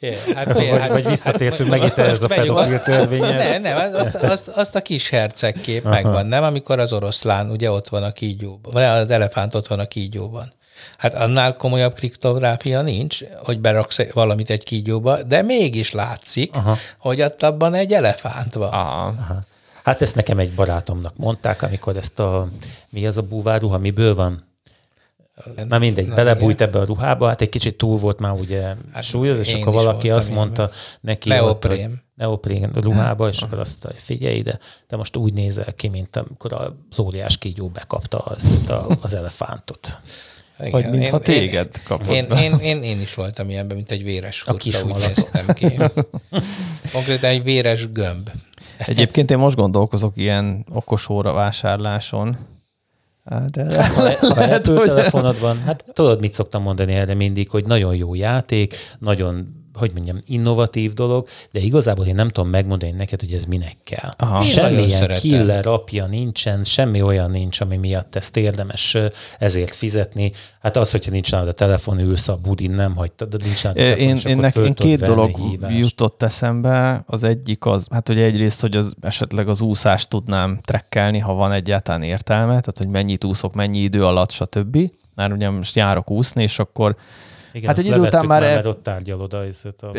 yeah, 0.00 0.16
hát, 0.34 0.52
vagy, 0.52 0.68
hát, 0.68 0.88
vagy 0.88 1.06
visszatértünk 1.06 1.70
meg 1.70 1.82
itt 1.82 1.96
ez 1.96 2.22
a 2.22 2.26
pedofil 2.26 2.82
törvényhez. 2.82 3.50
Nem, 3.50 3.62
nem, 3.62 3.94
azt, 3.94 4.14
azt, 4.14 4.48
azt 4.48 4.74
a 4.74 4.80
kis 4.80 5.08
hercegkép 5.08 5.84
megvan, 5.84 6.26
nem? 6.26 6.42
Amikor 6.42 6.78
az 6.78 6.92
oroszlán 6.92 7.50
ugye 7.50 7.70
ott 7.70 7.88
van 7.88 8.02
a 8.02 8.12
kígyóban, 8.12 8.72
vagy 8.72 8.82
az 8.82 9.10
elefánt 9.10 9.54
ott 9.54 9.66
van 9.66 9.78
a 9.78 9.86
kígyóban. 9.86 10.52
Hát 10.98 11.14
annál 11.14 11.56
komolyabb 11.56 11.94
kriptográfia 11.94 12.82
nincs, 12.82 13.18
hogy 13.44 13.58
beraksz 13.58 14.12
valamit 14.12 14.50
egy 14.50 14.64
kígyóba, 14.64 15.22
de 15.22 15.42
mégis 15.42 15.92
látszik, 15.92 16.54
Aha. 16.56 16.76
hogy 16.98 17.22
ott 17.22 17.42
abban 17.42 17.74
egy 17.74 17.92
elefánt 17.92 18.54
van. 18.54 18.68
Aha. 18.68 19.14
Aha. 19.20 19.40
Hát 19.84 20.02
ezt 20.02 20.14
nekem 20.14 20.38
egy 20.38 20.54
barátomnak 20.54 21.16
mondták, 21.16 21.62
amikor 21.62 21.96
ezt 21.96 22.18
a, 22.18 22.48
mi 22.88 23.06
az 23.06 23.16
a 23.16 23.22
búváruha, 23.22 23.78
miből 23.78 24.14
van? 24.14 24.48
Na 25.68 25.78
mindegy, 25.78 26.06
Na, 26.06 26.14
belebújt 26.14 26.60
ebbe 26.60 26.78
a 26.78 26.84
ruhába, 26.84 27.26
hát 27.26 27.40
egy 27.40 27.48
kicsit 27.48 27.76
túl 27.76 27.98
volt 27.98 28.18
már 28.18 28.32
ugye 28.32 28.74
hát 28.92 29.02
súlyos, 29.02 29.38
és 29.38 29.54
akkor 29.54 29.72
valaki 29.72 30.10
azt 30.10 30.30
mondta 30.30 30.70
neki, 31.00 31.28
neoprén. 31.28 31.90
Ott, 31.90 32.04
neoprén 32.14 32.70
ruhába, 32.74 33.28
és 33.28 33.42
akkor 33.42 33.58
azt 33.58 33.82
mondta, 33.82 34.02
figyelj 34.02 34.36
ide, 34.36 34.58
de 34.88 34.96
most 34.96 35.16
úgy 35.16 35.32
nézel 35.32 35.74
ki, 35.74 35.88
mint 35.88 36.16
amikor 36.16 36.52
az 36.90 37.00
óriás 37.00 37.38
kígyó 37.38 37.68
bekapta 37.68 38.18
az, 38.18 38.52
az 39.00 39.14
elefántot. 39.14 39.98
Igen, 40.60 40.70
Vagy 40.70 40.90
mintha 40.90 41.16
én, 41.16 41.22
téged 41.22 41.70
én, 41.74 41.82
kapott. 41.84 42.12
Én, 42.12 42.24
én, 42.24 42.58
én, 42.58 42.82
én 42.82 43.00
is 43.00 43.14
voltam 43.14 43.50
ilyenben, 43.50 43.76
mint 43.76 43.90
egy 43.90 44.02
véres 44.02 44.42
a 44.46 44.52
kis 44.52 44.82
úgy 44.82 44.94
néztem 44.94 45.46
ki. 45.46 45.78
Konkrétan 46.92 47.30
egy 47.30 47.42
véres 47.42 47.92
gömb. 47.92 48.30
Egyébként 48.86 49.30
én 49.30 49.38
most 49.38 49.56
gondolkozok 49.56 50.16
ilyen 50.16 50.66
okos 50.74 51.08
óra 51.08 51.32
vásárláson. 51.32 52.36
De 53.46 53.86
ha, 53.86 54.10
ha 54.34 54.60
telefonod 54.60 55.40
van, 55.40 55.62
hát 55.62 55.84
tudod, 55.92 56.20
mit 56.20 56.32
szoktam 56.32 56.62
mondani 56.62 56.94
erre 56.94 57.14
mindig, 57.14 57.50
hogy 57.50 57.64
nagyon 57.64 57.96
jó 57.96 58.14
játék, 58.14 58.74
nagyon 58.98 59.48
hogy 59.74 59.90
mondjam, 59.94 60.18
innovatív 60.26 60.92
dolog, 60.92 61.28
de 61.52 61.60
igazából 61.60 62.06
én 62.06 62.14
nem 62.14 62.28
tudom 62.28 62.50
megmondani 62.50 62.92
neked, 62.92 63.20
hogy 63.20 63.32
ez 63.32 63.44
minek 63.44 63.76
kell. 63.84 64.10
Aha. 64.16 64.40
Semmilyen 64.40 65.14
killer 65.14 65.66
apja 65.66 66.06
nincsen, 66.06 66.64
semmi 66.64 67.02
olyan 67.02 67.30
nincs, 67.30 67.60
ami 67.60 67.76
miatt 67.76 68.16
ezt 68.16 68.36
érdemes 68.36 68.96
ezért 69.38 69.74
fizetni. 69.74 70.32
Hát 70.60 70.76
az, 70.76 70.90
hogyha 70.90 71.10
nincs 71.10 71.32
nálad 71.32 71.48
a 71.48 71.52
telefon, 71.52 71.98
ülsz 71.98 72.28
a 72.28 72.36
budin, 72.36 72.70
nem 72.70 72.96
hagytad, 72.96 73.28
de 73.28 73.44
nincs 73.44 73.62
nálad 73.62 73.78
a 73.78 73.82
telefon, 73.82 74.08
én, 74.08 74.16
én, 74.26 74.36
nek, 74.36 74.56
én 74.56 74.74
két 74.74 75.00
dolog 75.00 75.36
hívást. 75.36 75.78
jutott 75.78 76.22
eszembe. 76.22 77.02
Az 77.06 77.22
egyik 77.22 77.64
az, 77.66 77.86
hát 77.90 78.06
hogy 78.06 78.18
egyrészt, 78.18 78.60
hogy 78.60 78.76
az, 78.76 78.92
esetleg 79.00 79.48
az 79.48 79.60
úszást 79.60 80.08
tudnám 80.08 80.60
trekkelni, 80.62 81.18
ha 81.18 81.34
van 81.34 81.52
egyáltalán 81.52 82.02
értelme, 82.02 82.46
tehát 82.46 82.78
hogy 82.78 82.88
mennyit 82.88 83.24
úszok, 83.24 83.54
mennyi 83.54 83.78
idő 83.78 84.04
alatt, 84.04 84.30
stb. 84.30 84.78
Már 85.14 85.32
ugye 85.32 85.50
most 85.50 85.76
járok 85.76 86.10
úszni, 86.10 86.42
és 86.42 86.58
akkor 86.58 86.96
igen, 87.52 87.68
hát 87.68 87.78
egy 87.78 87.86
idő 87.86 88.00
után 88.00 88.26
már... 88.26 88.40
Már, 88.40 88.54
mert 88.54 88.66
ott 88.66 88.82
tárgyalod 88.82 89.32
a... 89.32 89.86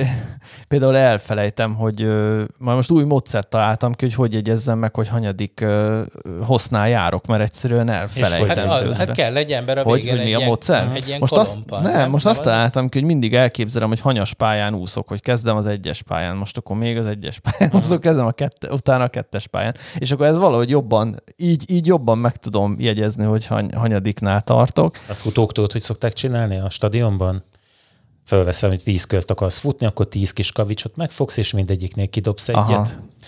Például 0.67 0.95
elfelejtem, 0.95 1.75
hogy 1.75 2.03
uh, 2.03 2.43
már 2.57 2.75
most 2.75 2.91
új 2.91 3.03
módszert 3.03 3.47
találtam 3.47 3.93
ki, 3.93 4.05
hogy 4.05 4.13
hogy 4.13 4.33
jegyezzem 4.33 4.79
meg, 4.79 4.95
hogy 4.95 5.07
hanyadik 5.07 5.59
uh, 5.63 6.01
hosznál 6.43 6.89
járok, 6.89 7.25
mert 7.25 7.41
egyszerűen 7.41 7.89
elfelejtem. 7.89 8.67
Hát, 8.67 8.95
hát 8.95 9.11
kell 9.11 9.35
egy 9.35 9.51
ember 9.51 9.77
a 9.77 9.83
végén. 9.83 10.09
Hogy, 10.09 10.19
hogy 10.19 10.27
mi 10.27 10.33
a 10.33 10.45
módszer? 10.45 10.91
Egy 10.93 11.07
ilyen 11.07 11.19
most 11.19 11.33
azt, 11.33 11.59
nem, 11.69 11.81
nem, 11.81 12.09
most 12.09 12.25
azt 12.25 12.43
találtam 12.43 12.89
ki, 12.89 12.97
hogy 12.97 13.07
mindig 13.07 13.35
elképzelem, 13.35 13.87
hogy 13.87 13.99
hanyas 13.99 14.33
pályán 14.33 14.73
úszok, 14.73 15.07
hogy 15.07 15.21
kezdem 15.21 15.57
az 15.57 15.67
egyes 15.67 16.01
pályán, 16.01 16.35
most 16.35 16.57
akkor 16.57 16.77
még 16.77 16.97
az 16.97 17.07
egyes 17.07 17.39
pályán, 17.39 17.75
uh-huh. 17.75 17.99
kezdem 17.99 18.25
a 18.25 18.31
kette, 18.31 18.71
utána 18.71 19.03
a 19.03 19.07
kettes 19.07 19.47
pályán. 19.47 19.75
És 19.97 20.11
akkor 20.11 20.25
ez 20.25 20.37
valahogy 20.37 20.69
jobban, 20.69 21.15
így, 21.37 21.63
így 21.67 21.85
jobban 21.85 22.17
meg 22.17 22.35
tudom 22.35 22.75
jegyezni, 22.79 23.23
hogy 23.23 23.45
hany, 23.45 23.73
hanyadiknál 23.75 24.41
tartok. 24.41 24.97
A 25.09 25.13
futóktól, 25.13 25.67
hogy 25.71 25.81
szokták 25.81 26.13
csinálni 26.13 26.59
a 26.59 26.69
stadionban? 26.69 27.40
Fölveszem, 28.26 28.69
hogy 28.69 28.84
tíz 28.84 29.03
kört 29.03 29.32
akarsz 29.32 29.57
futni, 29.57 29.86
akkor 29.86 30.07
tíz 30.07 30.32
kis 30.32 30.51
kavicsot 30.51 30.95
megfogsz, 30.95 31.38
és 31.38 31.51
mindegyiknél 31.51 32.07
kidobsz 32.07 32.49
egyet. 32.49 32.69
Aha. 32.69 32.86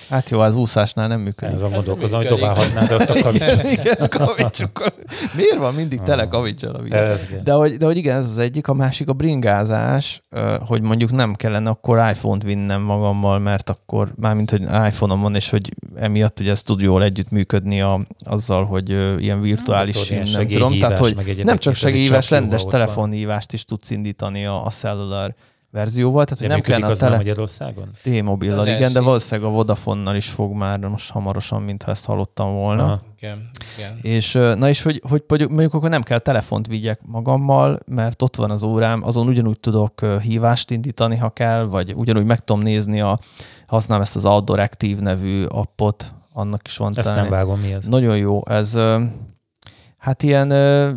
Hát 0.10 0.30
jó, 0.30 0.40
az 0.40 0.56
úszásnál 0.56 1.08
nem 1.08 1.20
működik. 1.20 1.56
Ez 1.56 1.64
a 1.64 1.70
gondolkozom, 1.70 2.20
hogy 2.20 2.30
dobálhatnád 2.30 2.92
ott 2.92 3.10
a 3.10 3.22
kavicsot. 3.22 3.68
Igen, 3.72 3.96
a 4.00 4.08
kavicsokkal. 4.08 4.94
Miért 5.36 5.58
van 5.58 5.74
mindig 5.74 6.02
tele 6.02 6.28
kavicsal 6.28 6.76
a 6.76 6.82
víz? 6.82 6.92
De 7.44 7.52
hogy, 7.52 7.78
de 7.78 7.86
hogy 7.86 7.98
igen, 7.98 8.18
ez 8.18 8.30
az 8.30 8.38
egyik, 8.38 8.68
a 8.68 8.74
másik 8.74 9.08
a 9.08 9.14
bringázás, 9.14 10.22
hogy 10.66 10.82
mondjuk 10.82 11.12
nem 11.12 11.34
kellene 11.34 11.70
akkor 11.70 11.98
iPhone-t 11.98 12.44
vinnem 12.44 12.82
magammal, 12.82 13.40
mert 13.40 13.70
akkor 13.70 14.14
mármint, 14.16 14.50
hogy 14.50 14.62
iPhone-om 14.62 15.22
van, 15.22 15.36
és 15.36 15.50
hogy 15.50 15.74
emiatt 15.96 16.38
hogy 16.38 16.48
ez 16.48 16.64
tud 16.64 16.82
jól 16.82 17.04
együttműködni 17.04 17.82
a, 17.82 18.00
azzal, 18.20 18.66
hogy 18.66 18.90
ilyen 19.20 19.42
virtuális, 19.42 20.10
nem, 20.10 20.24
nem 20.32 20.48
tudom, 20.48 20.80
tehát 20.80 20.98
hogy 20.98 21.42
nem 21.44 21.58
csak 21.58 21.74
segélyhívás, 21.74 22.30
rendes 22.30 22.64
telefonhívást 22.64 23.54
is 23.54 23.66
tudsz 23.66 23.90
indítani 23.90 24.46
a, 24.46 24.66
a 24.66 24.70
cellular 24.84 25.36
verzióval, 25.74 26.24
tehát 26.24 26.40
hogy 26.40 26.50
nem 26.50 26.62
kellene 26.62 26.88
a 26.88 26.96
tele... 26.96 27.16
Magyarországon? 27.16 27.90
T-mobillal, 28.04 28.68
igen, 28.68 28.94
de 28.94 29.02
valószínűleg 29.02 29.50
a 29.50 29.54
Vodafonnal 29.54 30.16
is 30.16 30.30
fog 30.30 30.54
már 30.54 30.80
most 30.80 31.12
hamarosan, 31.12 31.62
mintha 31.62 31.92
ezt 31.92 32.06
hallottam 32.06 32.54
volna. 32.54 32.84
Aha. 32.84 33.02
Igen, 33.20 33.50
igen. 33.78 34.00
És, 34.02 34.32
na 34.34 34.70
és 34.70 34.82
hogy, 34.82 35.02
hogy 35.10 35.24
mondjuk 35.30 35.74
akkor 35.74 35.90
nem 35.90 36.04
kell 36.04 36.20
telefont 36.20 36.68
vigyek 36.68 37.00
magammal, 37.06 37.80
mert 37.88 38.22
ott 38.22 38.36
van 38.36 38.52
az 38.52 38.64
órám, 38.64 39.04
azon 39.04 39.28
ugyanúgy 39.28 39.60
tudok 39.60 40.06
hívást 40.22 40.72
indítani, 40.72 41.18
ha 41.18 41.30
kell, 41.30 41.64
vagy 41.64 41.94
ugyanúgy 41.96 42.26
meg 42.26 42.44
tudom 42.44 42.62
nézni, 42.62 43.02
a, 43.02 43.20
használom 43.68 44.04
ezt 44.04 44.16
az 44.16 44.26
Outdoor 44.26 44.60
Active 44.60 45.02
nevű 45.02 45.44
appot, 45.44 46.14
annak 46.34 46.68
is 46.68 46.78
van. 46.78 46.94
Ezt 46.96 47.10
talán. 47.10 47.22
nem 47.22 47.32
vágom, 47.32 47.60
mi 47.60 47.74
ez? 47.74 47.86
Nagyon 47.86 48.18
jó, 48.18 48.42
ez 48.48 48.78
hát 49.98 50.24
ilyen 50.24 50.48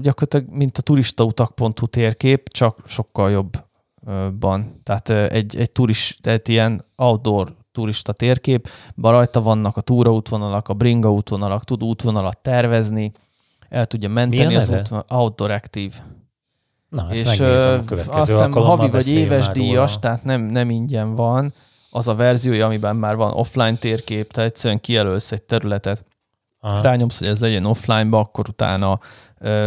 gyakorlatilag, 0.03 0.47
mint 0.51 0.78
a 0.78 0.82
turistautak.hu 0.82 1.87
térkép, 1.87 2.49
csak 2.49 2.78
sokkal 2.87 3.30
jobb 3.30 3.65
ban. 4.38 4.80
Tehát 4.82 5.09
egy, 5.32 5.57
egy 5.57 5.70
turist, 5.70 6.22
tehát 6.22 6.48
ilyen 6.48 6.84
outdoor 6.96 7.54
turista 7.72 8.12
térkép, 8.12 8.68
rajta 9.02 9.42
vannak 9.42 9.76
a 9.76 9.80
túraútvonalak, 9.80 10.68
a 10.68 10.74
bringa 10.74 11.12
útvonalak, 11.12 11.64
tud 11.64 11.82
útvonalat 11.82 12.38
tervezni, 12.38 13.12
el 13.68 13.86
tudja 13.86 14.09
menteni 14.09 14.57
az 14.57 14.68
útvonal, 14.68 15.04
outdoor 15.09 15.50
active. 15.50 15.94
Na, 16.88 17.09
és 17.11 17.24
megnézem 17.24 17.80
a 17.80 17.84
következő 17.84 18.18
azt 18.18 18.30
hiszem 18.30 18.52
havi 18.52 18.90
vagy 18.90 19.09
éves 19.09 19.48
díjas, 19.48 19.88
róla. 19.88 20.00
tehát 20.00 20.24
nem, 20.24 20.40
nem 20.40 20.70
ingyen 20.70 21.14
van. 21.14 21.54
Az 21.90 22.09
a 22.09 22.14
verziója, 22.14 22.66
amiben 22.66 22.96
már 22.96 23.16
van 23.16 23.32
offline 23.32 23.74
térkép, 23.74 24.32
tehát 24.32 24.50
egyszerűen 24.50 24.80
kijelölsz 24.80 25.32
egy 25.32 25.42
területet, 25.42 26.04
Aha. 26.66 26.82
rányomsz, 26.82 27.18
hogy 27.18 27.28
ez 27.28 27.40
legyen 27.40 27.64
offline-ba, 27.64 28.18
akkor 28.18 28.48
utána 28.48 28.98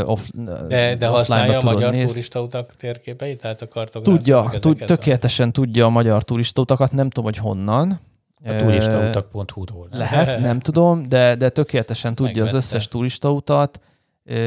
off, 0.03 0.29
de, 0.67 0.95
de 0.95 1.07
használja 1.07 1.59
a 1.59 1.63
magyar 1.63 1.91
néz... 1.91 2.07
turistautak 2.07 2.75
térképeit, 2.77 3.41
tehát 3.41 3.61
a 3.61 3.83
Tudja, 4.01 4.51
tud, 4.59 4.83
tökéletesen 4.85 5.51
tudja 5.51 5.85
a 5.85 5.89
magyar 5.89 6.23
turistautakat, 6.23 6.91
nem 6.91 7.09
tudom, 7.09 7.23
hogy 7.23 7.37
honnan. 7.37 7.99
A 8.45 8.55
turistautak.hu-ról. 8.55 9.87
Lehet, 9.91 10.39
nem 10.39 10.59
tudom, 10.59 11.09
de, 11.09 11.35
de 11.35 11.49
tökéletesen 11.49 12.15
tudja 12.15 12.33
Megvette. 12.33 12.57
az 12.57 12.63
összes 12.63 12.87
turistautat. 12.87 13.79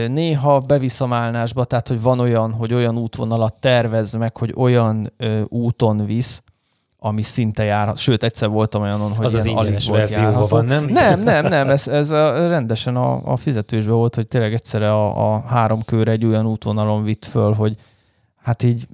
Néha 0.06 0.58
bevisz 0.58 1.00
a 1.00 1.06
málnásba, 1.06 1.64
tehát 1.64 1.88
hogy 1.88 2.02
van 2.02 2.18
olyan, 2.18 2.52
hogy 2.52 2.74
olyan 2.74 2.98
útvonalat 2.98 3.54
tervez 3.54 4.12
meg, 4.12 4.36
hogy 4.36 4.52
olyan 4.56 5.12
ö, 5.16 5.40
úton 5.48 6.06
visz, 6.06 6.42
ami 7.04 7.22
szinte 7.22 7.64
jár, 7.64 7.96
sőt, 7.96 8.22
egyszer 8.22 8.48
voltam 8.48 8.82
olyanon, 8.82 9.14
hogy 9.14 9.24
az 9.24 9.34
az 9.34 9.44
ingyenes 9.44 9.88
verzióban 9.88 10.46
van, 10.48 10.64
nem? 10.64 10.84
Nem, 10.84 11.22
nem, 11.22 11.46
nem, 11.46 11.68
ez, 11.68 11.88
ez 11.88 12.10
a, 12.10 12.48
rendesen 12.48 12.96
a, 12.96 13.32
a 13.32 13.36
fizetősben 13.36 13.94
volt, 13.94 14.14
hogy 14.14 14.28
tényleg 14.28 14.54
egyszerre 14.54 14.92
a, 14.92 15.32
a 15.32 15.40
három 15.40 15.82
kör 15.84 16.08
egy 16.08 16.24
olyan 16.24 16.46
útvonalon 16.46 17.02
vitt 17.02 17.24
föl, 17.24 17.52
hogy 17.52 17.76
hát 18.42 18.62
így 18.62 18.86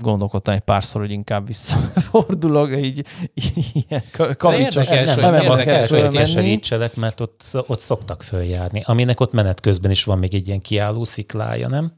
gondolkodtam 0.00 0.54
egy 0.54 0.60
párszor, 0.60 1.00
hogy 1.00 1.10
inkább 1.10 1.46
visszafordulok, 1.46 2.76
így 2.76 3.06
ilyen 3.88 4.02
kavicsos. 4.36 4.88
Nem, 4.88 5.04
nem, 5.04 5.20
nem, 5.20 5.42
érdekes, 5.42 5.90
hogy 5.90 6.28
segítselek, 6.28 6.96
mert 6.96 7.20
ott, 7.20 7.42
ott 7.66 7.80
szoktak 7.80 8.22
följárni, 8.22 8.82
aminek 8.84 9.20
ott 9.20 9.32
menet 9.32 9.60
közben 9.60 9.90
is 9.90 10.04
van 10.04 10.18
még 10.18 10.34
egy 10.34 10.46
ilyen 10.46 10.60
kiálló 10.60 11.04
sziklája, 11.04 11.68
nem? 11.68 11.92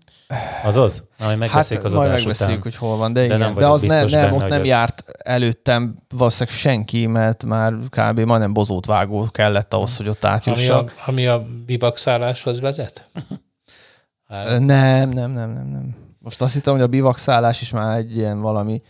Az 0.65 0.77
az? 0.77 1.05
Majd 1.19 1.39
megbeszéljük 1.39 1.85
hát, 1.85 1.95
az 1.95 1.99
majd 1.99 2.11
megbeszéljük, 2.11 2.65
után. 2.65 2.73
hogy 2.73 2.89
hol 2.89 2.97
van, 2.97 3.13
de, 3.13 3.27
de, 3.27 3.35
igen. 3.35 3.55
de 3.55 3.67
az 3.67 3.83
ne, 3.83 3.97
nem, 3.97 4.07
benne, 4.07 4.33
ott 4.33 4.49
nem 4.49 4.61
az... 4.61 4.67
járt 4.67 5.05
előttem 5.23 5.97
valószínűleg 6.09 6.59
senki, 6.59 7.07
mert 7.07 7.45
már 7.45 7.75
kb. 7.91 8.21
majdnem 8.21 8.53
bozót 8.53 8.87
vágó 8.87 9.29
kellett 9.31 9.75
ahhoz, 9.75 9.97
hogy 9.97 10.09
ott 10.09 10.25
átjussak. 10.25 10.79
Ami 10.81 10.91
a, 10.97 11.03
ami 11.07 11.27
a 11.27 11.43
bivakszálláshoz 11.67 12.61
vezet? 12.61 13.09
Nem, 14.29 14.65
nem, 14.65 15.11
nem, 15.11 15.31
nem, 15.31 15.69
nem. 15.69 15.97
Most 16.19 16.43
azt 16.43 16.53
hittem, 16.53 16.73
hogy 16.73 16.83
a 16.83 16.87
bivakszállás 16.87 17.61
is 17.61 17.71
már 17.71 17.97
egy 17.97 18.17
ilyen 18.17 18.41
valami, 18.41 18.83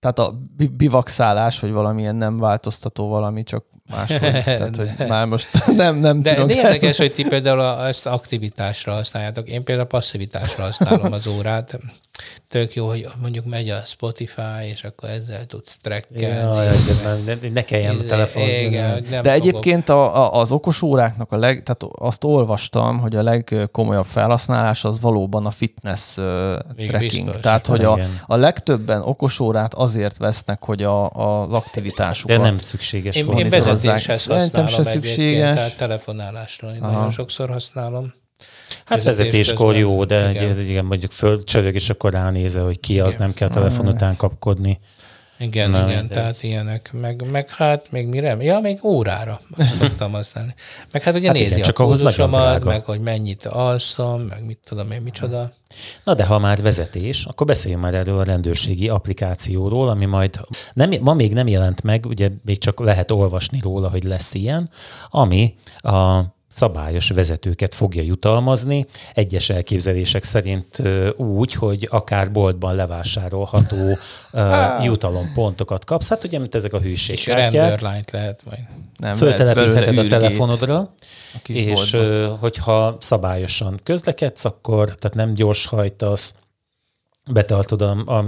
tehát 0.00 0.18
a 0.18 0.38
bivakszállás, 0.76 1.60
hogy 1.60 1.72
valamilyen 1.72 2.16
nem 2.16 2.38
változtató 2.38 3.08
valami, 3.08 3.42
csak 3.42 3.64
máshogy. 3.90 4.42
Tehát, 4.44 4.76
hogy 4.76 5.08
már 5.08 5.26
most 5.26 5.48
nem, 5.76 5.96
nem 5.96 6.22
de, 6.22 6.30
tudom. 6.30 6.46
De 6.46 6.54
érdekes, 6.54 6.96
hogy 6.96 7.12
ti 7.12 7.24
például 7.28 7.86
ezt 7.86 8.06
aktivitásra 8.06 8.92
használjátok. 8.92 9.48
Én 9.48 9.64
például 9.64 9.88
passzivitásra 9.88 10.62
használom 10.62 11.12
az 11.12 11.26
órát 11.26 11.78
tök 12.48 12.74
jó, 12.74 12.86
hogy 12.86 13.08
mondjuk 13.20 13.44
megy 13.44 13.68
a 13.68 13.82
Spotify, 13.84 14.64
és 14.70 14.84
akkor 14.84 15.08
ezzel 15.08 15.46
tudsz 15.46 15.78
trekkelni. 15.82 16.64
Ja, 16.64 16.72
ne, 17.26 17.48
ne 17.52 17.64
kelljen 17.64 17.98
a 17.98 18.02
telefonhoz. 18.02 18.54
De 18.54 19.16
fogok. 19.16 19.26
egyébként 19.26 19.88
a, 19.88 20.16
a, 20.16 20.40
az 20.40 20.52
okos 20.52 20.82
óráknak 20.82 21.32
a 21.32 21.36
leg, 21.36 21.62
tehát 21.62 21.94
azt 21.98 22.24
olvastam, 22.24 22.98
hogy 22.98 23.16
a 23.16 23.22
legkomolyabb 23.22 24.06
felhasználás 24.06 24.84
az 24.84 25.00
valóban 25.00 25.46
a 25.46 25.50
fitness 25.50 26.16
uh, 26.16 26.24
tracking. 26.76 27.24
Biztos. 27.24 27.36
Tehát, 27.40 27.66
hogy 27.66 27.84
a, 27.84 27.98
a 28.26 28.36
legtöbben 28.36 29.02
okos 29.02 29.40
órát 29.40 29.74
azért 29.74 30.16
vesznek, 30.16 30.64
hogy 30.64 30.82
a, 30.82 31.10
az 31.10 31.52
aktivitásukat. 31.52 32.36
De 32.36 32.42
nem 32.42 32.58
szükséges. 32.58 33.16
Én, 33.16 33.28
én 33.28 33.48
vezetéshez 33.82 34.24
használom 34.24 34.68
se 34.68 34.84
szükséges. 34.84 35.54
Tehát 35.54 35.76
telefonálásra 35.76 36.70
nagyon 36.80 37.10
sokszor 37.10 37.50
használom. 37.50 38.14
Hát 38.84 39.02
vezetéskor 39.02 39.76
jó, 39.76 40.04
de 40.04 40.30
igen. 40.30 40.60
igen, 40.60 40.84
mondjuk 40.84 41.10
fölcsörög, 41.10 41.74
és 41.74 41.90
akkor 41.90 42.12
ránézel, 42.12 42.64
hogy 42.64 42.80
ki 42.80 43.00
az, 43.00 43.16
nem 43.16 43.34
kell 43.34 43.48
telefon 43.48 43.86
után 43.86 44.16
kapkodni. 44.16 44.78
Igen, 45.38 45.70
Na, 45.70 45.90
igen, 45.90 46.08
tehát 46.08 46.42
ilyenek. 46.42 46.90
Meg, 46.92 47.30
meg 47.30 47.50
hát 47.50 47.90
még 47.90 48.06
mire? 48.06 48.36
Ja, 48.40 48.60
még 48.60 48.84
órára 48.84 49.40
szoktam 49.80 50.12
használni. 50.12 50.54
Meg 50.92 51.02
hát 51.02 51.14
ugye 51.14 51.26
hát 51.26 51.36
nézi 51.36 51.46
igen, 51.46 51.60
a 51.60 51.64
csak 51.64 51.74
kódusomat, 51.74 52.64
meg 52.64 52.84
hogy 52.84 53.00
mennyit 53.00 53.46
alszom, 53.46 54.20
meg 54.20 54.44
mit 54.46 54.58
tudom 54.64 54.90
én, 54.90 55.00
micsoda. 55.00 55.52
Na 56.04 56.14
de 56.14 56.24
ha 56.24 56.38
már 56.38 56.62
vezetés, 56.62 57.24
akkor 57.24 57.46
beszéljünk 57.46 57.82
már 57.82 57.94
erről 57.94 58.18
a 58.18 58.22
rendőrségi 58.22 58.88
applikációról, 58.88 59.88
ami 59.88 60.04
majd 60.04 60.40
nem, 60.72 60.90
ma 61.00 61.14
még 61.14 61.32
nem 61.32 61.48
jelent 61.48 61.82
meg, 61.82 62.06
ugye 62.06 62.30
még 62.44 62.58
csak 62.58 62.80
lehet 62.80 63.10
olvasni 63.10 63.58
róla, 63.62 63.90
hogy 63.90 64.04
lesz 64.04 64.34
ilyen, 64.34 64.70
ami 65.10 65.54
a 65.78 66.20
szabályos 66.48 67.08
vezetőket 67.10 67.74
fogja 67.74 68.02
jutalmazni, 68.02 68.86
egyes 69.14 69.50
elképzelések 69.50 70.22
szerint 70.22 70.82
úgy, 71.16 71.52
hogy 71.52 71.88
akár 71.90 72.32
boltban 72.32 72.74
levásárolható 72.74 73.98
jutalompontokat 74.82 75.84
kapsz. 75.84 76.08
Hát 76.08 76.24
ugye, 76.24 76.38
mint 76.38 76.54
ezek 76.54 76.72
a 76.72 76.80
hűségkártyák. 76.80 77.52
És 77.52 77.58
rendőrlányt 77.58 78.10
lehet 78.10 78.42
majd. 78.44 78.60
Nem, 78.96 79.14
Föltelepítheted 79.14 79.98
a 79.98 80.06
telefonodra, 80.06 80.94
és 81.46 81.90
boltban. 81.90 82.36
hogyha 82.38 82.96
szabályosan 83.00 83.80
közlekedsz, 83.82 84.44
akkor 84.44 84.84
tehát 84.84 85.16
nem 85.16 85.34
gyors 85.34 85.66
hajtasz, 85.66 86.34
betartod 87.30 87.82
a, 87.82 87.90
a 87.90 88.24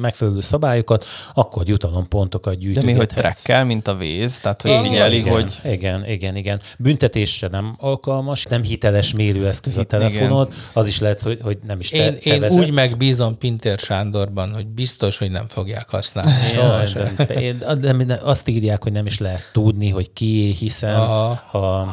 megfelelő 0.00 0.40
szabályokat, 0.40 1.04
akkor 1.34 1.68
jutalompontokat 1.68 2.58
gyűjtögethetsz. 2.58 2.86
De 2.86 2.92
mi, 2.92 2.98
hogy 2.98 3.08
trekkel, 3.08 3.64
mint 3.64 3.88
a 3.88 3.94
víz? 3.94 4.40
Tehát, 4.40 4.62
hogy 4.62 4.78
figyeli, 4.82 5.16
igen, 5.16 5.32
hogy... 5.32 5.58
Igen, 5.64 6.06
igen, 6.06 6.36
igen. 6.36 6.60
Büntetésre 6.78 7.48
nem 7.48 7.74
alkalmas, 7.78 8.44
nem 8.44 8.62
hiteles 8.62 9.14
mérőeszköz 9.14 9.78
a 9.78 9.84
telefonod, 9.84 10.46
igen. 10.46 10.60
az 10.72 10.86
is 10.88 11.00
lehet, 11.00 11.20
hogy, 11.20 11.38
hogy 11.42 11.58
nem 11.66 11.80
is 11.80 11.88
te, 11.88 11.96
Én, 11.96 12.18
te 12.18 12.30
én 12.34 12.40
vezetsz. 12.40 12.60
úgy 12.60 12.70
megbízom 12.70 13.38
Pintér 13.38 13.78
Sándorban, 13.78 14.52
hogy 14.54 14.66
biztos, 14.66 15.18
hogy 15.18 15.30
nem 15.30 15.48
fogják 15.48 15.88
használni. 15.88 16.32
Ja, 16.54 16.84
de, 17.16 17.24
de, 17.24 17.74
de, 17.74 17.92
de 18.04 18.20
azt 18.22 18.48
írják, 18.48 18.82
hogy 18.82 18.92
nem 18.92 19.06
is 19.06 19.18
lehet 19.18 19.50
tudni, 19.52 19.88
hogy 19.88 20.12
ki, 20.12 20.54
hiszen 20.58 20.94
Aha. 20.94 21.40
ha, 21.50 21.86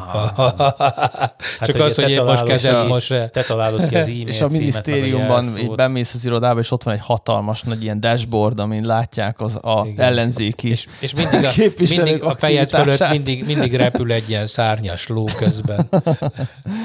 Hát 1.58 1.66
Csak 1.66 1.74
ugye 1.74 1.84
az, 1.84 1.94
hogy 1.94 2.10
én 2.10 2.22
most 2.22 2.44
ki- 2.44 2.86
most... 2.88 3.08
Te 3.08 3.42
találod 3.46 3.88
ki 3.88 3.96
az 3.96 4.06
e-mail 4.08 4.28
És 4.28 4.40
a 4.40 4.48
minisztériumban 4.48 5.44
így 5.58 5.70
bemész 5.70 6.05
az 6.14 6.24
irodába, 6.24 6.60
és 6.60 6.70
ott 6.70 6.82
van 6.82 6.94
egy 6.94 7.00
hatalmas 7.02 7.62
nagy 7.62 7.82
ilyen 7.82 8.00
dashboard, 8.00 8.60
amin 8.60 8.84
látják 8.84 9.40
az 9.40 9.54
a 9.54 9.86
ellenzéki 9.96 10.68
És, 10.68 10.86
és 11.00 11.14
mindig 11.14 11.44
a, 11.44 11.50
mindig 11.78 12.22
a 12.22 12.36
fejed 12.36 12.68
fölött 12.68 13.10
mindig, 13.10 13.46
mindig 13.46 13.74
repül 13.74 14.12
egy 14.12 14.28
ilyen 14.28 14.46
szárnyas 14.46 15.06
ló 15.06 15.24
közben. 15.24 15.88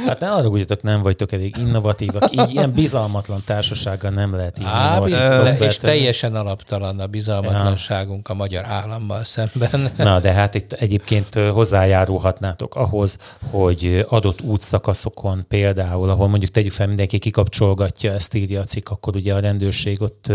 Hát 0.08 0.20
ne 0.20 0.32
arra 0.32 0.48
ugyatok, 0.48 0.82
nem 0.82 1.02
vagytok 1.02 1.32
elég 1.32 1.56
innovatívak. 1.58 2.32
Így 2.32 2.52
ilyen 2.52 2.72
bizalmatlan 2.72 3.42
társasággal 3.46 4.12
nem 4.12 4.36
lehet 4.36 4.60
így 4.60 4.66
Á, 4.68 5.00
biztos, 5.00 5.60
és 5.60 5.78
teljesen 5.78 6.36
alaptalan 6.36 7.00
a 7.00 7.08
bizalmatlanságunk 7.08 8.30
a 8.30 8.34
magyar 8.34 8.66
állammal 8.66 9.24
szemben. 9.24 9.92
Na, 9.98 10.20
de 10.20 10.32
hát 10.32 10.56
itt 10.56 10.74
egyébként 10.74 11.36
hozzájárulhatnátok 11.36 12.76
ahhoz, 12.76 13.18
hogy 13.52 14.06
adott 14.10 14.42
útszakaszokon 14.42 15.46
például, 15.48 16.10
ahol 16.10 16.28
mondjuk 16.28 16.52
tegyük 16.52 16.72
fel 16.72 16.88
mindenki 16.88 17.20
kikapcsolgatja, 17.20 18.12
ezt 18.12 18.34
írja 18.34 18.60
a 18.60 18.64
cikk, 18.64 18.90
akkor 18.90 19.11
ugye 19.16 19.34
a 19.34 19.40
rendőrség 19.40 20.02
ott 20.02 20.32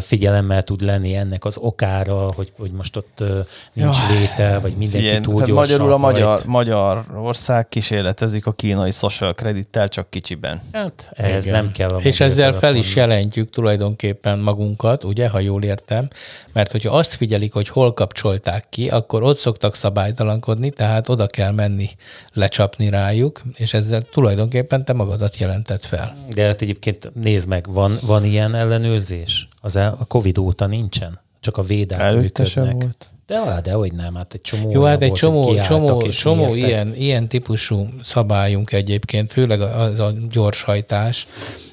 figyelemmel 0.00 0.62
tud 0.62 0.80
lenni 0.80 1.14
ennek 1.14 1.44
az 1.44 1.56
okára, 1.56 2.32
hogy, 2.34 2.52
hogy 2.58 2.70
most 2.70 2.96
ott 2.96 3.24
nincs 3.72 3.96
Jaj. 3.98 4.18
vétel, 4.18 4.60
vagy 4.60 4.76
mindenki 4.76 5.06
Ilyen, 5.06 5.22
túl 5.22 5.34
tehát 5.34 5.48
gyorsan 5.48 5.76
magyarul 5.76 5.92
a 5.92 5.96
magyar, 5.96 6.26
hajt. 6.26 6.46
Magyarország 6.46 7.68
kísérletezik 7.68 8.46
a 8.46 8.52
kínai 8.52 8.90
social 8.90 9.32
credittel, 9.32 9.88
csak 9.88 10.10
kicsiben. 10.10 10.60
Hát 10.72 11.10
ehhez 11.14 11.46
Igen. 11.46 11.62
nem 11.62 11.72
kell 11.72 11.88
a 11.88 12.00
És 12.00 12.20
ezzel 12.20 12.52
fel 12.52 12.74
is 12.74 12.94
jelentjük 12.94 13.50
tulajdonképpen 13.50 14.38
magunkat, 14.38 15.04
ugye, 15.04 15.28
ha 15.28 15.38
jól 15.38 15.62
értem, 15.62 16.08
mert 16.52 16.70
hogyha 16.70 16.96
azt 16.96 17.14
figyelik, 17.14 17.52
hogy 17.52 17.68
hol 17.68 17.94
kapcsolták 17.94 18.66
ki, 18.68 18.88
akkor 18.88 19.22
ott 19.22 19.38
szoktak 19.38 19.74
szabálytalankodni, 19.74 20.70
tehát 20.70 21.08
oda 21.08 21.26
kell 21.26 21.52
menni 21.52 21.90
lecsapni 22.32 22.88
rájuk, 22.88 23.42
és 23.54 23.74
ezzel 23.74 24.02
tulajdonképpen 24.02 24.84
te 24.84 24.92
magadat 24.92 25.36
jelented 25.36 25.82
fel. 25.82 26.16
De 26.34 26.46
hát 26.46 26.62
egyébként 26.62 27.10
nézd 27.14 27.48
meg, 27.48 27.72
van, 27.72 27.89
van 28.02 28.24
ilyen 28.24 28.54
ellenőrzés? 28.54 29.48
Az 29.60 29.76
a 29.76 30.04
Covid 30.08 30.38
óta 30.38 30.66
nincsen? 30.66 31.20
Csak 31.40 31.56
a 31.56 31.62
védák 31.62 32.00
Előtte 32.00 32.44
sem 32.44 32.62
működnek. 32.62 32.82
volt. 32.82 33.08
De, 33.26 33.50
á, 33.50 33.60
de 33.60 33.72
hogy 33.72 33.92
nem, 33.92 34.14
hát 34.14 34.34
egy 34.34 34.40
csomó 34.40 34.70
Jó, 34.70 34.82
hát 34.82 35.02
egy 35.02 35.08
volt, 35.08 35.20
csomó, 35.20 35.60
csomó, 35.60 36.08
csomó 36.08 36.54
ilyen, 36.54 36.94
ilyen 36.94 37.28
típusú 37.28 37.88
szabályunk 38.02 38.72
egyébként, 38.72 39.32
főleg 39.32 39.60
az 39.60 39.98
a 39.98 40.12
gyorshajtás, 40.30 41.26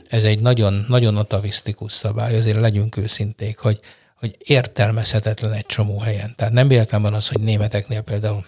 ez 0.10 0.24
egy 0.24 0.40
nagyon, 0.40 0.86
nagyon 0.88 1.18
atavisztikus 1.18 1.94
szabály, 1.94 2.38
azért 2.38 2.60
legyünk 2.60 2.98
őszinték, 2.98 3.60
hogy, 3.60 3.80
hogy 4.16 4.36
értelmezhetetlen 4.40 5.54
egy 5.54 5.66
csomó 5.66 6.00
helyen. 6.00 6.34
Tehát 6.36 6.54
nem 6.54 6.68
véletlen 6.68 7.02
van 7.02 7.14
az, 7.14 7.28
hogy 7.28 7.42
németeknél 7.42 8.02
például 8.02 8.44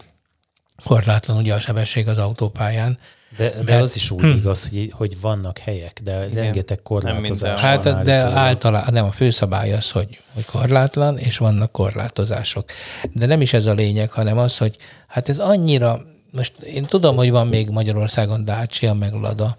korlátlan 0.84 1.38
ugye 1.38 1.54
a 1.54 1.60
sebesség 1.60 2.08
az 2.08 2.18
autópályán, 2.18 2.98
De, 3.38 3.50
de 3.50 3.64
Mert- 3.64 3.82
az 3.82 3.96
is 3.96 4.12
úgy 4.12 4.36
igaz, 4.36 4.70
hogy, 4.70 4.92
hogy 4.96 5.22
vannak 5.22 5.58
helyek, 5.58 6.00
de 6.04 6.28
rengeteg 6.34 6.82
korlátozás 6.82 7.58
mindenhol. 7.60 7.84
van 7.84 7.96
Hát 7.96 8.04
de 8.04 8.14
általában 8.40 8.94
nem 8.94 9.06
a 9.06 9.12
főszabály 9.12 9.74
az, 9.74 9.92
hogy, 9.92 10.20
hogy 10.34 10.46
korlátlan, 10.46 11.18
és 11.18 11.38
vannak 11.38 11.72
korlátozások. 11.72 12.72
De 13.14 13.26
nem 13.26 13.42
is 13.42 13.54
ez 13.54 13.66
a 13.66 13.74
lényeg, 13.74 14.12
hanem 14.12 14.38
az, 14.38 14.58
hogy 14.58 14.76
hát 15.08 15.30
ez 15.30 15.40
annyira, 15.40 16.02
most 16.32 16.60
én 16.60 16.86
tudom, 16.86 17.16
hogy 17.16 17.32
van 17.32 17.48
még 17.48 17.70
Magyarországon 17.70 18.46
Dacia, 18.46 18.94
meg 18.94 19.14
Lada, 19.14 19.58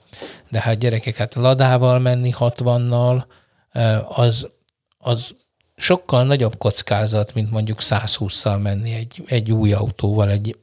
de 0.49 0.61
hát 0.61 0.79
gyerekek, 0.79 1.17
hát 1.17 1.35
Ladával 1.35 1.99
menni 1.99 2.35
60-nal, 2.39 3.25
eh, 3.71 4.19
az, 4.19 4.49
az 4.99 5.35
sokkal 5.77 6.25
nagyobb 6.25 6.57
kockázat, 6.57 7.35
mint 7.35 7.51
mondjuk 7.51 7.79
120-szal 7.81 8.63
menni 8.63 8.95
egy, 8.95 9.23
egy 9.27 9.53
új 9.53 9.73
autóval, 9.73 10.31
egy, 10.31 10.57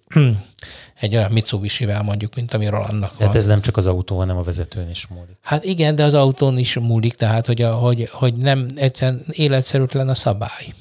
egy 0.99 1.15
olyan 1.15 1.31
Mitsubishi-vel 1.31 2.01
mondjuk, 2.01 2.35
mint 2.35 2.53
ami 2.53 2.67
Rolandnak 2.67 3.17
van. 3.17 3.27
Hát 3.27 3.35
ez 3.35 3.45
nem 3.45 3.61
csak 3.61 3.77
az 3.77 3.87
autó, 3.87 4.17
hanem 4.17 4.37
a 4.37 4.41
vezetőn 4.41 4.89
is 4.89 5.07
múlik. 5.07 5.37
Hát 5.41 5.63
igen, 5.63 5.95
de 5.95 6.03
az 6.03 6.13
autón 6.13 6.57
is 6.57 6.79
múlik, 6.79 7.15
tehát 7.15 7.45
hogy, 7.45 7.61
a, 7.61 7.73
hogy, 7.73 8.09
hogy 8.11 8.35
nem 8.35 8.65
egyszerűen 8.75 9.23
életszerűtlen 9.31 10.09
a 10.09 10.15
szabály. 10.15 10.73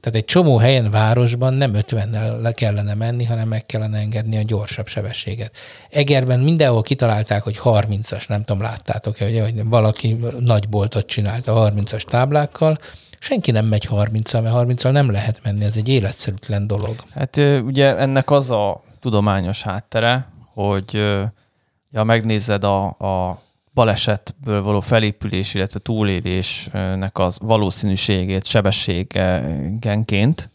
Tehát 0.00 0.18
egy 0.18 0.24
csomó 0.24 0.56
helyen 0.56 0.90
városban 0.90 1.54
nem 1.54 1.72
50-nel 1.74 2.40
le 2.40 2.52
kellene 2.52 2.94
menni, 2.94 3.24
hanem 3.24 3.48
meg 3.48 3.66
kellene 3.66 3.98
engedni 3.98 4.36
a 4.36 4.42
gyorsabb 4.42 4.86
sebességet. 4.86 5.56
Egerben 5.90 6.40
mindenhol 6.40 6.82
kitalálták, 6.82 7.42
hogy 7.42 7.58
30-as, 7.64 8.28
nem 8.28 8.44
tudom, 8.44 8.62
láttátok-e, 8.62 9.26
ugye, 9.26 9.42
hogy 9.42 9.64
valaki 9.64 10.18
nagy 10.38 10.68
boltot 10.68 11.06
csinált 11.06 11.48
a 11.48 11.72
30-as 11.72 12.02
táblákkal, 12.02 12.78
senki 13.18 13.50
nem 13.50 13.66
megy 13.66 13.88
30-al, 13.90 14.42
mert 14.42 14.82
30-al 14.82 14.90
nem 14.90 15.10
lehet 15.10 15.40
menni, 15.42 15.64
ez 15.64 15.76
egy 15.76 15.88
életszerűtlen 15.88 16.66
dolog. 16.66 16.96
Hát 17.14 17.36
ugye 17.64 17.96
ennek 17.96 18.30
az 18.30 18.50
a 18.50 18.83
tudományos 19.04 19.62
háttere, 19.62 20.28
hogy 20.54 20.94
ja, 21.90 22.04
megnézed 22.04 22.64
a, 22.64 22.84
a 22.86 23.42
balesetből 23.74 24.62
való 24.62 24.80
felépülés, 24.80 25.54
illetve 25.54 25.78
túlélésnek 25.78 27.18
az 27.18 27.38
valószínűségét 27.40 28.46
sebességenként, 28.46 30.50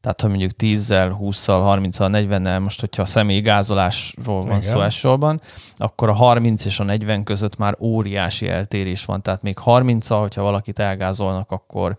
tehát 0.00 0.20
ha 0.20 0.28
mondjuk 0.28 0.50
10-zel, 0.58 1.16
20-szal, 1.20 1.80
30-al, 1.80 2.08
40-nel, 2.12 2.60
most 2.60 2.80
hogyha 2.80 3.02
a 3.02 3.06
személyi 3.06 3.40
gázolásról 3.40 4.40
van 4.40 4.46
Igen. 4.46 4.60
szó 4.60 4.80
elsősorban, 4.80 5.40
akkor 5.76 6.08
a 6.08 6.14
30 6.14 6.64
és 6.64 6.80
a 6.80 6.84
40 6.84 7.24
között 7.24 7.56
már 7.56 7.76
óriási 7.80 8.48
eltérés 8.48 9.04
van. 9.04 9.22
Tehát 9.22 9.42
még 9.42 9.58
30-al, 9.64 10.18
hogyha 10.20 10.42
valakit 10.42 10.78
elgázolnak, 10.78 11.50
akkor 11.50 11.96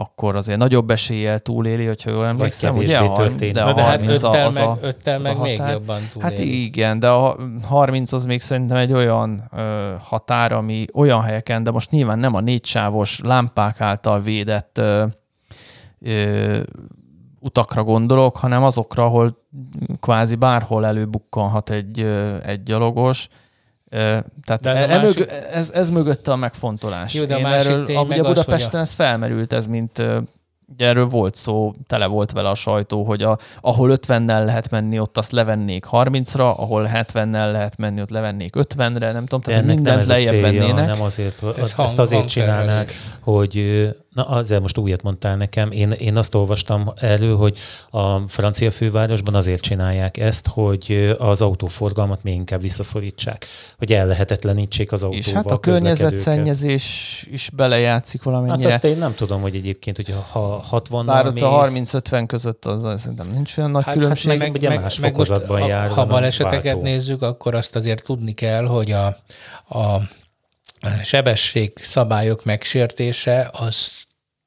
akkor 0.00 0.36
azért 0.36 0.58
nagyobb 0.58 0.90
eséllyel 0.90 1.38
túléli, 1.38 1.86
hogyha 1.86 2.10
jól 2.10 2.26
emlékszem, 2.26 2.76
ugye? 2.76 2.98
A 2.98 3.12
történik. 3.12 3.54
De 3.54 3.62
a 3.62 3.72
de 3.72 3.82
hát 3.82 4.00
30 4.00 4.22
öttel 4.22 4.46
az 4.46 4.54
meg, 4.54 4.64
a, 4.66 4.78
öttel 4.80 5.18
az 5.20 5.24
a 5.24 5.28
meg 5.28 5.38
még 5.40 5.58
határ. 5.58 5.72
jobban 5.72 6.00
túléli. 6.12 6.30
Hát 6.30 6.44
igen, 6.44 6.98
de 6.98 7.08
a 7.08 7.36
30 7.62 8.12
az 8.12 8.24
még 8.24 8.40
szerintem 8.40 8.76
egy 8.76 8.92
olyan 8.92 9.50
ö, 9.56 9.94
határ, 10.00 10.52
ami 10.52 10.84
olyan 10.94 11.20
helyeken, 11.20 11.62
de 11.62 11.70
most 11.70 11.90
nyilván 11.90 12.18
nem 12.18 12.34
a 12.34 12.40
négysávos 12.40 13.20
lámpák 13.22 13.80
által 13.80 14.20
védett 14.20 14.78
ö, 14.78 15.04
ö, 16.00 16.60
utakra 17.40 17.82
gondolok, 17.84 18.36
hanem 18.36 18.62
azokra, 18.62 19.04
ahol 19.04 19.38
kvázi 20.00 20.34
bárhol 20.34 20.86
előbukkanhat 20.86 21.70
egy, 21.70 22.00
ö, 22.00 22.36
egy 22.44 22.62
gyalogos. 22.62 23.28
Tehát 23.90 24.60
De 24.60 24.70
e, 24.70 24.82
a 24.82 24.90
e, 24.90 25.02
másik- 25.02 25.30
ez, 25.52 25.70
ez 25.70 25.90
mögötte 25.90 26.32
a 26.32 26.36
megfontolás. 26.36 27.14
Jó, 27.14 27.24
de 27.24 27.34
a 27.34 27.38
Én 27.38 27.42
másik 27.42 27.70
erről, 27.70 27.84
tény 27.84 27.96
ugye 27.98 28.20
az, 28.20 28.26
Budapesten 28.26 28.80
a- 28.80 28.82
ez 28.82 28.92
felmerült, 28.92 29.52
ez 29.52 29.66
mint 29.66 30.02
Ugye 30.72 30.86
erről 30.86 31.06
volt 31.06 31.34
szó, 31.34 31.72
tele 31.86 32.06
volt 32.06 32.32
vele 32.32 32.48
a 32.48 32.54
sajtó, 32.54 33.04
hogy 33.04 33.22
a, 33.22 33.38
ahol 33.60 33.98
50-nel 34.06 34.44
lehet 34.44 34.70
menni, 34.70 34.98
ott 34.98 35.18
azt 35.18 35.32
levennék 35.32 35.86
30-ra, 35.90 36.56
ahol 36.56 36.90
70-nel 36.94 37.52
lehet 37.52 37.76
menni, 37.76 38.00
ott 38.00 38.10
levennék 38.10 38.54
50-re, 38.58 39.12
nem 39.12 39.26
tudom, 39.26 39.40
tehát 39.40 39.64
mindent 39.64 39.98
ez 39.98 40.08
lejjebb 40.08 40.32
célja, 40.32 40.50
vennének. 40.60 40.86
nem 40.86 41.02
azért, 41.02 41.38
hogy 41.40 41.54
Ez 41.56 41.62
ezt 41.62 41.72
hang- 41.72 41.98
azért 41.98 42.28
csinálnák, 42.28 42.92
hogy 43.20 43.88
na 44.14 44.24
azért 44.24 44.60
most 44.60 44.78
újat 44.78 45.02
mondtál 45.02 45.36
nekem, 45.36 45.70
én, 45.70 45.90
én 45.90 46.16
azt 46.16 46.34
olvastam 46.34 46.92
elő, 46.96 47.32
hogy 47.34 47.58
a 47.90 48.18
francia 48.18 48.70
fővárosban 48.70 49.34
azért 49.34 49.60
csinálják 49.62 50.16
ezt, 50.16 50.46
hogy 50.46 51.14
az 51.18 51.42
autóforgalmat 51.42 52.22
még 52.22 52.34
inkább 52.34 52.60
visszaszorítsák, 52.60 53.46
hogy 53.78 53.92
ellehetetlenítsék 53.92 54.92
az 54.92 55.02
autóval 55.02 55.26
És 55.26 55.32
hát 55.32 55.50
a 55.50 55.60
környezetszennyezés 55.60 57.26
is 57.30 57.50
belejátszik 57.56 58.22
Hát 58.22 58.32
valamennyire. 58.32 58.68
azt 58.68 58.84
én 58.84 58.98
nem 58.98 59.14
tudom, 59.14 59.40
hogy 59.40 59.54
egyébként, 59.54 59.96
hogyha 59.96 60.26
ha 60.30 60.40
60 60.40 61.06
Bár 61.06 61.26
ott 61.26 61.40
a 61.40 61.62
30-50 61.64 62.24
között 62.26 62.64
az, 62.64 62.84
az 62.84 63.00
szerintem 63.00 63.30
nincs 63.30 63.56
olyan 63.56 63.70
nagy 63.70 63.84
Hát, 63.84 63.94
különbség. 63.94 64.38
meg- 64.38 64.54
ugye 64.54 64.78
más 64.78 64.98
fokozatban 64.98 65.58
most, 65.58 65.70
jár, 65.70 65.88
Ha, 65.88 66.06
baleseteket 66.06 66.82
nézzük, 66.82 67.22
akkor 67.22 67.54
azt 67.54 67.76
azért 67.76 68.04
tudni 68.04 68.32
kell, 68.32 68.64
hogy 68.66 68.90
a, 68.90 69.06
a 69.78 70.00
sebesség 71.04 71.72
szabályok 71.82 72.44
megsértése 72.44 73.50
az 73.52 73.92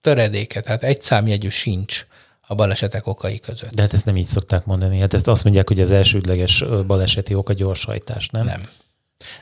töredéke, 0.02 0.62
tehát 0.62 0.84
egy 0.84 1.02
számjegyű 1.02 1.50
sincs 1.50 2.06
a 2.42 2.56
balesetek 2.56 3.08
okai 3.08 3.40
között. 3.40 3.74
De 3.74 3.82
hát 3.82 3.94
ezt 3.94 4.06
nem 4.06 4.18
így 4.18 4.26
szokták 4.26 4.66
mondani. 4.66 5.00
Hát 5.00 5.14
ezt 5.14 5.28
azt 5.28 5.44
mondják, 5.44 5.68
hogy 5.68 5.80
az 5.80 5.92
elsődleges 5.92 6.64
baleseti 6.88 7.34
ok 7.34 7.50
a 7.50 7.54
gyorshajtás, 7.54 8.28
nem? 8.30 8.46
Nem. 8.46 8.60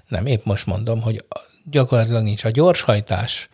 Nem, 0.08 0.26
épp 0.26 0.46
most 0.46 0.66
mondom, 0.66 1.02
hogy 1.02 1.26
gyakorlatilag 1.66 2.24
nincs. 2.24 2.44
A 2.44 2.50
gyorshajtás 2.50 3.50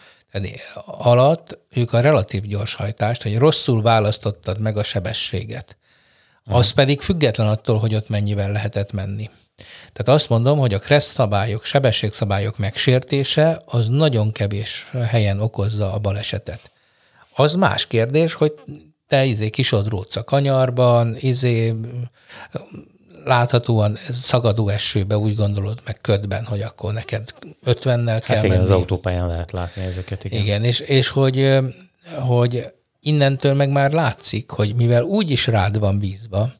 alatt 0.86 1.58
ők 1.70 1.94
a 1.94 2.00
relatív 2.00 2.44
gyorshajtást, 2.44 3.24
hogy 3.24 3.38
rosszul 3.38 3.82
választottad 3.82 4.60
meg 4.60 4.78
a 4.78 4.84
sebességet. 4.84 5.78
Az 6.44 6.72
pedig 6.72 7.02
független 7.02 7.48
attól, 7.48 7.80
hogy 7.80 7.96
ott 7.96 8.10
mennyivel 8.10 8.52
lehetett 8.52 8.92
menni. 8.92 9.30
Tehát 9.94 10.20
azt 10.20 10.30
mondom, 10.30 10.60
hogy 10.60 10.74
a 10.74 10.80
kressz 10.80 11.12
szabályok, 11.12 11.66
sebességszabályok 11.66 12.58
megsértése 12.58 13.62
az 13.66 13.88
nagyon 13.88 14.32
kevés 14.32 14.92
helyen 15.10 15.40
okozza 15.42 15.94
a 15.94 16.00
balesetet. 16.00 16.72
Az 17.36 17.54
más 17.54 17.88
kérdés, 17.88 18.34
hogy 18.34 18.54
te 19.08 19.26
izé 19.26 19.50
kisodródsz 19.50 20.16
a 20.16 20.24
kanyarban, 20.24 21.16
izé 21.20 21.74
láthatóan 23.26 23.96
szagadó 24.12 24.70
esőbe 24.70 25.18
úgy 25.18 25.36
gondolod, 25.36 25.82
meg 25.86 26.02
ködben, 26.02 26.46
hogy 26.46 26.62
akkor 26.62 26.94
neked 26.94 27.34
50-nel 27.66 28.06
kell 28.06 28.22
hát 28.22 28.38
igen, 28.38 28.50
menni. 28.50 28.62
az 28.62 28.72
autópályán 28.72 29.28
lehet 29.28 29.52
látni 29.52 29.84
ezeket. 29.84 30.24
Igen, 30.24 30.42
igen 30.42 30.64
és, 30.64 30.80
és 30.80 31.08
hogy, 31.08 31.58
hogy 32.20 32.74
innentől 33.00 33.54
meg 33.54 33.70
már 33.70 33.92
látszik, 33.92 34.50
hogy 34.50 34.76
mivel 34.76 35.04
úgy 35.04 35.32
is 35.32 35.48
rád 35.48 35.80
van 35.80 36.00
bízva, 36.00 36.54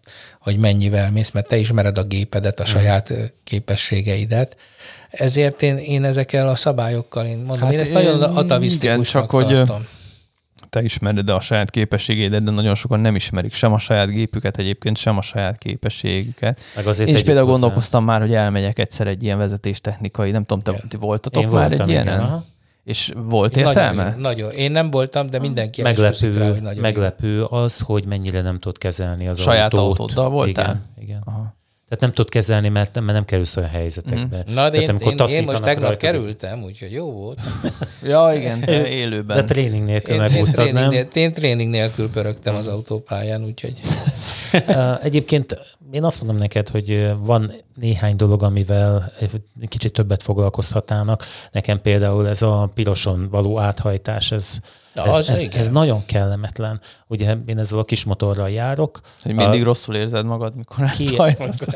hogy 0.46 0.58
mennyivel 0.58 1.12
mész, 1.12 1.32
mert 1.32 1.48
te 1.48 1.58
ismered 1.58 1.98
a 1.98 2.04
gépedet, 2.04 2.60
a 2.60 2.64
mm. 2.64 2.66
saját 2.66 3.14
képességeidet, 3.44 4.58
ezért 5.10 5.62
én, 5.62 5.78
én 5.78 6.04
ezekkel 6.04 6.50
a 6.50 6.56
szabályokkal, 6.56 7.26
én 7.26 7.38
mondom, 7.38 7.60
hát 7.60 7.74
én 7.74 7.80
ezt 7.80 7.88
én 7.88 7.94
nagyon 7.94 8.22
atavisztikusnak 8.22 9.32
csak 9.32 9.48
tartom. 9.48 9.76
hogy 9.76 9.86
te 10.70 10.84
ismered 10.84 11.30
a 11.30 11.40
saját 11.42 11.70
képességeidet, 11.70 12.44
de 12.44 12.52
nagyon 12.52 12.76
sokan 12.76 13.00
nem 13.00 13.16
ismerik 13.16 13.54
sem 13.54 13.74
a 13.74 13.80
saját 13.80 14.10
gépüket 14.10 14.58
egyébként, 14.58 14.98
sem 14.98 15.18
a 15.18 15.22
saját 15.22 15.58
képességüket. 15.58 16.60
Meg 16.76 16.88
azért 16.88 17.10
Én 17.10 17.16
is 17.16 17.24
például 17.24 17.46
hozzá. 17.46 17.60
gondolkoztam 17.60 18.04
már, 18.04 18.22
hogy 18.22 18.34
elmegyek 18.34 18.80
egyszer 18.80 19.08
egy 19.08 19.24
ilyen 19.24 19.38
vezetéstechnikai, 19.38 20.32
nem 20.32 20.44
tudom, 20.44 20.64
te, 20.64 20.84
ti 20.88 20.98
voltatok 20.98 21.44
Én 21.44 21.50
már 21.50 21.72
egy 21.72 21.88
ilyenen? 21.88 22.46
És 22.86 23.12
volt 23.16 23.58
értelme? 23.58 24.04
Nagyon, 24.04 24.20
nagyon. 24.20 24.52
Én 24.52 24.72
nem 24.72 24.92
voltam, 24.92 25.30
de 25.30 25.40
mindenki 25.40 25.82
meglepő, 25.82 26.38
rá, 26.38 26.48
hogy 26.48 26.78
meglepő 26.78 27.44
az, 27.44 27.80
hogy 27.80 28.06
mennyire 28.06 28.42
nem 28.42 28.60
tud 28.60 28.78
kezelni 28.78 29.28
az 29.28 29.40
Saját 29.40 29.74
autót. 29.74 30.00
autóddal 30.00 30.30
voltál? 30.30 30.66
Igen, 30.66 30.84
igen. 31.00 31.22
Aha. 31.26 31.56
Tehát 31.90 32.04
nem 32.04 32.14
tud 32.14 32.30
kezelni, 32.30 32.70
mert, 32.70 32.94
mert 32.94 33.06
nem 33.06 33.26
kerülsz 33.26 33.58
olyan 33.58 33.70
helyzetekbe. 33.70 34.46
Mm. 34.50 34.54
Na, 34.54 34.70
de 34.70 34.78
én, 34.78 34.98
én, 35.00 35.18
én 35.28 35.44
most 35.44 35.62
tegnap 35.62 35.98
kerültem, 35.98 36.64
úgyhogy 36.64 36.92
jó 36.92 37.12
volt. 37.12 37.40
ja, 38.04 38.32
igen, 38.34 38.64
élőben. 38.86 39.38
De 39.38 39.44
tréning 39.44 39.86
nélkül 39.86 40.18
meghúztad, 40.18 40.74
nem? 40.74 40.90
Nél, 40.90 41.08
én 41.14 41.32
tréning 41.32 41.70
nélkül 41.70 42.10
pörögtem 42.10 42.56
az 42.56 42.68
autópályán, 42.68 43.44
úgyhogy... 43.44 43.74
Egyébként 45.02 45.60
én 45.92 46.04
azt 46.04 46.22
mondom 46.22 46.38
neked, 46.38 46.70
hogy 46.70 47.14
van 47.18 47.52
néhány 47.76 48.16
dolog, 48.16 48.44
amivel 48.44 49.12
kicsit 49.68 49.94
többet 49.94 50.24
foglalkozhatnának. 50.24 51.24
Nekem 51.52 51.82
például 51.82 52.28
ez 52.28 52.42
a 52.42 52.72
piroson 52.74 53.30
való 53.30 53.60
áthajtás, 53.60 54.32
ez, 54.32 54.60
Ja, 54.96 55.06
ez, 55.06 55.16
az 55.16 55.30
ez, 55.30 55.46
ez 55.52 55.70
nagyon 55.70 56.06
kellemetlen. 56.06 56.82
Ugye 57.08 57.36
én 57.46 57.58
ezzel 57.58 57.80
a 57.80 57.84
kis 57.84 58.04
motorral 58.04 58.50
járok. 58.50 59.00
Hogy 59.22 59.34
mindig 59.34 59.62
a, 59.62 59.64
rosszul 59.64 59.96
érzed 59.96 60.26
magad, 60.26 60.56
mikor 60.56 60.90
ki, 60.90 61.18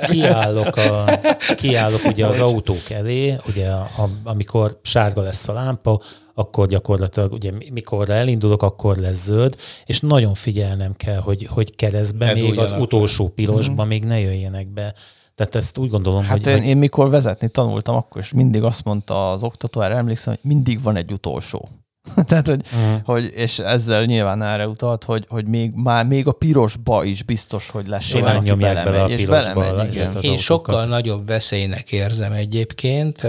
kiállok, 0.06 0.76
a, 0.76 1.20
kiállok 1.62 2.06
ugye 2.06 2.26
az 2.26 2.40
autók 2.40 2.90
elé, 2.90 3.36
ugye 3.48 3.70
a, 3.70 3.80
a, 3.82 4.10
amikor 4.24 4.80
sárga 4.82 5.22
lesz 5.22 5.48
a 5.48 5.54
lámpa, 5.54 6.02
akkor 6.34 6.68
gyakorlatilag 6.68 7.32
ugye 7.32 7.52
mikor 7.72 8.10
elindulok, 8.10 8.62
akkor 8.64 8.98
lesz 8.98 9.24
zöld, 9.24 9.56
és 9.86 10.00
nagyon 10.00 10.34
figyelnem 10.34 10.96
kell, 10.96 11.20
hogy, 11.20 11.48
hogy 11.50 11.76
keresztbe 11.76 12.34
még 12.34 12.60
az 12.60 12.76
utolsó 12.80 13.28
pirosba 13.28 13.86
mm. 13.86 13.88
még 13.88 14.04
ne 14.04 14.20
jöjjenek 14.20 14.68
be. 14.68 14.94
Tehát 15.36 15.56
ezt 15.56 15.78
úgy 15.78 15.90
gondolom, 15.90 16.24
hát 16.24 16.44
hogy... 16.44 16.48
Én, 16.48 16.64
én 16.64 16.78
mikor 16.78 17.10
vezetni 17.10 17.50
tanultam, 17.50 17.96
akkor 17.96 18.22
is 18.22 18.32
mindig 18.32 18.64
azt 18.64 18.84
mondta 18.84 19.32
az 19.32 19.44
oktató, 19.44 19.82
erre 19.82 19.96
emlékszem, 19.96 20.34
hogy 20.34 20.52
mindig 20.52 20.82
van 20.84 20.96
egy 20.96 21.12
utolsó. 21.12 21.70
Tehát, 22.28 22.48
hogy, 22.48 22.62
uh-huh. 22.74 23.02
hogy, 23.04 23.32
és 23.36 23.60
ezzel 23.60 24.04
nyilván 24.04 24.42
erre 24.42 24.68
utalt, 24.68 25.04
hogy, 25.04 25.26
hogy 25.30 25.48
még, 25.48 25.72
már, 25.76 26.06
még 26.06 26.28
a 26.28 26.32
pirosba 26.32 27.04
is 27.04 27.24
biztos, 27.24 27.70
hogy 27.70 27.88
lesz 27.88 28.14
olyan, 28.14 28.36
aki 28.36 28.52
belemegy, 28.52 28.84
bele 28.84 29.04
a 29.04 29.08
és 29.08 29.26
belemegy, 29.26 29.94
igen. 29.94 30.18
Én 30.22 30.38
sokkal 30.38 30.86
nagyobb 30.86 31.28
veszélynek 31.28 31.92
érzem 31.92 32.32
egyébként, 32.32 33.28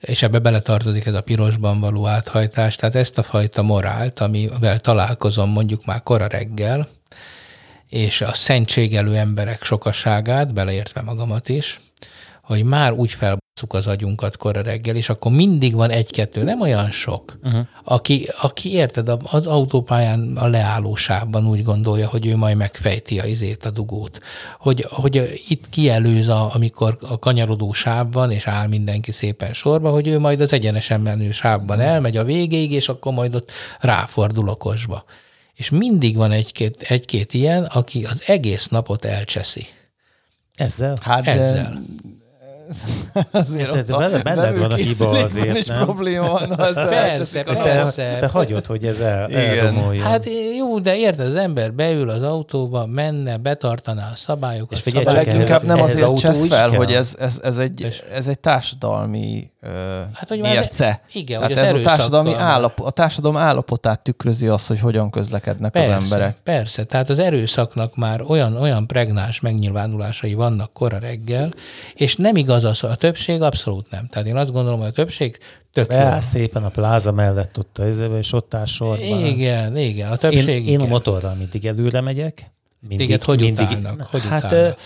és 0.00 0.22
ebbe 0.22 0.38
beletartozik 0.38 1.06
ez 1.06 1.14
a 1.14 1.20
pirosban 1.20 1.80
való 1.80 2.06
áthajtás, 2.06 2.76
tehát 2.76 2.94
ezt 2.94 3.18
a 3.18 3.22
fajta 3.22 3.62
morált, 3.62 4.20
amivel 4.20 4.80
találkozom 4.80 5.50
mondjuk 5.50 5.84
már 5.84 6.02
kora 6.02 6.26
reggel, 6.26 6.88
és 7.88 8.20
a 8.20 8.34
szentségelő 8.34 9.16
emberek 9.16 9.64
sokaságát, 9.64 10.52
beleértve 10.54 11.02
magamat 11.02 11.48
is, 11.48 11.80
hogy 12.50 12.64
már 12.64 12.92
úgy 12.92 13.10
felbasszuk 13.10 13.72
az 13.72 13.86
agyunkat 13.86 14.36
kora 14.36 14.62
reggel, 14.62 14.96
és 14.96 15.08
akkor 15.08 15.32
mindig 15.32 15.74
van 15.74 15.90
egy-kettő, 15.90 16.42
nem 16.42 16.60
olyan 16.60 16.90
sok, 16.90 17.38
uh-huh. 17.42 17.66
aki, 17.84 18.28
aki 18.40 18.72
érted, 18.72 19.08
az 19.22 19.46
autópályán 19.46 20.36
a 20.36 20.46
leállósában 20.46 21.48
úgy 21.48 21.62
gondolja, 21.62 22.08
hogy 22.08 22.26
ő 22.26 22.36
majd 22.36 22.56
megfejti 22.56 23.18
a 23.18 23.24
izét, 23.24 23.64
a 23.64 23.70
dugót. 23.70 24.20
Hogy, 24.58 24.86
hogy 24.88 25.40
itt 25.48 25.68
kielőz, 25.68 26.28
a, 26.28 26.54
amikor 26.54 26.96
a 27.00 27.18
kanyarodó 27.18 27.72
sávban, 27.72 28.30
és 28.30 28.46
áll 28.46 28.66
mindenki 28.66 29.12
szépen 29.12 29.52
sorba, 29.52 29.90
hogy 29.90 30.06
ő 30.06 30.18
majd 30.18 30.40
az 30.40 30.52
egyenesen 30.52 31.00
menő 31.00 31.30
sávban 31.30 31.76
uh-huh. 31.76 31.92
elmegy 31.92 32.16
a 32.16 32.24
végéig, 32.24 32.72
és 32.72 32.88
akkor 32.88 33.12
majd 33.12 33.34
ott 33.34 33.52
ráfordul 33.80 34.48
okosba. 34.48 35.04
És 35.54 35.70
mindig 35.70 36.16
van 36.16 36.32
egy-két, 36.32 36.82
egy-két 36.82 37.34
ilyen, 37.34 37.64
aki 37.64 38.04
az 38.04 38.22
egész 38.26 38.68
napot 38.68 39.04
elcseszi. 39.04 39.66
Ezzel? 40.54 40.98
Hát 41.00 41.26
Ezzel. 41.26 41.82
azért 43.30 43.72
de, 43.72 43.82
de 43.82 43.96
benne, 43.96 44.22
benned 44.22 44.58
van 44.58 44.70
a 44.70 44.74
hiba 44.74 45.08
azért, 45.08 45.56
is 45.56 45.66
nem? 45.66 45.84
probléma 45.84 46.28
van, 46.28 46.56
ha 46.56 46.66
ezzel 46.66 46.88
persze, 46.88 47.42
persze. 47.42 48.02
Te, 48.12 48.16
te 48.16 48.26
hagyod, 48.26 48.66
hogy 48.66 48.84
ez 48.84 49.00
el, 49.00 49.26
elzomoljon. 49.26 50.04
Hát 50.04 50.26
jó, 50.56 50.78
de 50.78 50.96
érted, 50.96 51.26
az 51.26 51.34
ember 51.34 51.72
beül 51.72 52.10
az 52.10 52.22
autóba, 52.22 52.86
menne, 52.86 53.36
betartaná 53.36 54.10
a 54.12 54.16
szabályokat. 54.16 54.72
És 54.72 54.80
figyelj, 54.80 55.04
csak 55.04 55.14
leginkább 55.14 55.62
nem 55.62 55.80
azért 55.80 56.02
autó 56.02 56.16
csesz 56.16 56.46
fel, 56.46 56.68
hogy 56.68 56.92
ez, 56.92 57.14
ez, 57.18 57.40
ez, 57.42 57.58
egy, 57.58 58.02
ez 58.12 58.26
egy 58.26 58.38
társadalmi 58.38 59.50
hát, 60.12 60.28
hogy 60.28 60.40
mérce. 60.40 60.86
Ez, 60.86 61.14
igen, 61.14 61.40
hát 61.40 61.50
ez 61.50 61.72
a 61.72 61.80
társadalmi 61.80 62.34
állapot, 62.34 62.86
a 62.86 62.90
társadalom 62.90 63.36
állapotát 63.36 64.00
tükrözi 64.00 64.46
az, 64.46 64.66
hogy 64.66 64.80
hogyan 64.80 65.10
közlekednek 65.10 65.72
persze, 65.72 65.96
az 65.96 66.02
emberek. 66.02 66.36
Persze, 66.42 66.84
tehát 66.84 67.08
az 67.08 67.18
erőszaknak 67.18 67.96
már 67.96 68.22
olyan, 68.22 68.56
olyan 68.56 68.86
pregnás 68.86 69.40
megnyilvánulásai 69.40 70.34
vannak 70.34 70.72
kora 70.72 70.98
reggel, 70.98 71.50
és 71.94 72.16
nem 72.16 72.36
igaz 72.36 72.64
az, 72.64 72.84
a 72.84 72.94
többség 72.94 73.42
abszolút 73.42 73.90
nem. 73.90 74.06
Tehát 74.06 74.28
én 74.28 74.36
azt 74.36 74.52
gondolom, 74.52 74.78
hogy 74.78 74.88
a 74.88 74.92
többség 74.92 75.38
tök 75.72 75.88
Be, 75.88 76.12
jó. 76.12 76.20
szépen 76.20 76.64
a 76.64 76.68
pláza 76.68 77.12
mellett 77.12 77.58
ott 77.58 77.78
a 77.78 77.86
és 78.16 78.32
ott 78.32 78.54
áll 78.54 78.66
sorban. 78.66 79.24
Igen, 79.24 79.76
igen, 79.76 80.10
a 80.10 80.16
többség 80.16 80.66
Én, 80.66 80.80
én 80.80 80.80
a 80.80 80.86
motorral 80.86 81.34
mindig 81.34 81.66
előre 81.66 82.00
megyek. 82.00 82.50
Mindig, 82.80 83.06
Téged 83.06 83.22
hogy 83.22 83.40
mindig, 83.40 83.68
utálnak? 83.78 84.08
Hogy 84.10 84.26
hát 84.28 84.44
utálnak? 84.44 84.78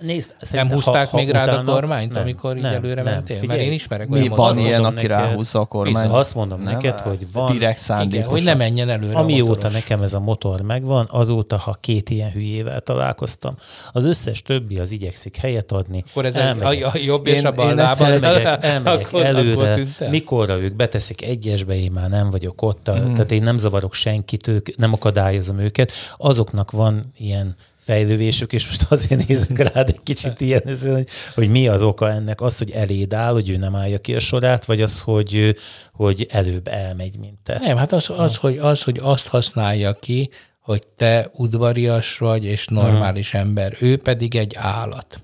Nézd, 0.00 0.34
nem 0.50 0.70
húzták 0.70 1.08
ha, 1.08 1.10
ha 1.10 1.16
még 1.16 1.30
rád 1.30 1.48
a 1.48 1.64
kormányt, 1.64 2.12
nem, 2.12 2.22
amikor 2.22 2.54
nem, 2.54 2.70
így 2.70 2.76
előre 2.76 3.02
nem, 3.02 3.12
mentél? 3.12 3.38
Figyelj, 3.38 3.58
Mert 3.58 3.70
én 3.70 3.74
ismerek 3.74 4.08
mi 4.08 4.20
olyan 4.20 4.36
Van 4.36 4.58
ilyen, 4.58 4.84
aki 4.84 5.06
ráhúzza 5.06 5.60
a 5.60 5.64
kormányt? 5.64 6.12
Azt 6.12 6.34
mondom 6.34 6.62
nem, 6.62 6.72
neked, 6.72 7.00
hogy 7.00 7.26
van... 7.32 7.52
Direkt 7.52 7.78
szándékos. 7.78 8.32
Hogy 8.32 8.42
ne 8.42 8.54
menjen 8.54 8.88
előre 8.88 9.18
Amióta 9.18 9.68
nekem 9.68 10.02
ez 10.02 10.14
a 10.14 10.20
motor 10.20 10.60
megvan, 10.60 11.08
azóta, 11.10 11.56
ha 11.56 11.76
két 11.80 12.10
ilyen 12.10 12.30
hülyével 12.30 12.80
találkoztam, 12.80 13.54
az 13.92 14.04
összes 14.04 14.42
többi 14.42 14.78
az 14.78 14.92
igyekszik 14.92 15.36
helyet 15.36 15.72
adni. 15.72 16.04
Akkor 16.10 16.24
ez 16.24 16.36
elmegyek. 16.36 16.86
a, 16.86 16.90
a 16.94 16.98
jobb 17.04 17.26
és 17.26 17.42
a 17.42 17.52
bal 17.52 17.74
lába. 17.74 18.06
Elmegyek, 18.20 18.64
elmegyek 18.64 19.12
előre, 19.12 19.78
mikorra 20.10 20.58
ők 20.58 20.74
beteszik 20.74 21.22
egyesbe, 21.22 21.74
én 21.74 21.92
már 21.92 22.08
nem 22.08 22.30
vagyok 22.30 22.62
ott, 22.62 22.84
tehát 22.84 23.30
én 23.30 23.42
nem 23.42 23.58
zavarok 23.58 23.94
senkit, 23.94 24.48
ők, 24.48 24.76
nem 24.76 24.92
akadályozom 24.92 25.58
őket. 25.58 25.92
Azoknak 26.16 26.70
van 26.70 27.12
ilyen 27.16 27.56
fejlővésük, 27.84 28.52
és 28.52 28.66
most 28.66 28.86
azért 28.88 29.28
nézek 29.28 29.72
rád 29.72 29.88
egy 29.88 30.02
kicsit 30.02 30.40
ilyen, 30.40 30.62
hogy, 30.64 31.08
hogy 31.34 31.48
mi 31.48 31.68
az 31.68 31.82
oka 31.82 32.10
ennek? 32.10 32.40
Az, 32.40 32.58
hogy 32.58 32.70
eléd 32.70 33.12
áll, 33.12 33.32
hogy 33.32 33.50
ő 33.50 33.56
nem 33.56 33.74
állja 33.74 33.98
ki 33.98 34.14
a 34.14 34.20
sorát, 34.20 34.64
vagy 34.64 34.82
az, 34.82 35.00
hogy, 35.00 35.56
hogy 35.92 36.26
előbb 36.30 36.68
elmegy, 36.68 37.18
mint 37.18 37.38
te? 37.42 37.58
Nem, 37.58 37.76
hát 37.76 37.92
az, 37.92 38.10
az, 38.10 38.36
hogy, 38.36 38.58
az, 38.58 38.82
hogy 38.82 38.98
azt 39.02 39.26
használja 39.26 39.92
ki, 39.92 40.30
hogy 40.60 40.86
te 40.96 41.30
udvarias 41.32 42.18
vagy, 42.18 42.44
és 42.44 42.66
normális 42.66 43.30
hmm. 43.30 43.40
ember, 43.40 43.76
ő 43.80 43.96
pedig 43.96 44.36
egy 44.36 44.54
állat 44.56 45.20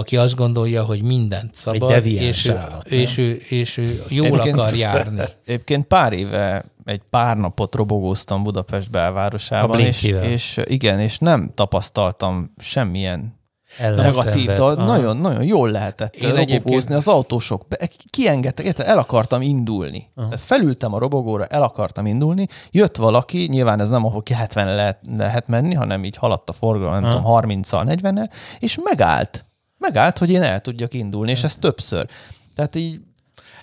aki 0.00 0.16
azt 0.16 0.34
gondolja, 0.34 0.84
hogy 0.84 1.02
mindent 1.02 1.54
szabad, 1.54 2.06
és, 2.06 2.48
állat, 2.48 2.92
ő, 2.92 2.96
és, 2.96 3.18
ő, 3.18 3.40
és 3.48 3.76
ő 3.76 4.02
jól 4.08 4.26
egyébként, 4.26 4.58
akar 4.58 4.74
járni. 4.86 5.22
Egyébként 5.46 5.86
pár 5.86 6.12
éve 6.12 6.64
egy 6.84 7.00
pár 7.10 7.36
napot 7.36 7.74
robogóztam 7.74 8.42
Budapest 8.42 8.90
belvárosában, 8.90 9.80
és, 9.80 10.02
és 10.02 10.60
igen, 10.64 11.00
és 11.00 11.18
nem 11.18 11.50
tapasztaltam 11.54 12.50
semmilyen 12.58 13.38
negatív, 13.78 14.50
nagyon, 14.76 15.16
nagyon 15.16 15.42
jól 15.42 15.70
lehetett 15.70 16.14
Én 16.14 16.34
robogózni 16.34 16.94
az 16.94 17.08
autósok. 17.08 17.66
Kiengedtek, 18.10 18.64
érted, 18.64 18.86
el 18.86 18.98
akartam 18.98 19.42
indulni. 19.42 20.10
Aha. 20.14 20.36
Felültem 20.36 20.94
a 20.94 20.98
robogóra, 20.98 21.44
el 21.44 21.62
akartam 21.62 22.06
indulni, 22.06 22.46
jött 22.70 22.96
valaki, 22.96 23.46
nyilván 23.50 23.80
ez 23.80 23.88
nem 23.88 24.06
ahol 24.06 24.22
ki 24.22 24.32
70 24.32 24.74
lehet, 24.74 24.98
lehet 25.16 25.48
menni, 25.48 25.74
hanem 25.74 26.04
így 26.04 26.16
haladt 26.16 26.48
a 26.48 26.52
forgalom, 26.52 27.00
nem 27.00 27.10
tudom, 27.10 27.24
30-al, 27.26 27.98
40-nel, 28.02 28.30
és 28.58 28.78
megállt 28.84 29.44
megállt, 29.80 30.18
hogy 30.18 30.30
én 30.30 30.42
el 30.42 30.60
tudjak 30.60 30.94
indulni, 30.94 31.30
és 31.30 31.42
ez 31.42 31.56
többször. 31.56 32.06
Tehát 32.54 32.76
így 32.76 33.00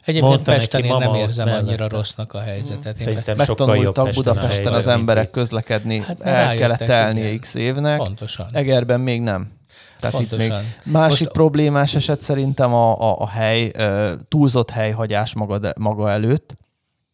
Egyébként 0.07 0.33
Mondta 0.33 0.51
Pesten 0.51 0.81
neki, 0.81 0.93
én 0.93 0.99
nem 0.99 1.13
érzem 1.13 1.45
mellette. 1.45 1.67
annyira 1.67 1.87
rossznak 1.87 2.33
a 2.33 2.39
helyzetet. 2.39 2.97
Szerintem 2.97 3.37
sokkal 3.37 3.77
jobb 3.77 3.93
Pesten 3.93 4.13
Budapesten 4.15 4.73
az 4.73 4.87
emberek 4.87 5.31
közlekedni, 5.31 5.99
hát 5.99 6.21
el 6.21 6.55
kellett 6.55 6.79
telnie 6.79 7.37
x 7.39 7.53
évnek. 7.53 7.97
Pontosan. 7.97 8.47
Egerben 8.51 8.99
még 8.99 9.21
nem. 9.21 9.51
Tehát 9.99 10.19
itt 10.19 10.37
még 10.37 10.53
másik 10.83 11.19
Most... 11.19 11.31
problémás 11.31 11.95
eset 11.95 12.21
szerintem 12.21 12.73
a, 12.73 13.01
a, 13.01 13.19
a 13.19 13.27
hely, 13.29 13.71
túlzott 14.27 14.69
helyhagyás 14.69 15.33
maga, 15.33 15.59
maga 15.79 16.09
előtt. 16.09 16.57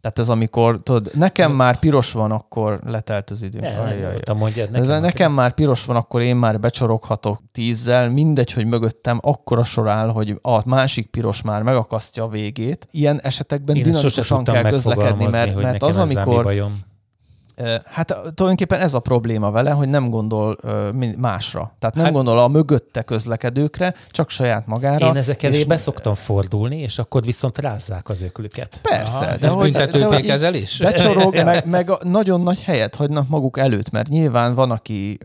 Tehát 0.04 0.20
ez 0.20 0.30
amikor, 0.30 0.80
tudod, 0.84 1.12
nekem 1.14 1.52
már 1.52 1.80
piros 1.80 2.12
van, 2.12 2.32
akkor 2.32 2.80
letelt 2.86 3.30
az 3.30 3.42
idő. 3.42 3.60
Ne, 3.60 3.80
Ajaj, 3.80 4.20
nem, 4.26 4.38
mondjad, 4.38 4.70
nekem, 4.70 4.92
ez, 4.92 5.02
nekem 5.02 5.32
már 5.32 5.54
piros 5.54 5.86
van, 5.86 5.96
akkor 5.96 6.22
én 6.22 6.36
már 6.36 6.60
becsoroghatok 6.60 7.42
tízzel, 7.52 8.10
mindegy, 8.10 8.52
hogy 8.52 8.66
mögöttem 8.66 9.20
akkora 9.22 9.64
sor 9.64 9.90
áll, 9.90 10.10
hogy 10.10 10.40
a 10.42 10.70
másik 10.70 11.08
piros 11.08 11.42
már 11.42 11.62
megakasztja 11.62 12.24
a 12.24 12.28
végét. 12.28 12.88
Ilyen 12.92 13.22
esetekben 13.22 13.76
én 13.76 13.84
dinamikusan 13.84 14.44
kell 14.44 14.70
közlekedni, 14.70 15.28
mert, 15.32 15.56
mert 15.56 15.84
az, 15.84 15.98
amikor 15.98 16.54
Hát 17.86 18.08
tulajdonképpen 18.08 18.80
ez 18.80 18.94
a 18.94 19.00
probléma 19.00 19.52
vele, 19.52 19.72
hogy 19.72 19.90
nem 19.90 20.10
gondol 20.10 20.58
másra. 21.18 21.76
Tehát 21.80 21.96
nem 21.96 22.06
hát, 22.06 22.14
gondol 22.14 22.40
a 22.40 22.48
mögötte 22.48 23.02
közlekedőkre, 23.02 23.94
csak 24.10 24.30
saját 24.30 24.68
magára. 24.68 25.08
Én 25.08 25.16
ezek 25.16 25.44
elé 25.44 25.64
be 25.64 25.78
szoktam 25.78 26.14
fordulni, 26.14 26.78
és 26.78 27.00
akkor 27.00 27.24
viszont 27.24 27.58
rázzák 27.58 28.10
az 28.10 28.22
öklüket. 28.22 28.80
Persze. 28.82 29.26
Aha, 29.26 29.38
de 29.38 29.48
hogy, 29.48 29.72
büntetőfékezelés? 29.72 30.78
Becsorog, 30.78 31.36
meg, 31.44 31.66
meg 31.66 31.90
a 31.90 32.00
nagyon 32.04 32.42
nagy 32.42 32.62
helyet 32.62 32.96
hagynak 32.96 33.28
maguk 33.28 33.60
előtt, 33.60 33.92
mert 33.92 34.08
nyilván 34.08 34.56
van, 34.56 34.72
aki 34.72 35.18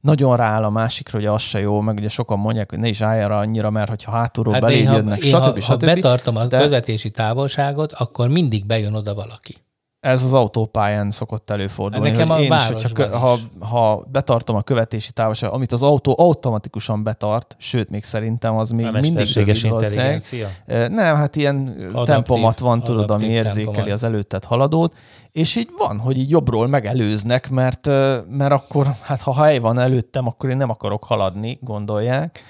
nagyon 0.00 0.36
rááll 0.36 0.64
a 0.64 0.70
másikra, 0.70 1.18
hogy 1.18 1.26
az 1.26 1.42
se 1.42 1.60
jó, 1.60 1.80
meg 1.80 1.96
ugye 1.96 2.08
sokan 2.08 2.38
mondják, 2.38 2.70
hogy 2.70 2.78
ne 2.78 2.88
is 2.88 3.00
állj 3.00 3.22
annyira, 3.22 3.70
mert 3.70 3.88
hogyha 3.88 4.10
hátulról 4.10 4.52
hát 4.52 4.62
beléd 4.62 4.84
jönnek, 4.84 5.22
stb. 5.22 5.34
Ha, 5.34 5.60
stb. 5.60 5.64
ha 5.64 5.76
betartom 5.76 6.36
a 6.36 6.46
de... 6.46 6.58
követési 6.58 7.10
távolságot, 7.10 7.92
akkor 7.92 8.28
mindig 8.28 8.66
bejön 8.66 8.94
oda 8.94 9.14
valaki. 9.14 9.56
Ez 10.00 10.24
az 10.24 10.32
autópályán 10.32 11.10
szokott 11.10 11.50
előfordulni. 11.50 12.10
Nekem 12.10 12.30
a 12.30 12.40
én 12.40 12.52
is, 12.52 12.66
hogyha, 12.66 13.18
ha, 13.18 13.38
ha 13.58 14.04
betartom 14.12 14.56
a 14.56 14.62
követési 14.62 15.12
távolságot, 15.12 15.54
amit 15.54 15.72
az 15.72 15.82
autó 15.82 16.14
automatikusan 16.18 17.02
betart, 17.02 17.56
sőt, 17.58 17.90
még 17.90 18.04
szerintem 18.04 18.56
az 18.56 18.70
még 18.70 18.86
a 18.86 18.90
mindig 18.90 19.32
rövid 19.34 19.64
intelligencia? 19.64 20.48
Nem, 20.66 21.16
hát 21.16 21.36
ilyen 21.36 21.56
adaptív, 21.78 22.04
tempomat 22.04 22.58
van, 22.58 22.82
tudod, 22.82 23.10
ami 23.10 23.24
érzékeli 23.24 23.64
tempomat. 23.64 23.90
az 23.90 24.02
előtted 24.02 24.44
haladót, 24.44 24.96
és 25.32 25.56
így 25.56 25.70
van, 25.78 25.98
hogy 25.98 26.18
így 26.18 26.30
jobbról 26.30 26.66
megelőznek, 26.66 27.50
mert, 27.50 27.86
mert 28.30 28.52
akkor, 28.52 28.86
hát 29.02 29.20
ha 29.20 29.42
hely 29.42 29.58
van 29.58 29.78
előttem, 29.78 30.26
akkor 30.26 30.50
én 30.50 30.56
nem 30.56 30.70
akarok 30.70 31.04
haladni, 31.04 31.58
gondolják 31.62 32.40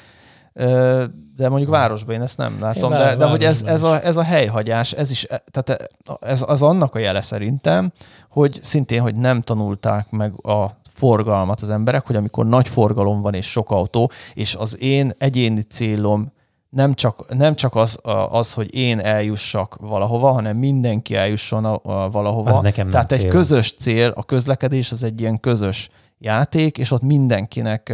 de 1.36 1.48
mondjuk 1.48 1.70
városban 1.70 2.14
én 2.14 2.22
ezt 2.22 2.36
nem 2.36 2.60
látom, 2.60 2.90
de, 2.90 3.16
de 3.16 3.24
hogy 3.24 3.44
ez, 3.44 3.62
ez, 3.62 3.82
a, 3.82 4.04
ez 4.04 4.16
a 4.16 4.22
helyhagyás, 4.22 4.92
ez 4.92 5.10
is, 5.10 5.26
tehát 5.50 5.90
ez 6.20 6.44
az 6.46 6.62
annak 6.62 6.94
a 6.94 6.98
jele 6.98 7.22
szerintem, 7.22 7.92
hogy 8.30 8.60
szintén, 8.62 9.00
hogy 9.00 9.14
nem 9.14 9.40
tanulták 9.40 10.10
meg 10.10 10.46
a 10.46 10.78
forgalmat 10.88 11.60
az 11.60 11.70
emberek, 11.70 12.06
hogy 12.06 12.16
amikor 12.16 12.46
nagy 12.46 12.68
forgalom 12.68 13.20
van 13.20 13.34
és 13.34 13.50
sok 13.50 13.70
autó, 13.70 14.10
és 14.34 14.54
az 14.54 14.82
én 14.82 15.12
egyéni 15.18 15.62
célom 15.62 16.32
nem 16.70 16.94
csak, 16.94 17.34
nem 17.36 17.54
csak 17.54 17.74
az, 17.74 17.98
az, 18.30 18.52
hogy 18.52 18.74
én 18.74 19.00
eljussak 19.00 19.76
valahova, 19.80 20.30
hanem 20.32 20.56
mindenki 20.56 21.14
eljusson 21.14 21.64
a, 21.64 21.80
a 21.82 22.10
valahova. 22.10 22.50
Az 22.50 22.58
nekem 22.58 22.90
Tehát 22.90 23.12
egy 23.12 23.20
cél. 23.20 23.30
közös 23.30 23.74
cél, 23.74 24.12
a 24.16 24.24
közlekedés 24.24 24.92
az 24.92 25.02
egy 25.02 25.20
ilyen 25.20 25.40
közös 25.40 25.90
játék, 26.20 26.78
és 26.78 26.90
ott 26.90 27.02
mindenkinek 27.02 27.92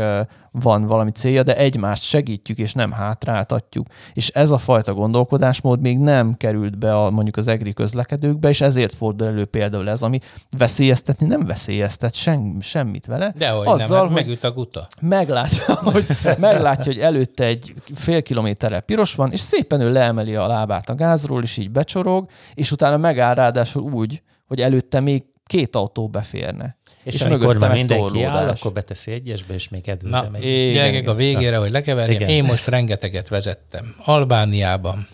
van 0.51 0.87
valami 0.87 1.11
célja, 1.11 1.43
de 1.43 1.57
egymást 1.57 2.03
segítjük, 2.03 2.59
és 2.59 2.73
nem 2.73 2.91
hátráltatjuk. 2.91 3.87
És 4.13 4.29
ez 4.29 4.51
a 4.51 4.59
fajta 4.59 4.95
gondolkodásmód 4.95 5.81
még 5.81 5.99
nem 5.99 6.35
került 6.35 6.79
be 6.79 6.97
a, 6.97 7.11
mondjuk 7.11 7.37
az 7.37 7.47
egri 7.47 7.73
közlekedőkbe, 7.73 8.49
és 8.49 8.61
ezért 8.61 8.95
fordul 8.95 9.27
elő 9.27 9.45
például 9.45 9.91
ez, 9.91 10.03
ami 10.03 10.19
veszélyeztetni 10.59 11.27
nem 11.27 11.47
veszélyeztet 11.47 12.15
sem, 12.15 12.61
semmit 12.61 13.07
vele. 13.07 13.33
De 13.37 13.49
hogy 13.49 13.67
Azzal, 13.69 14.05
nem, 14.05 14.13
megüt 14.13 14.45
a 14.45 14.53
guta. 14.53 14.87
Meglátja, 15.01 15.75
hogy, 15.93 16.07
meglátja, 16.39 16.93
hogy 16.93 17.01
előtte 17.01 17.45
egy 17.45 17.75
fél 17.95 18.23
kilométerrel 18.23 18.81
piros 18.81 19.15
van, 19.15 19.33
és 19.33 19.41
szépen 19.41 19.81
ő 19.81 19.93
leemeli 19.93 20.35
a 20.35 20.47
lábát 20.47 20.91
a 20.91 20.95
gázról, 20.95 21.43
és 21.43 21.57
így 21.57 21.71
becsorog, 21.71 22.29
és 22.55 22.73
utána 22.73 22.97
megáll 22.97 23.35
ráadásul 23.35 23.83
úgy, 23.83 24.23
hogy 24.47 24.61
előtte 24.61 25.01
még 25.01 25.25
két 25.47 25.77
autó 25.77 26.09
beférne. 26.09 26.77
És, 27.03 27.15
és 27.15 27.21
amikor 27.21 27.59
már 27.59 27.73
mindenki 27.73 28.23
áll, 28.23 28.49
akkor 28.49 28.73
beteszi 28.73 29.11
egyesbe, 29.11 29.55
és 29.55 29.69
még 29.69 29.89
előre 29.89 30.09
Na, 30.09 30.29
megy. 30.33 30.45
Igen, 30.45 31.07
a 31.07 31.15
végére, 31.15 31.57
hogy 31.57 31.71
lekeverjem. 31.71 32.17
Igen. 32.17 32.29
Én 32.29 32.45
most 32.45 32.67
rengeteget 32.67 33.29
vezettem. 33.29 33.95
Albániában 34.05 35.09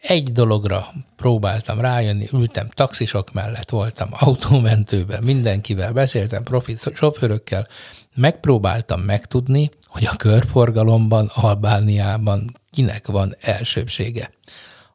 egy 0.00 0.32
dologra 0.32 0.92
próbáltam 1.16 1.80
rájönni, 1.80 2.28
ültem 2.32 2.68
taxisok 2.68 3.32
mellett, 3.32 3.70
voltam 3.70 4.08
autómentőben, 4.12 5.22
mindenkivel 5.22 5.92
beszéltem, 5.92 6.42
profi 6.42 6.76
sofőrökkel, 6.94 7.68
megpróbáltam 8.14 9.00
megtudni, 9.00 9.70
hogy 9.86 10.06
a 10.06 10.16
körforgalomban, 10.16 11.30
Albániában 11.34 12.60
kinek 12.70 13.06
van 13.06 13.36
elsőbsége. 13.40 14.30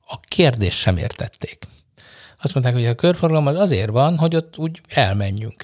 A 0.08 0.20
kérdést 0.20 0.78
sem 0.78 0.98
értették. 0.98 1.68
Azt 2.42 2.54
mondták, 2.54 2.76
hogy 2.76 2.86
a 2.86 2.96
körforgalom 2.96 3.48
az 3.48 3.60
azért 3.60 3.90
van, 3.90 4.18
hogy 4.18 4.36
ott 4.36 4.58
úgy 4.58 4.82
elmenjünk. 4.90 5.64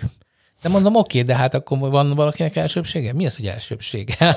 De 0.62 0.70
mondom, 0.70 0.96
oké, 0.96 1.22
de 1.22 1.36
hát 1.36 1.54
akkor 1.54 1.78
van 1.78 2.14
valakinek 2.14 2.56
elsőbsége? 2.56 3.14
Mi 3.14 3.26
az, 3.26 3.36
hogy 3.36 3.48
elsőbsége? 3.48 4.16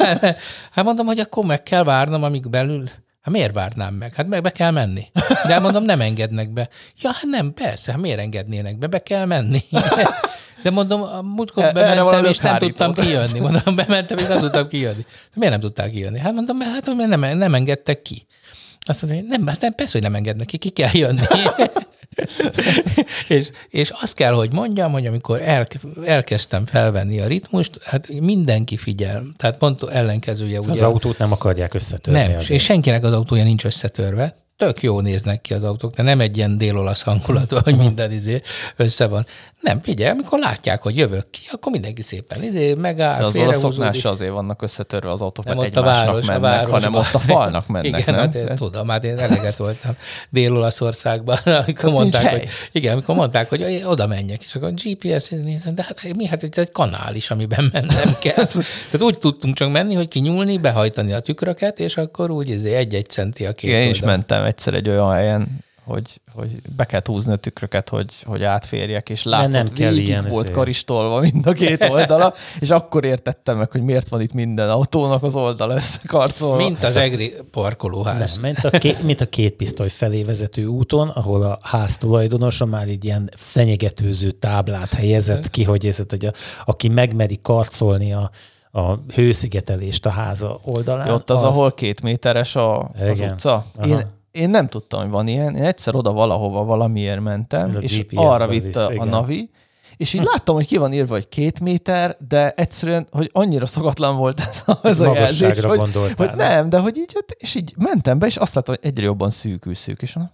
hát 0.72 0.84
mondom, 0.84 1.07
hogy 1.07 1.18
akkor 1.18 1.45
meg 1.45 1.62
kell 1.62 1.82
várnom, 1.82 2.22
amíg 2.22 2.49
belül 2.49 2.84
Hát 3.28 3.36
miért 3.36 3.55
várnám 3.55 3.95
meg? 3.95 4.14
Hát 4.14 4.26
meg 4.26 4.43
be 4.43 4.51
kell 4.51 4.70
menni. 4.70 5.11
De 5.47 5.59
mondom, 5.59 5.84
nem 5.84 6.01
engednek 6.01 6.51
be. 6.51 6.68
Ja, 7.01 7.11
hát 7.12 7.24
nem, 7.30 7.55
persze, 7.55 7.93
hát 7.93 8.01
miért 8.01 8.18
engednének 8.18 8.78
be? 8.78 8.86
Be 8.86 8.99
kell 9.03 9.24
menni. 9.24 9.62
De 10.62 10.70
mondom, 10.70 11.03
a 11.03 11.22
múltkor 11.22 11.64
e, 11.64 11.72
bementem, 11.72 12.24
és 12.24 12.39
nem 12.39 12.59
tudtam 12.59 12.93
kijönni. 12.93 13.39
Mondom, 13.39 13.74
bementem, 13.74 14.18
és 14.18 14.26
nem 14.26 14.39
tudtam 14.39 14.68
kijönni. 14.68 15.05
Miért 15.34 15.53
nem 15.53 15.61
tudták 15.61 15.91
kijönni? 15.91 16.18
Hát 16.18 16.32
mondom, 16.32 16.61
hát 16.61 16.86
nem, 16.97 17.39
nem 17.39 17.55
engedtek 17.55 18.03
ki. 18.03 18.26
Azt 18.86 19.03
mondja, 19.03 19.22
nem, 19.28 19.47
hát 19.47 19.61
nem, 19.61 19.74
persze, 19.74 19.93
hogy 19.93 20.03
nem 20.03 20.14
engednek 20.14 20.47
ki, 20.47 20.57
ki 20.57 20.68
kell 20.68 20.91
jönni. 20.93 21.20
és, 23.29 23.51
és 23.69 23.91
azt 23.91 24.15
kell, 24.15 24.33
hogy 24.33 24.53
mondjam, 24.53 24.93
hogy 24.93 25.07
amikor 25.07 25.43
el, 25.43 25.67
elkezdtem 26.05 26.67
felvenni 26.67 27.21
a 27.21 27.27
ritmust, 27.27 27.79
hát 27.83 28.09
mindenki 28.09 28.77
figyel. 28.77 29.27
Tehát 29.37 29.57
pont 29.57 29.83
ellenkezője. 29.83 30.61
Szóval 30.61 30.77
ugye, 30.77 30.87
az 30.87 30.93
autót 30.93 31.19
nem 31.19 31.33
akarják 31.33 31.75
összetörni. 31.75 32.21
Nem, 32.21 32.29
azért. 32.31 32.51
és 32.51 32.63
senkinek 32.63 33.05
az 33.05 33.13
autója 33.13 33.45
nincs 33.45 33.65
összetörve 33.65 34.37
tök 34.59 34.83
jó 34.83 35.01
néznek 35.01 35.41
ki 35.41 35.55
az 35.55 35.63
autók, 35.63 35.95
de 35.95 36.03
nem 36.03 36.21
egy 36.21 36.37
ilyen 36.37 36.59
dél-olasz 36.59 37.03
hangulatú, 37.03 37.57
hogy 37.63 37.77
minden 37.87 38.13
izé 38.13 38.41
össze 38.77 39.07
van. 39.07 39.27
Nem, 39.61 39.81
figyelj, 39.83 40.11
amikor 40.11 40.39
látják, 40.39 40.83
hogy 40.83 40.97
jövök 40.97 41.31
ki, 41.31 41.41
akkor 41.51 41.73
mindenki 41.73 42.03
szépen 42.03 42.43
izé 42.43 42.75
megáll. 42.75 43.19
De 43.19 43.25
az 43.25 43.37
olaszoknál 43.37 43.93
se 43.93 44.09
azért 44.09 44.33
vannak 44.33 44.63
összetörve 44.63 45.11
az 45.11 45.21
autók, 45.21 45.45
nem 45.45 45.57
mert 45.57 45.77
egymásnak 45.77 46.07
város, 46.07 46.27
mennek, 46.27 46.43
a 46.43 46.47
város, 46.47 46.71
hanem 46.71 46.95
ott 46.95 47.15
a 47.15 47.19
falnak 47.19 47.69
mennek. 47.75 48.01
Igen, 48.01 48.15
nem? 48.15 48.25
Hát 48.25 48.35
én 48.35 48.57
tudom, 48.57 48.89
hát 48.89 49.05
én 49.05 49.19
eleget 49.19 49.57
voltam 49.57 49.93
Dél-Olaszországban, 50.31 51.39
amikor 51.67 51.91
mondták, 51.91 52.31
hogy, 52.31 52.49
igen, 52.73 52.93
amikor 52.93 53.15
mondták, 53.15 53.49
hogy 53.49 53.83
oda 53.87 54.07
menjek, 54.07 54.45
és 54.45 54.55
akkor 54.55 54.73
GPS 54.75 55.29
nézem, 55.29 55.75
de 55.75 55.83
hát 55.83 56.15
mi, 56.17 56.27
hát 56.27 56.43
ez 56.43 56.49
egy 56.55 56.73
kanál 56.73 57.15
is, 57.15 57.31
amiben 57.31 57.71
mennem 57.73 58.17
kell. 58.21 58.45
Tehát 58.45 59.03
úgy 59.03 59.19
tudtunk 59.19 59.55
csak 59.55 59.71
menni, 59.71 59.95
hogy 59.95 60.09
kinyúlni, 60.09 60.59
behajtani 60.59 61.13
a 61.13 61.21
tükröket, 61.21 61.79
és 61.79 61.97
akkor 61.97 62.31
úgy 62.31 62.49
izé 62.49 62.75
egy-egy 62.75 63.07
centi 63.07 63.47
a 63.47 63.53
két 63.53 63.71
Én 63.71 63.91
is 63.91 64.01
mentem 64.01 64.45
egyszer 64.45 64.75
egy 64.75 64.89
olyan 64.89 65.13
helyen, 65.13 65.67
hogy, 65.89 66.20
hogy 66.34 66.62
be 66.76 66.84
kell 66.84 67.01
húzni 67.05 67.32
a 67.32 67.36
tükröket, 67.36 67.89
hogy, 67.89 68.12
hogy 68.24 68.45
átférjek, 68.45 69.09
és 69.09 69.22
látszott, 69.22 69.53
nem 69.53 69.68
kell 69.72 69.97
ilyen 69.97 70.22
volt 70.22 70.45
ezért. 70.45 70.59
karistolva 70.59 71.20
mind 71.20 71.47
a 71.47 71.53
két 71.53 71.84
oldala, 71.84 72.34
és 72.61 72.70
akkor 72.70 73.05
értettem 73.05 73.57
meg, 73.57 73.70
hogy 73.70 73.82
miért 73.82 74.09
van 74.09 74.20
itt 74.20 74.32
minden 74.32 74.68
autónak 74.68 75.22
az 75.22 75.34
oldala 75.34 75.74
összekarcolva. 75.74 76.57
Mint 76.57 76.84
az 76.84 76.97
egri 76.97 77.34
parkolóház. 77.51 78.34
Nem, 78.34 78.43
mint 78.43 78.64
a, 78.64 78.78
két, 78.78 79.03
mint 79.03 79.20
a 79.20 79.26
két 79.26 79.53
pisztoly 79.53 79.89
felé 79.89 80.22
vezető 80.22 80.66
úton, 80.66 81.09
ahol 81.09 81.43
a 81.43 81.59
ház 81.62 81.99
tulajdonosa 81.99 82.64
már 82.64 82.89
egy 82.89 83.05
ilyen 83.05 83.30
fenyegetőző 83.36 84.30
táblát 84.30 84.93
helyezett 84.93 85.51
ki, 85.51 85.64
hogy 85.64 85.86
ez, 85.86 86.03
hogy 86.09 86.26
a, 86.26 86.32
aki 86.64 86.89
megmeri 86.89 87.39
karcolni 87.43 88.12
a, 88.12 88.30
a 88.70 88.95
hőszigetelést 89.14 90.07
a 90.07 90.11
háza 90.11 90.61
oldalán. 90.62 91.11
Ott 91.11 91.30
az, 91.30 91.43
az 91.43 91.57
ahol 91.57 91.72
két 91.72 92.03
méteres 92.03 92.57
a, 92.57 92.91
az 93.11 93.20
utca. 93.20 93.64
Aha. 93.76 93.86
Én 93.86 94.16
én 94.39 94.51
nem 94.51 94.68
tudtam, 94.68 95.01
hogy 95.01 95.11
van 95.11 95.28
ilyen. 95.28 95.57
Én 95.57 95.64
egyszer 95.64 95.95
oda 95.95 96.12
valahova 96.12 96.64
valamiért 96.64 97.20
mentem, 97.20 97.76
és 97.80 98.05
arra 98.14 98.47
vitt 98.47 98.76
a, 98.76 98.93
a 98.97 99.05
Navi, 99.05 99.51
és 99.97 100.12
így 100.12 100.22
láttam, 100.22 100.55
hogy 100.55 100.66
ki 100.66 100.76
van 100.76 100.93
írva, 100.93 101.12
hogy 101.12 101.28
két 101.28 101.61
méter, 101.61 102.16
de 102.28 102.51
egyszerűen, 102.51 103.07
hogy 103.11 103.30
annyira 103.32 103.66
szokatlan 103.66 104.16
volt 104.16 104.41
ez, 104.41 104.62
a, 104.66 104.78
ez 104.82 105.01
a 105.01 105.14
jelzés, 105.14 105.61
hogy, 105.61 106.14
hogy 106.16 106.30
nem, 106.34 106.68
de 106.68 106.78
hogy 106.78 106.97
így, 106.97 107.12
hát, 107.14 107.30
és 107.39 107.55
így 107.55 107.74
mentem 107.78 108.18
be, 108.18 108.26
és 108.26 108.36
azt 108.36 108.55
láttam, 108.55 108.74
hogy 108.74 108.91
egyre 108.91 109.05
jobban 109.05 109.30
szűkül 109.30 109.74
szűk, 109.74 110.03
és 110.03 110.12
nem 110.12 110.30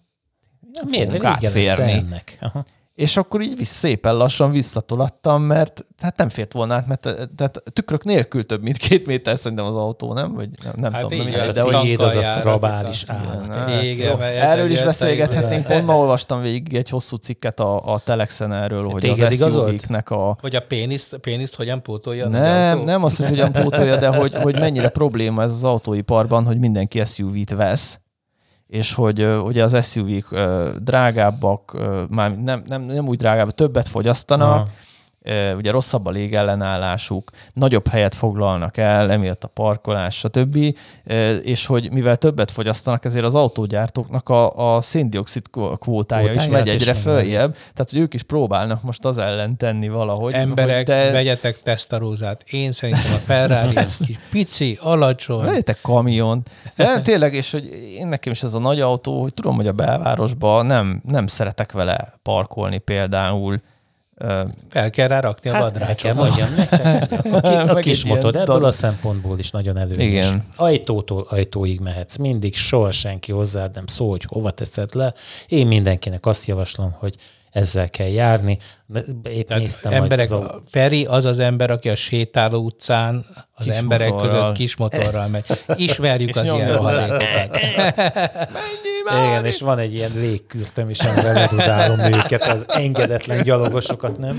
Miért 0.88 1.12
fogunk 1.12 1.24
átférni. 1.24 2.04
És 2.94 3.16
akkor 3.16 3.40
így 3.40 3.56
visz, 3.56 3.68
szépen 3.68 4.16
lassan 4.16 4.50
visszatolattam, 4.50 5.42
mert 5.42 5.84
hát 6.00 6.16
nem 6.16 6.28
fért 6.28 6.52
volna 6.52 6.74
át, 6.74 6.86
mert 6.86 7.00
tehát 7.36 7.62
tükrök 7.72 8.04
nélkül 8.04 8.46
több, 8.46 8.62
mint 8.62 8.76
két 8.76 9.06
méter 9.06 9.38
szerintem 9.38 9.66
az 9.66 9.74
autó, 9.74 10.12
nem? 10.12 10.34
Vagy 10.34 10.48
nem, 10.64 10.72
nem 10.76 10.92
hát 10.92 11.02
tudom. 11.02 11.26
Nem, 11.26 11.50
de 11.50 11.62
hogy 11.62 11.96
az 11.98 12.16
a 12.16 12.38
trabális 12.40 13.04
állat. 13.06 13.54
Hát, 13.54 13.82
igen, 13.82 14.20
erről 14.20 14.70
is 14.70 14.82
beszélgethetnénk. 14.82 15.66
Pont 15.66 15.86
ma 15.86 15.96
olvastam 15.96 16.40
végig 16.40 16.74
egy 16.74 16.88
hosszú 16.88 17.16
cikket 17.16 17.60
a, 17.60 17.92
a 17.92 17.98
Telexen 17.98 18.52
erről, 18.52 18.84
hogy 18.84 19.00
Téged 19.00 19.42
az 19.42 19.52
SUV-knek 19.52 20.10
a... 20.10 20.36
Hogy 20.40 20.54
a 20.54 20.60
péniszt, 20.60 21.16
péniszt 21.16 21.54
hogyan 21.54 21.82
pótolja? 21.82 22.28
Nem, 22.28 22.78
nem 22.78 23.04
azt, 23.04 23.16
hogy 23.16 23.28
hogyan 23.28 23.52
pótolja, 23.52 23.96
de 23.96 24.08
hogy, 24.08 24.34
hogy 24.34 24.58
mennyire 24.58 24.88
probléma 24.88 25.42
ez 25.42 25.52
az 25.52 25.64
autóiparban, 25.64 26.44
hogy 26.44 26.58
mindenki 26.58 27.04
SUV-t 27.04 27.50
vesz, 27.50 27.98
és 28.74 28.94
hogy 28.94 29.24
ugye 29.24 29.62
az 29.62 29.86
SUV-k 29.90 30.28
drágábbak, 30.78 31.76
már 32.10 32.42
nem, 32.42 32.62
nem, 32.66 32.82
nem 32.82 33.08
úgy 33.08 33.16
drágábbak, 33.16 33.54
többet 33.54 33.88
fogyasztanak, 33.88 34.48
Aha 34.48 34.68
ugye 35.56 35.70
rosszabb 35.70 36.06
a 36.06 36.10
légellenállásuk, 36.10 37.30
nagyobb 37.52 37.88
helyet 37.88 38.14
foglalnak 38.14 38.76
el, 38.76 39.10
emiatt 39.10 39.44
a 39.44 39.48
parkolás, 39.48 40.16
stb. 40.16 40.76
És 41.42 41.66
hogy 41.66 41.92
mivel 41.92 42.16
többet 42.16 42.50
fogyasztanak, 42.50 43.04
ezért 43.04 43.24
az 43.24 43.34
autógyártóknak 43.34 44.28
a, 44.28 44.74
a 44.76 44.80
széndiokszid 44.80 45.44
kvótája 45.78 46.30
is 46.30 46.46
megy 46.46 46.68
egyre 46.68 46.94
följebb. 46.94 47.52
Tehát, 47.52 47.90
hogy 47.90 47.98
ők 47.98 48.14
is 48.14 48.22
próbálnak 48.22 48.82
most 48.82 49.04
az 49.04 49.18
ellen 49.18 49.56
tenni 49.56 49.88
valahogy. 49.88 50.32
Emberek, 50.32 50.76
hogy 50.76 50.84
de... 50.84 51.10
vegyetek 51.12 51.62
tesztarózát. 51.62 52.42
Én 52.50 52.72
szerintem 52.72 53.12
a 53.12 53.16
Ferrari 53.16 53.74
kis 54.06 54.18
pici, 54.30 54.78
alacsony. 54.80 55.44
Vegyetek 55.44 55.78
kamion. 55.82 56.42
De 56.76 57.00
tényleg, 57.00 57.34
és 57.34 57.50
hogy 57.50 57.68
én 57.98 58.06
nekem 58.06 58.32
is 58.32 58.42
ez 58.42 58.54
a 58.54 58.58
nagy 58.58 58.80
autó, 58.80 59.22
hogy 59.22 59.34
tudom, 59.34 59.56
hogy 59.56 59.66
a 59.66 59.72
belvárosban 59.72 60.66
nem, 60.66 61.00
nem 61.04 61.26
szeretek 61.26 61.72
vele 61.72 62.14
parkolni 62.22 62.78
például, 62.78 63.60
fel 64.68 64.90
kell 64.90 65.08
rá 65.08 65.20
rakni 65.20 65.50
hát 65.50 65.60
a 65.60 65.62
vadrácsot. 65.64 65.96
kell 65.96 66.14
mondjam 66.14 66.54
nektek. 66.54 67.12
A, 67.32 67.40
ki, 67.40 67.54
a 67.54 67.74
kis 67.74 68.04
motor 68.04 68.36
ebből 68.36 68.58
dar... 68.58 68.62
a 68.62 68.70
szempontból 68.70 69.38
is 69.38 69.50
nagyon 69.50 69.76
előnyös. 69.76 70.26
Igen. 70.26 70.44
Ajtótól 70.56 71.26
ajtóig 71.28 71.80
mehetsz 71.80 72.16
mindig, 72.16 72.54
soha 72.56 72.90
senki 72.90 73.32
hozzád 73.32 73.74
nem 73.74 73.86
szól, 73.86 74.10
hogy 74.10 74.24
hova 74.28 74.50
teszed 74.50 74.94
le. 74.94 75.14
Én 75.46 75.66
mindenkinek 75.66 76.26
azt 76.26 76.46
javaslom, 76.46 76.96
hogy 76.98 77.14
ezzel 77.54 77.88
kell 77.88 78.08
járni. 78.08 78.58
Épp 79.24 79.46
Tehát 79.46 79.62
néztem, 79.62 79.92
emberek, 79.92 80.24
az 80.24 80.32
a... 80.32 80.62
Feri 80.70 81.04
az 81.04 81.24
az 81.24 81.38
ember, 81.38 81.70
aki 81.70 81.88
a 81.88 81.94
sétáló 81.94 82.64
utcán 82.64 83.24
az 83.54 83.64
kis 83.64 83.74
emberek 83.74 84.08
motorral. 84.08 84.40
között 84.40 84.56
kis 84.56 84.76
motorral 84.76 85.28
megy. 85.28 85.44
Ismerjük 85.76 86.36
az 86.36 86.42
ilyen 86.42 86.72
rohadékokat. 86.72 87.58
Igen, 89.26 89.44
és 89.44 89.60
van 89.60 89.78
egy 89.78 89.94
ilyen 89.94 90.10
légkürtöm 90.14 90.90
is, 90.90 90.98
amivel 90.98 91.32
ledudálom 91.32 91.98
őket, 91.98 92.42
az 92.46 92.64
engedetlen 92.66 93.42
gyalogosokat, 93.42 94.18
nem? 94.18 94.36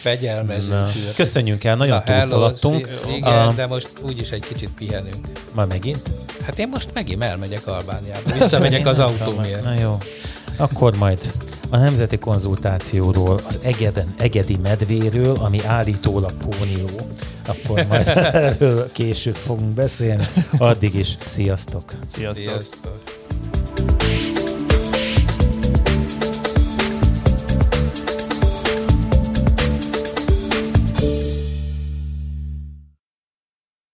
Fegyelmező 0.00 0.82
Köszönjünk 1.14 1.64
el, 1.64 1.76
nagyon 1.76 2.02
Na, 2.06 2.12
túlszaladtunk. 2.12 2.88
Igen, 3.16 3.48
a... 3.48 3.52
de 3.52 3.66
most 3.66 3.90
úgyis 4.02 4.30
egy 4.30 4.46
kicsit 4.48 4.70
pihenünk. 4.78 5.26
Ma 5.54 5.64
megint? 5.64 6.02
Hát 6.42 6.58
én 6.58 6.68
most 6.68 6.88
megint 6.94 7.24
elmegyek 7.24 7.66
Albániába. 7.66 8.32
Visszamegyek 8.38 8.86
az 8.86 8.98
autómért. 8.98 9.64
Na 9.64 9.74
jó. 9.80 9.98
Akkor 10.56 10.96
majd 10.96 11.32
a 11.70 11.76
nemzeti 11.76 12.18
konzultációról, 12.18 13.40
az 13.48 13.58
egeden, 13.62 14.14
egedi 14.18 14.56
medvéről, 14.62 15.36
ami 15.36 15.64
állítólag 15.66 16.32
pónió, 16.32 16.88
akkor 17.46 17.86
majd 17.88 18.08
erről 18.32 18.92
később 18.92 19.34
fogunk 19.36 19.74
beszélni. 19.74 20.26
Addig 20.58 20.94
is 20.94 21.16
sziasztok! 21.24 21.92
Sziasztok! 22.12 22.48
sziasztok. 22.48 24.37